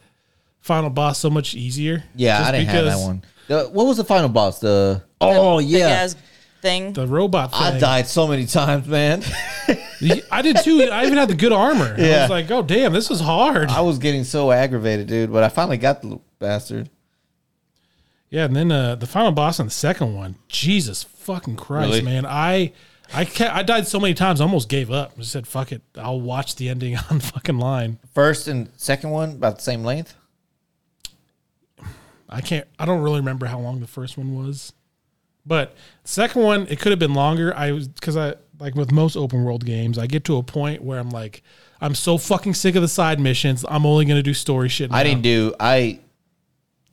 final 0.67 0.89
boss 0.89 1.17
so 1.17 1.29
much 1.29 1.55
easier. 1.55 2.03
Yeah, 2.15 2.43
I 2.45 2.51
didn't 2.51 2.67
have 2.67 2.85
that 2.85 2.99
one. 2.99 3.23
The, 3.47 3.63
what 3.65 3.87
was 3.87 3.97
the 3.97 4.03
final 4.03 4.29
boss? 4.29 4.59
The 4.59 5.03
oh 5.21 5.59
yeah, 5.59 5.87
ass 5.87 6.15
thing. 6.61 6.93
The 6.93 7.07
robot 7.07 7.51
thing. 7.51 7.61
I 7.61 7.79
died 7.79 8.07
so 8.07 8.27
many 8.27 8.45
times, 8.45 8.87
man. 8.87 9.23
I 10.31 10.41
did 10.41 10.57
too. 10.63 10.83
I 10.83 11.05
even 11.05 11.17
had 11.17 11.29
the 11.29 11.35
good 11.35 11.53
armor. 11.53 11.95
I 11.97 12.21
was 12.21 12.29
like, 12.29 12.51
oh 12.51 12.61
damn, 12.61 12.93
this 12.93 13.09
was 13.09 13.19
hard. 13.21 13.69
I 13.69 13.81
was 13.81 13.97
getting 13.97 14.23
so 14.23 14.51
aggravated, 14.51 15.07
dude. 15.07 15.31
But 15.31 15.43
I 15.43 15.49
finally 15.49 15.77
got 15.77 16.01
the 16.01 16.19
bastard. 16.39 16.89
Yeah, 18.29 18.45
and 18.45 18.55
then 18.55 18.71
uh, 18.71 18.95
the 18.95 19.07
final 19.07 19.31
boss 19.31 19.59
on 19.59 19.67
the 19.67 19.71
second 19.71 20.13
one, 20.13 20.35
Jesus 20.49 21.03
fucking 21.03 21.55
Christ, 21.55 21.89
Really? 21.89 22.01
man! 22.01 22.25
I 22.25 22.73
I 23.13 23.23
ca 23.23 23.47
I 23.47 23.63
died 23.63 23.87
so 23.87 24.01
many 24.01 24.13
times, 24.13 24.41
I 24.41 24.43
almost 24.43 24.67
gave 24.67 24.91
up. 24.91 25.13
I 25.17 25.21
said, 25.21 25.47
"Fuck 25.47 25.71
it, 25.71 25.81
I'll 25.97 26.19
watch 26.19 26.57
the 26.57 26.67
ending 26.67 26.97
on 27.09 27.21
fucking 27.21 27.57
line." 27.57 27.99
First 28.13 28.49
and 28.49 28.69
second 28.75 29.11
one 29.11 29.31
about 29.31 29.57
the 29.57 29.63
same 29.63 29.83
length. 29.85 30.15
I 32.29 32.41
can't. 32.41 32.67
I 32.77 32.85
don't 32.85 33.01
really 33.01 33.19
remember 33.19 33.45
how 33.45 33.59
long 33.59 33.79
the 33.79 33.87
first 33.87 34.17
one 34.17 34.35
was, 34.35 34.73
but 35.45 35.75
second 36.03 36.41
one 36.43 36.67
it 36.69 36.79
could 36.79 36.91
have 36.91 36.99
been 36.99 37.13
longer. 37.13 37.55
I 37.55 37.71
was 37.71 37.87
because 37.87 38.17
I 38.17 38.35
like 38.59 38.75
with 38.75 38.91
most 38.91 39.15
open 39.15 39.43
world 39.43 39.65
games, 39.65 39.97
I 39.97 40.07
get 40.07 40.23
to 40.25 40.37
a 40.37 40.43
point 40.43 40.81
where 40.83 40.99
I'm 40.99 41.09
like, 41.09 41.43
I'm 41.79 41.95
so 41.95 42.17
fucking 42.17 42.53
sick 42.55 42.75
of 42.75 42.81
the 42.81 42.87
side 42.87 43.19
missions. 43.19 43.63
I'm 43.67 43.85
only 43.85 44.05
gonna 44.05 44.23
do 44.23 44.33
story 44.33 44.67
shit. 44.69 44.91
I 44.91 45.03
didn't 45.03 45.21
do. 45.23 45.53
I 45.59 45.99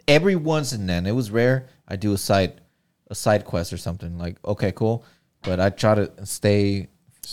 every 0.07 0.37
once 0.37 0.73
and 0.73 0.89
then 0.89 1.07
it 1.07 1.13
was 1.13 1.31
rare. 1.31 1.67
I 1.89 1.97
do 1.97 2.13
a 2.13 2.19
side 2.19 2.61
a 3.09 3.15
side 3.15 3.45
quest 3.45 3.73
or 3.73 3.77
something 3.77 4.19
like 4.19 4.37
okay, 4.45 4.73
cool. 4.73 5.05
But 5.43 5.61
I 5.61 5.71
try 5.71 5.95
to 5.95 6.11
stay 6.27 6.89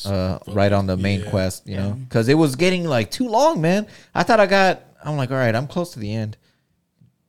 uh, 0.06 0.40
right 0.48 0.72
on 0.72 0.86
the 0.88 0.98
main 0.98 1.22
Yeah. 1.22 1.30
quest, 1.30 1.68
you 1.68 1.78
know, 1.78 1.92
because 1.94 2.28
it 2.30 2.34
was 2.34 2.56
getting 2.56 2.84
like 2.86 3.12
too 3.12 3.28
long, 3.28 3.62
man. 3.62 3.88
I 4.16 4.24
thought 4.24 4.40
I 4.40 4.48
got. 4.48 4.82
I'm 5.04 5.18
like, 5.18 5.32
all 5.32 5.38
right, 5.38 5.56
I'm 5.56 5.68
close 5.68 5.94
to 5.94 6.00
the 6.00 6.14
end. 6.14 6.38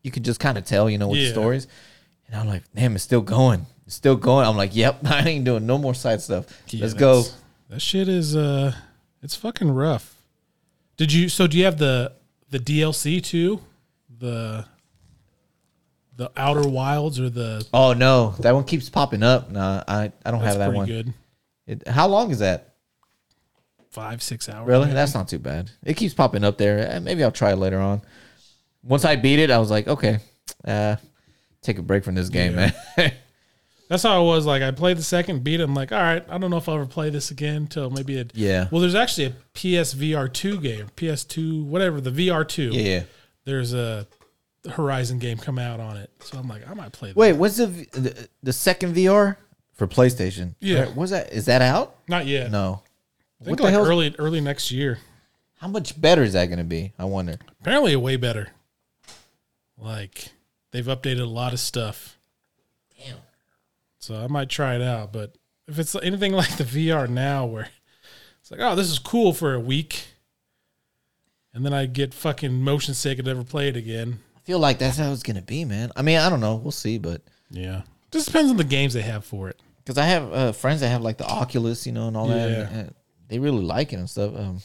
You 0.02 0.10
could 0.10 0.24
just 0.24 0.40
kind 0.40 0.58
of 0.58 0.64
tell, 0.64 0.90
you 0.90 0.98
know, 0.98 1.08
with 1.08 1.18
the 1.20 1.26
Yeah. 1.26 1.32
stories. 1.32 1.66
And 2.26 2.36
I'm 2.36 2.48
like, 2.48 2.62
damn, 2.74 2.94
it's 2.94 3.04
still 3.04 3.20
going. 3.20 3.66
It's 3.86 3.94
still 3.94 4.16
going. 4.16 4.46
I'm 4.46 4.56
like, 4.56 4.74
yep, 4.74 4.98
I 5.04 5.28
ain't 5.28 5.44
doing 5.44 5.66
no 5.66 5.78
more 5.78 5.94
side 5.94 6.20
stuff. 6.22 6.46
Yeah, 6.68 6.82
Let's 6.82 6.94
go. 6.94 7.24
That 7.68 7.80
shit 7.80 8.08
is 8.08 8.34
uh, 8.36 8.74
it's 9.22 9.34
fucking 9.36 9.70
rough. 9.70 10.16
Did 10.96 11.12
you? 11.12 11.28
So 11.28 11.46
do 11.46 11.56
you 11.58 11.64
have 11.64 11.78
the 11.78 12.12
the 12.50 12.58
DLC 12.58 13.22
too? 13.22 13.60
The 14.18 14.66
the 16.16 16.30
Outer 16.36 16.68
Wilds 16.68 17.18
or 17.18 17.30
the 17.30 17.66
Oh 17.72 17.92
no, 17.94 18.34
that 18.40 18.54
one 18.54 18.64
keeps 18.64 18.88
popping 18.90 19.22
up. 19.22 19.50
No, 19.50 19.82
I 19.88 20.12
I 20.24 20.30
don't 20.30 20.40
have 20.42 20.58
that 20.58 20.66
pretty 20.66 20.76
one. 20.78 20.86
good. 20.86 21.14
It, 21.66 21.88
how 21.88 22.08
long 22.08 22.30
is 22.30 22.40
that? 22.40 22.74
Five 23.90 24.22
six 24.22 24.48
hours. 24.48 24.66
Really? 24.66 24.84
maybe. 24.86 24.94
That's 24.94 25.14
not 25.14 25.28
too 25.28 25.38
bad. 25.38 25.70
It 25.84 25.96
keeps 25.96 26.14
popping 26.14 26.44
up 26.44 26.56
there. 26.58 26.78
Eh, 26.92 26.98
Maybe 26.98 27.22
I'll 27.24 27.30
try 27.32 27.52
it 27.52 27.56
later 27.56 27.78
on. 27.78 28.00
Once 28.84 29.04
I 29.04 29.16
beat 29.16 29.38
it, 29.38 29.50
I 29.50 29.58
was 29.58 29.70
like, 29.70 29.86
okay, 29.88 30.18
uh, 30.66 30.96
take 31.62 31.78
a 31.78 31.82
break 31.82 32.04
from 32.04 32.14
this 32.14 32.28
game, 32.28 32.52
Yeah. 32.54 32.72
man. 32.96 33.12
That's 33.88 34.04
how 34.04 34.22
it 34.22 34.26
was. 34.26 34.46
Like 34.46 34.62
I 34.62 34.70
played 34.70 34.96
the 34.96 35.02
second, 35.02 35.44
beat 35.44 35.60
it. 35.60 35.64
I'm 35.64 35.74
like, 35.74 35.92
all 35.92 35.98
right, 36.00 36.24
I 36.28 36.38
don't 36.38 36.50
know 36.50 36.56
if 36.56 36.66
I'll 36.68 36.76
ever 36.76 36.86
play 36.86 37.10
this 37.10 37.30
again 37.30 37.56
until 37.56 37.90
maybe 37.90 38.16
it. 38.16 38.32
yeah. 38.34 38.68
Well, 38.70 38.80
there's 38.80 38.94
actually 38.94 39.26
a 39.26 39.34
PSVR 39.54 40.32
two 40.32 40.58
game, 40.60 40.86
PS2, 40.96 41.62
whatever 41.64 42.00
the 42.00 42.10
VR 42.10 42.46
two. 42.48 42.70
Yeah, 42.72 42.80
yeah. 42.82 43.02
there's 43.44 43.74
a 43.74 44.06
Horizon 44.70 45.18
game 45.18 45.36
come 45.36 45.58
out 45.58 45.78
on 45.78 45.96
it, 45.98 46.10
so 46.20 46.38
I'm 46.38 46.48
like, 46.48 46.66
I 46.68 46.72
might 46.72 46.92
play 46.92 47.08
that. 47.10 47.16
Wait, 47.16 47.34
what's 47.34 47.56
the, 47.58 47.66
v- 47.66 47.88
the 47.92 48.28
the 48.42 48.52
second 48.52 48.94
VR 48.94 49.36
for 49.74 49.86
PlayStation? 49.86 50.54
Yeah. 50.60 50.84
Right, 50.84 50.94
what's 50.96 51.10
that? 51.10 51.30
Is 51.32 51.44
that 51.46 51.60
out? 51.60 51.96
not 52.08 52.26
yet. 52.26 52.50
No. 52.50 52.82
I 53.42 53.44
think 53.44 53.60
What 53.60 53.70
the 53.70 53.76
like 53.78 53.86
early 53.88 54.14
early 54.18 54.40
next 54.40 54.70
year. 54.70 55.00
How 55.58 55.68
much 55.68 56.00
better 56.00 56.22
is 56.22 56.32
that 56.32 56.46
going 56.46 56.58
to 56.58 56.64
be? 56.64 56.92
I 56.98 57.04
wonder. 57.04 57.36
Apparently, 57.60 57.94
way 57.96 58.16
better. 58.16 58.48
Like 59.82 60.28
they've 60.70 60.84
updated 60.86 61.20
a 61.22 61.26
lot 61.26 61.52
of 61.52 61.60
stuff. 61.60 62.18
Damn. 62.98 63.16
So 63.98 64.16
I 64.16 64.26
might 64.26 64.48
try 64.48 64.74
it 64.74 64.82
out, 64.82 65.12
but 65.12 65.34
if 65.68 65.78
it's 65.78 65.94
anything 65.96 66.32
like 66.42 66.56
the 66.56 66.64
VR 66.64 67.08
now, 67.08 67.46
where 67.46 67.68
it's 68.40 68.50
like, 68.50 68.60
oh, 68.60 68.74
this 68.74 68.90
is 68.90 68.98
cool 68.98 69.32
for 69.32 69.54
a 69.54 69.60
week, 69.60 70.04
and 71.54 71.64
then 71.64 71.72
I 71.72 71.86
get 71.86 72.14
fucking 72.14 72.52
motion 72.62 72.94
sick 72.94 73.18
and 73.18 73.26
never 73.26 73.44
play 73.44 73.68
it 73.68 73.76
again. 73.76 74.20
I 74.36 74.40
feel 74.40 74.58
like 74.58 74.78
that's 74.78 74.96
how 74.98 75.12
it's 75.12 75.22
going 75.22 75.36
to 75.36 75.42
be, 75.42 75.64
man. 75.64 75.92
I 75.94 76.02
mean, 76.02 76.18
I 76.18 76.28
don't 76.28 76.40
know. 76.40 76.56
We'll 76.56 76.72
see, 76.72 76.98
but 76.98 77.22
Yeah, 77.50 77.82
just 78.10 78.26
depends 78.26 78.50
on 78.50 78.56
the 78.56 78.64
games 78.64 78.94
they 78.94 79.02
have 79.02 79.24
for 79.24 79.48
it. 79.48 79.60
because 79.78 79.98
I 79.98 80.04
have 80.06 80.32
uh, 80.32 80.52
friends 80.52 80.80
that 80.80 80.88
have 80.88 81.02
like 81.02 81.18
the 81.18 81.26
Oculus, 81.26 81.86
you 81.86 81.92
know, 81.92 82.08
and 82.08 82.16
all 82.16 82.26
that. 82.28 82.50
Yeah. 82.50 82.68
and, 82.68 82.76
and 82.80 82.94
they 83.28 83.38
really 83.38 83.62
like 83.62 83.92
it 83.92 83.96
and 83.96 84.10
stuff. 84.10 84.34
Um, 84.36 84.60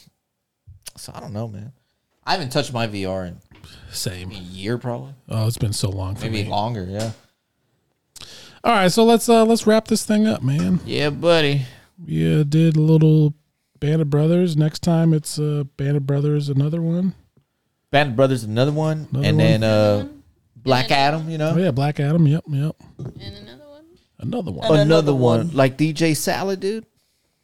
so 0.96 1.12
I 1.14 1.20
don't 1.20 1.32
know, 1.32 1.46
man. 1.48 1.72
I 2.24 2.32
haven't 2.32 2.50
touched 2.50 2.72
my 2.72 2.86
VR 2.88 3.28
in 3.28 3.38
Same. 3.90 4.30
a 4.30 4.34
year, 4.34 4.78
probably, 4.78 5.14
Oh, 5.28 5.46
it's 5.46 5.58
been 5.58 5.72
so 5.72 5.88
long 5.90 6.14
for 6.16 6.26
maybe 6.26 6.44
me. 6.44 6.48
longer. 6.50 6.86
Yeah. 6.88 7.12
All 8.64 8.72
right, 8.72 8.90
so 8.92 9.04
let's 9.04 9.28
uh 9.28 9.44
let's 9.44 9.66
wrap 9.66 9.86
this 9.86 10.04
thing 10.04 10.26
up, 10.26 10.42
man. 10.42 10.80
Yeah, 10.84 11.10
buddy. 11.10 11.62
We 12.04 12.40
uh, 12.40 12.42
did 12.42 12.76
a 12.76 12.80
little 12.80 13.34
Band 13.80 14.02
of 14.02 14.10
Brothers. 14.10 14.56
Next 14.56 14.80
time 14.82 15.14
it's 15.14 15.38
uh 15.38 15.64
Band 15.76 15.96
of 15.96 16.06
Brothers, 16.06 16.48
another 16.48 16.82
one. 16.82 17.14
Band 17.90 18.10
of 18.10 18.16
Brothers, 18.16 18.44
another 18.44 18.72
one, 18.72 19.08
Another 19.12 19.26
and 19.28 19.36
one. 19.38 19.46
then 19.46 19.62
uh, 19.64 20.08
Black 20.56 20.90
Adam. 20.90 21.30
You 21.30 21.38
know, 21.38 21.52
Oh 21.54 21.58
yeah, 21.58 21.70
Black 21.70 22.00
Adam. 22.00 22.26
Yep, 22.26 22.44
yep. 22.48 22.76
And 22.98 23.36
another 23.36 23.64
one? 23.68 23.84
Another 24.18 24.50
one. 24.50 24.66
Another, 24.66 24.82
another 24.82 25.14
one. 25.14 25.46
one. 25.48 25.56
like 25.56 25.78
DJ 25.78 26.16
Salad, 26.16 26.60
dude. 26.60 26.84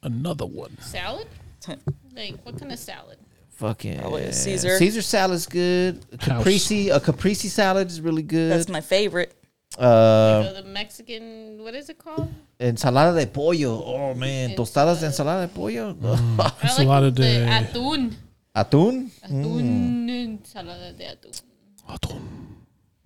Another 0.03 0.45
one. 0.45 0.77
Salad? 0.81 1.27
Like, 2.15 2.35
what 2.45 2.57
kind 2.57 2.71
of 2.71 2.79
salad? 2.79 3.17
Fucking 3.55 3.99
Probably 3.99 4.23
a 4.23 4.33
Caesar. 4.33 4.77
Caesar 4.77 5.01
salad's 5.01 5.45
good. 5.47 6.03
A 6.11 6.17
House. 6.25 6.39
caprese, 6.43 6.89
a 6.89 6.99
caprese 6.99 7.47
salad 7.49 7.87
is 7.87 8.01
really 8.01 8.21
good. 8.23 8.51
That's 8.51 8.67
my 8.69 8.81
favorite. 8.81 9.33
uh, 9.77 10.43
So 10.43 10.61
the 10.61 10.67
Mexican, 10.67 11.63
what 11.63 11.73
is 11.75 11.89
it 11.89 11.97
called? 11.97 12.27
ensalada 12.59 13.17
de 13.19 13.27
pollo. 13.27 13.81
Oh 13.85 14.13
man, 14.13 14.55
tostadas 14.55 14.99
de 14.99 15.07
ensalada 15.07 15.47
de 15.47 15.53
pollo. 15.53 15.95
I 16.03 16.51
That's 16.61 16.79
a 16.79 16.83
lot 16.83 17.03
of 17.03 17.15
the 17.15 17.21
the- 17.21 17.45
atún. 17.79 18.13
Atún. 18.55 19.09
Atún, 19.23 20.09
ensalada 20.09 20.91
de 20.97 21.05
atún. 21.05 21.41
Atún. 21.89 22.21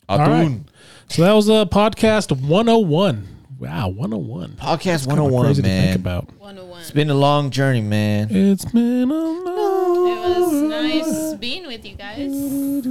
right. 0.09 0.59
So 1.09 1.23
that 1.23 1.33
was 1.33 1.49
a 1.49 1.67
podcast 1.69 2.31
101. 2.31 3.27
Wow, 3.59 3.89
101. 3.89 4.51
Podcast 4.57 5.05
Kinda 5.07 5.23
101, 5.23 5.45
crazy 5.45 5.61
to 5.63 5.67
think 5.67 5.85
man. 5.87 5.95
about. 5.95 6.29
101. 6.39 6.81
It's 6.81 6.91
been 6.91 7.09
a 7.09 7.13
long 7.15 7.49
journey, 7.49 7.81
man. 7.81 8.27
It's 8.31 8.63
been 8.65 9.11
a 9.11 9.13
long. 9.13 9.78
It 10.07 10.39
was 10.39 10.51
nice 10.63 11.33
being 11.35 11.67
with 11.67 11.85
you 11.85 11.95
guys. 11.95 12.29
What 12.29 12.85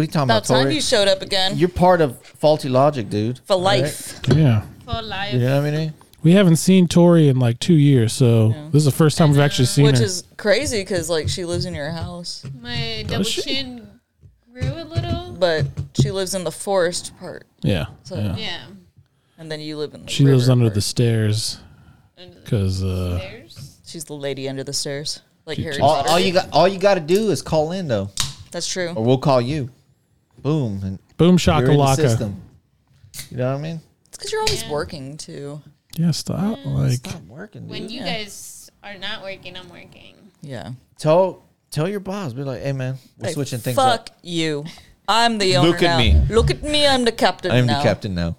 are 0.00 0.02
you 0.02 0.06
talking 0.06 0.22
About 0.22 0.24
about, 0.24 0.44
time 0.44 0.62
Tori? 0.64 0.74
you 0.74 0.80
showed 0.80 1.08
up 1.08 1.22
again 1.22 1.56
You're 1.56 1.68
part 1.68 2.00
of 2.00 2.20
faulty 2.22 2.68
logic, 2.68 3.08
dude. 3.10 3.40
for 3.44 3.56
life. 3.56 4.20
Yeah. 4.28 4.62
For 4.84 5.00
life. 5.02 5.32
You 5.34 5.40
know 5.40 5.62
what 5.62 5.68
I 5.68 5.76
mean? 5.76 5.94
We 6.22 6.32
haven't 6.32 6.56
seen 6.56 6.88
Tori 6.88 7.28
in 7.28 7.38
like 7.38 7.58
two 7.60 7.74
years, 7.74 8.12
so 8.14 8.48
this 8.70 8.80
is 8.80 8.84
the 8.86 8.90
first 8.90 9.18
time 9.18 9.30
we've 9.30 9.40
actually 9.40 9.66
seen 9.66 9.84
her. 9.84 9.90
Which 9.90 9.98
her. 10.00 10.04
is 10.06 10.24
crazy 10.38 10.80
because 10.80 11.10
like 11.10 11.28
she 11.28 11.44
lives 11.44 11.66
in 11.66 11.74
your 11.74 11.90
house, 11.90 12.44
My 12.60 13.04
double 13.06 13.24
she? 13.24 13.42
chin 13.42 13.86
grew 14.52 14.72
a 14.72 14.84
little. 14.84 15.32
but 15.38 15.66
she 16.00 16.10
lives 16.10 16.34
in 16.34 16.44
the 16.44 16.50
forest 16.52 17.12
part, 17.18 17.46
yeah. 17.62 17.86
So- 18.04 18.16
yeah. 18.16 18.36
Yeah. 18.36 18.62
and 19.38 19.50
then 19.52 19.60
you 19.60 19.76
live 19.76 19.92
in. 19.94 20.06
the 20.06 20.10
She 20.10 20.24
lives 20.24 20.44
river 20.44 20.52
under 20.52 20.64
part. 20.66 20.74
the 20.74 20.80
stairs 20.80 21.58
Under 22.16 22.34
the 22.36 22.40
because 22.40 22.82
uh, 22.82 23.18
stairs. 23.18 23.78
She's 23.84 24.04
the 24.04 24.14
lady 24.14 24.48
under 24.48 24.64
the 24.64 24.72
stairs, 24.72 25.20
like 25.46 25.58
Harry 25.58 25.78
All, 25.80 25.96
Potter. 25.96 26.08
all 26.10 26.20
you 26.20 26.32
got, 26.32 26.48
all 26.52 26.68
you 26.68 26.78
got 26.78 26.94
to 26.94 27.00
do 27.00 27.30
is 27.30 27.42
call 27.42 27.72
in 27.72 27.88
though, 27.88 28.10
That's 28.50 28.68
true. 28.68 28.92
or 28.94 29.04
we'll 29.04 29.18
call 29.18 29.40
you. 29.40 29.70
Boom, 30.38 30.80
and 30.84 30.98
boom 31.16 31.36
you're 31.40 31.56
in 31.58 31.64
the 31.64 31.72
shakalaka. 31.72 31.96
system. 31.96 32.42
You 33.30 33.36
know 33.38 33.52
what 33.52 33.58
I 33.58 33.62
mean? 33.62 33.80
It's 34.08 34.18
because 34.18 34.32
you're 34.32 34.42
always 34.42 34.64
working 34.68 35.16
too. 35.16 35.60
Yeah, 35.96 36.10
stop. 36.10 36.58
Mm, 36.58 36.74
like, 36.74 36.92
Stop 37.06 37.22
working, 37.28 37.62
dude. 37.62 37.70
When 37.70 37.88
you 37.88 38.00
Yeah. 38.00 38.18
guys 38.18 38.70
are 38.82 38.98
not 38.98 39.22
working, 39.22 39.56
I'm 39.56 39.68
working. 39.68 40.16
Yeah. 40.42 40.72
tell 40.98 41.42
tell 41.70 41.88
your 41.88 42.00
boss, 42.00 42.32
be 42.32 42.42
like, 42.44 42.62
hey 42.62 42.72
man, 42.72 42.98
we're 43.18 43.28
Hey, 43.28 43.32
switching 43.34 43.58
things 43.60 43.78
up. 43.78 43.84
fuck 43.90 44.10
up. 44.10 44.18
you. 44.22 44.64
I'm 45.06 45.38
the 45.38 45.56
owner 45.56 45.68
Look 45.68 45.82
at 45.82 45.82
now. 45.82 45.98
me. 45.98 46.20
Look 46.34 46.50
at 46.50 46.62
me. 46.62 46.86
I'm 46.86 47.04
the 47.04 47.12
captain 47.12 47.50
I 47.52 47.58
am 47.58 47.66
the 47.66 47.74
captain 47.74 48.14
now. 48.14 48.36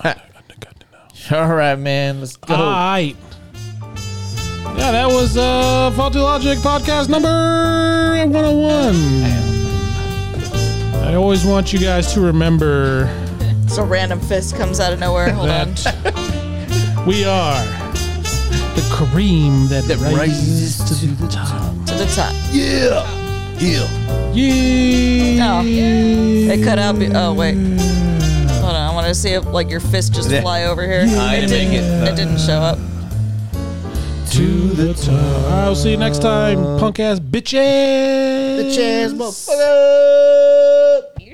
I'm 0.00 0.14
the 0.48 0.54
captain 0.60 0.88
now. 1.30 1.36
All 1.38 1.54
right, 1.54 1.76
man, 1.76 2.20
let's 2.20 2.36
go. 2.36 2.54
all 2.54 2.70
right. 2.72 3.16
Yeah, 4.64 4.92
that 4.92 5.06
was 5.08 5.36
uh, 5.36 5.90
Faulty 5.96 6.18
Logic 6.18 6.58
podcast 6.58 7.08
number 7.08 7.28
101. 7.28 8.94
I 11.04 11.14
always 11.14 11.44
want 11.44 11.72
you 11.72 11.78
guys 11.78 12.12
to 12.14 12.20
remember 12.20 13.08
So 13.68 13.84
random 13.84 14.20
fist 14.20 14.56
comes 14.56 14.80
out 14.80 14.92
of 14.92 14.98
nowhere. 15.00 15.30
Hold 15.32 15.48
on. 15.50 15.74
that 15.74 17.04
we 17.06 17.24
are 17.24 17.62
the 18.74 18.86
cream 18.92 19.66
that, 19.68 19.84
That 19.84 19.98
rises, 20.16 20.78
rises 20.80 21.00
to 21.00 21.06
the 21.06 21.28
top. 21.28 21.72
to 21.86 21.94
the 21.94 22.06
top. 22.14 22.32
yeah, 22.52 23.04
yeah. 23.58 23.86
Yeah. 24.32 25.58
Oh. 25.58 25.64
It 25.64 26.62
cut 26.64 26.78
out. 26.78 26.98
Be- 26.98 27.10
oh 27.14 27.34
wait. 27.34 27.54
Hold 27.56 28.74
on. 28.76 28.90
I 28.90 28.92
want 28.94 29.06
to 29.08 29.14
see 29.14 29.30
if 29.30 29.44
like 29.46 29.68
your 29.70 29.80
fist 29.80 30.12
just 30.14 30.30
Yeah. 30.30 30.40
fly 30.42 30.64
over 30.64 30.82
here. 30.86 31.02
I 31.18 31.40
didn't 31.40 31.50
make 31.50 31.68
it. 31.72 31.82
It 32.08 32.16
didn't 32.16 32.38
show 32.38 32.60
up. 32.60 32.78
To 34.30 34.46
the 34.74 34.94
top. 34.94 35.50
I'll 35.50 35.74
see 35.74 35.90
you 35.90 35.96
next 35.96 36.22
time, 36.22 36.78
punk 36.78 37.00
ass 37.00 37.18
bitches. 37.18 37.58
Bitches, 38.60 39.12
motherfucker. 39.12 41.09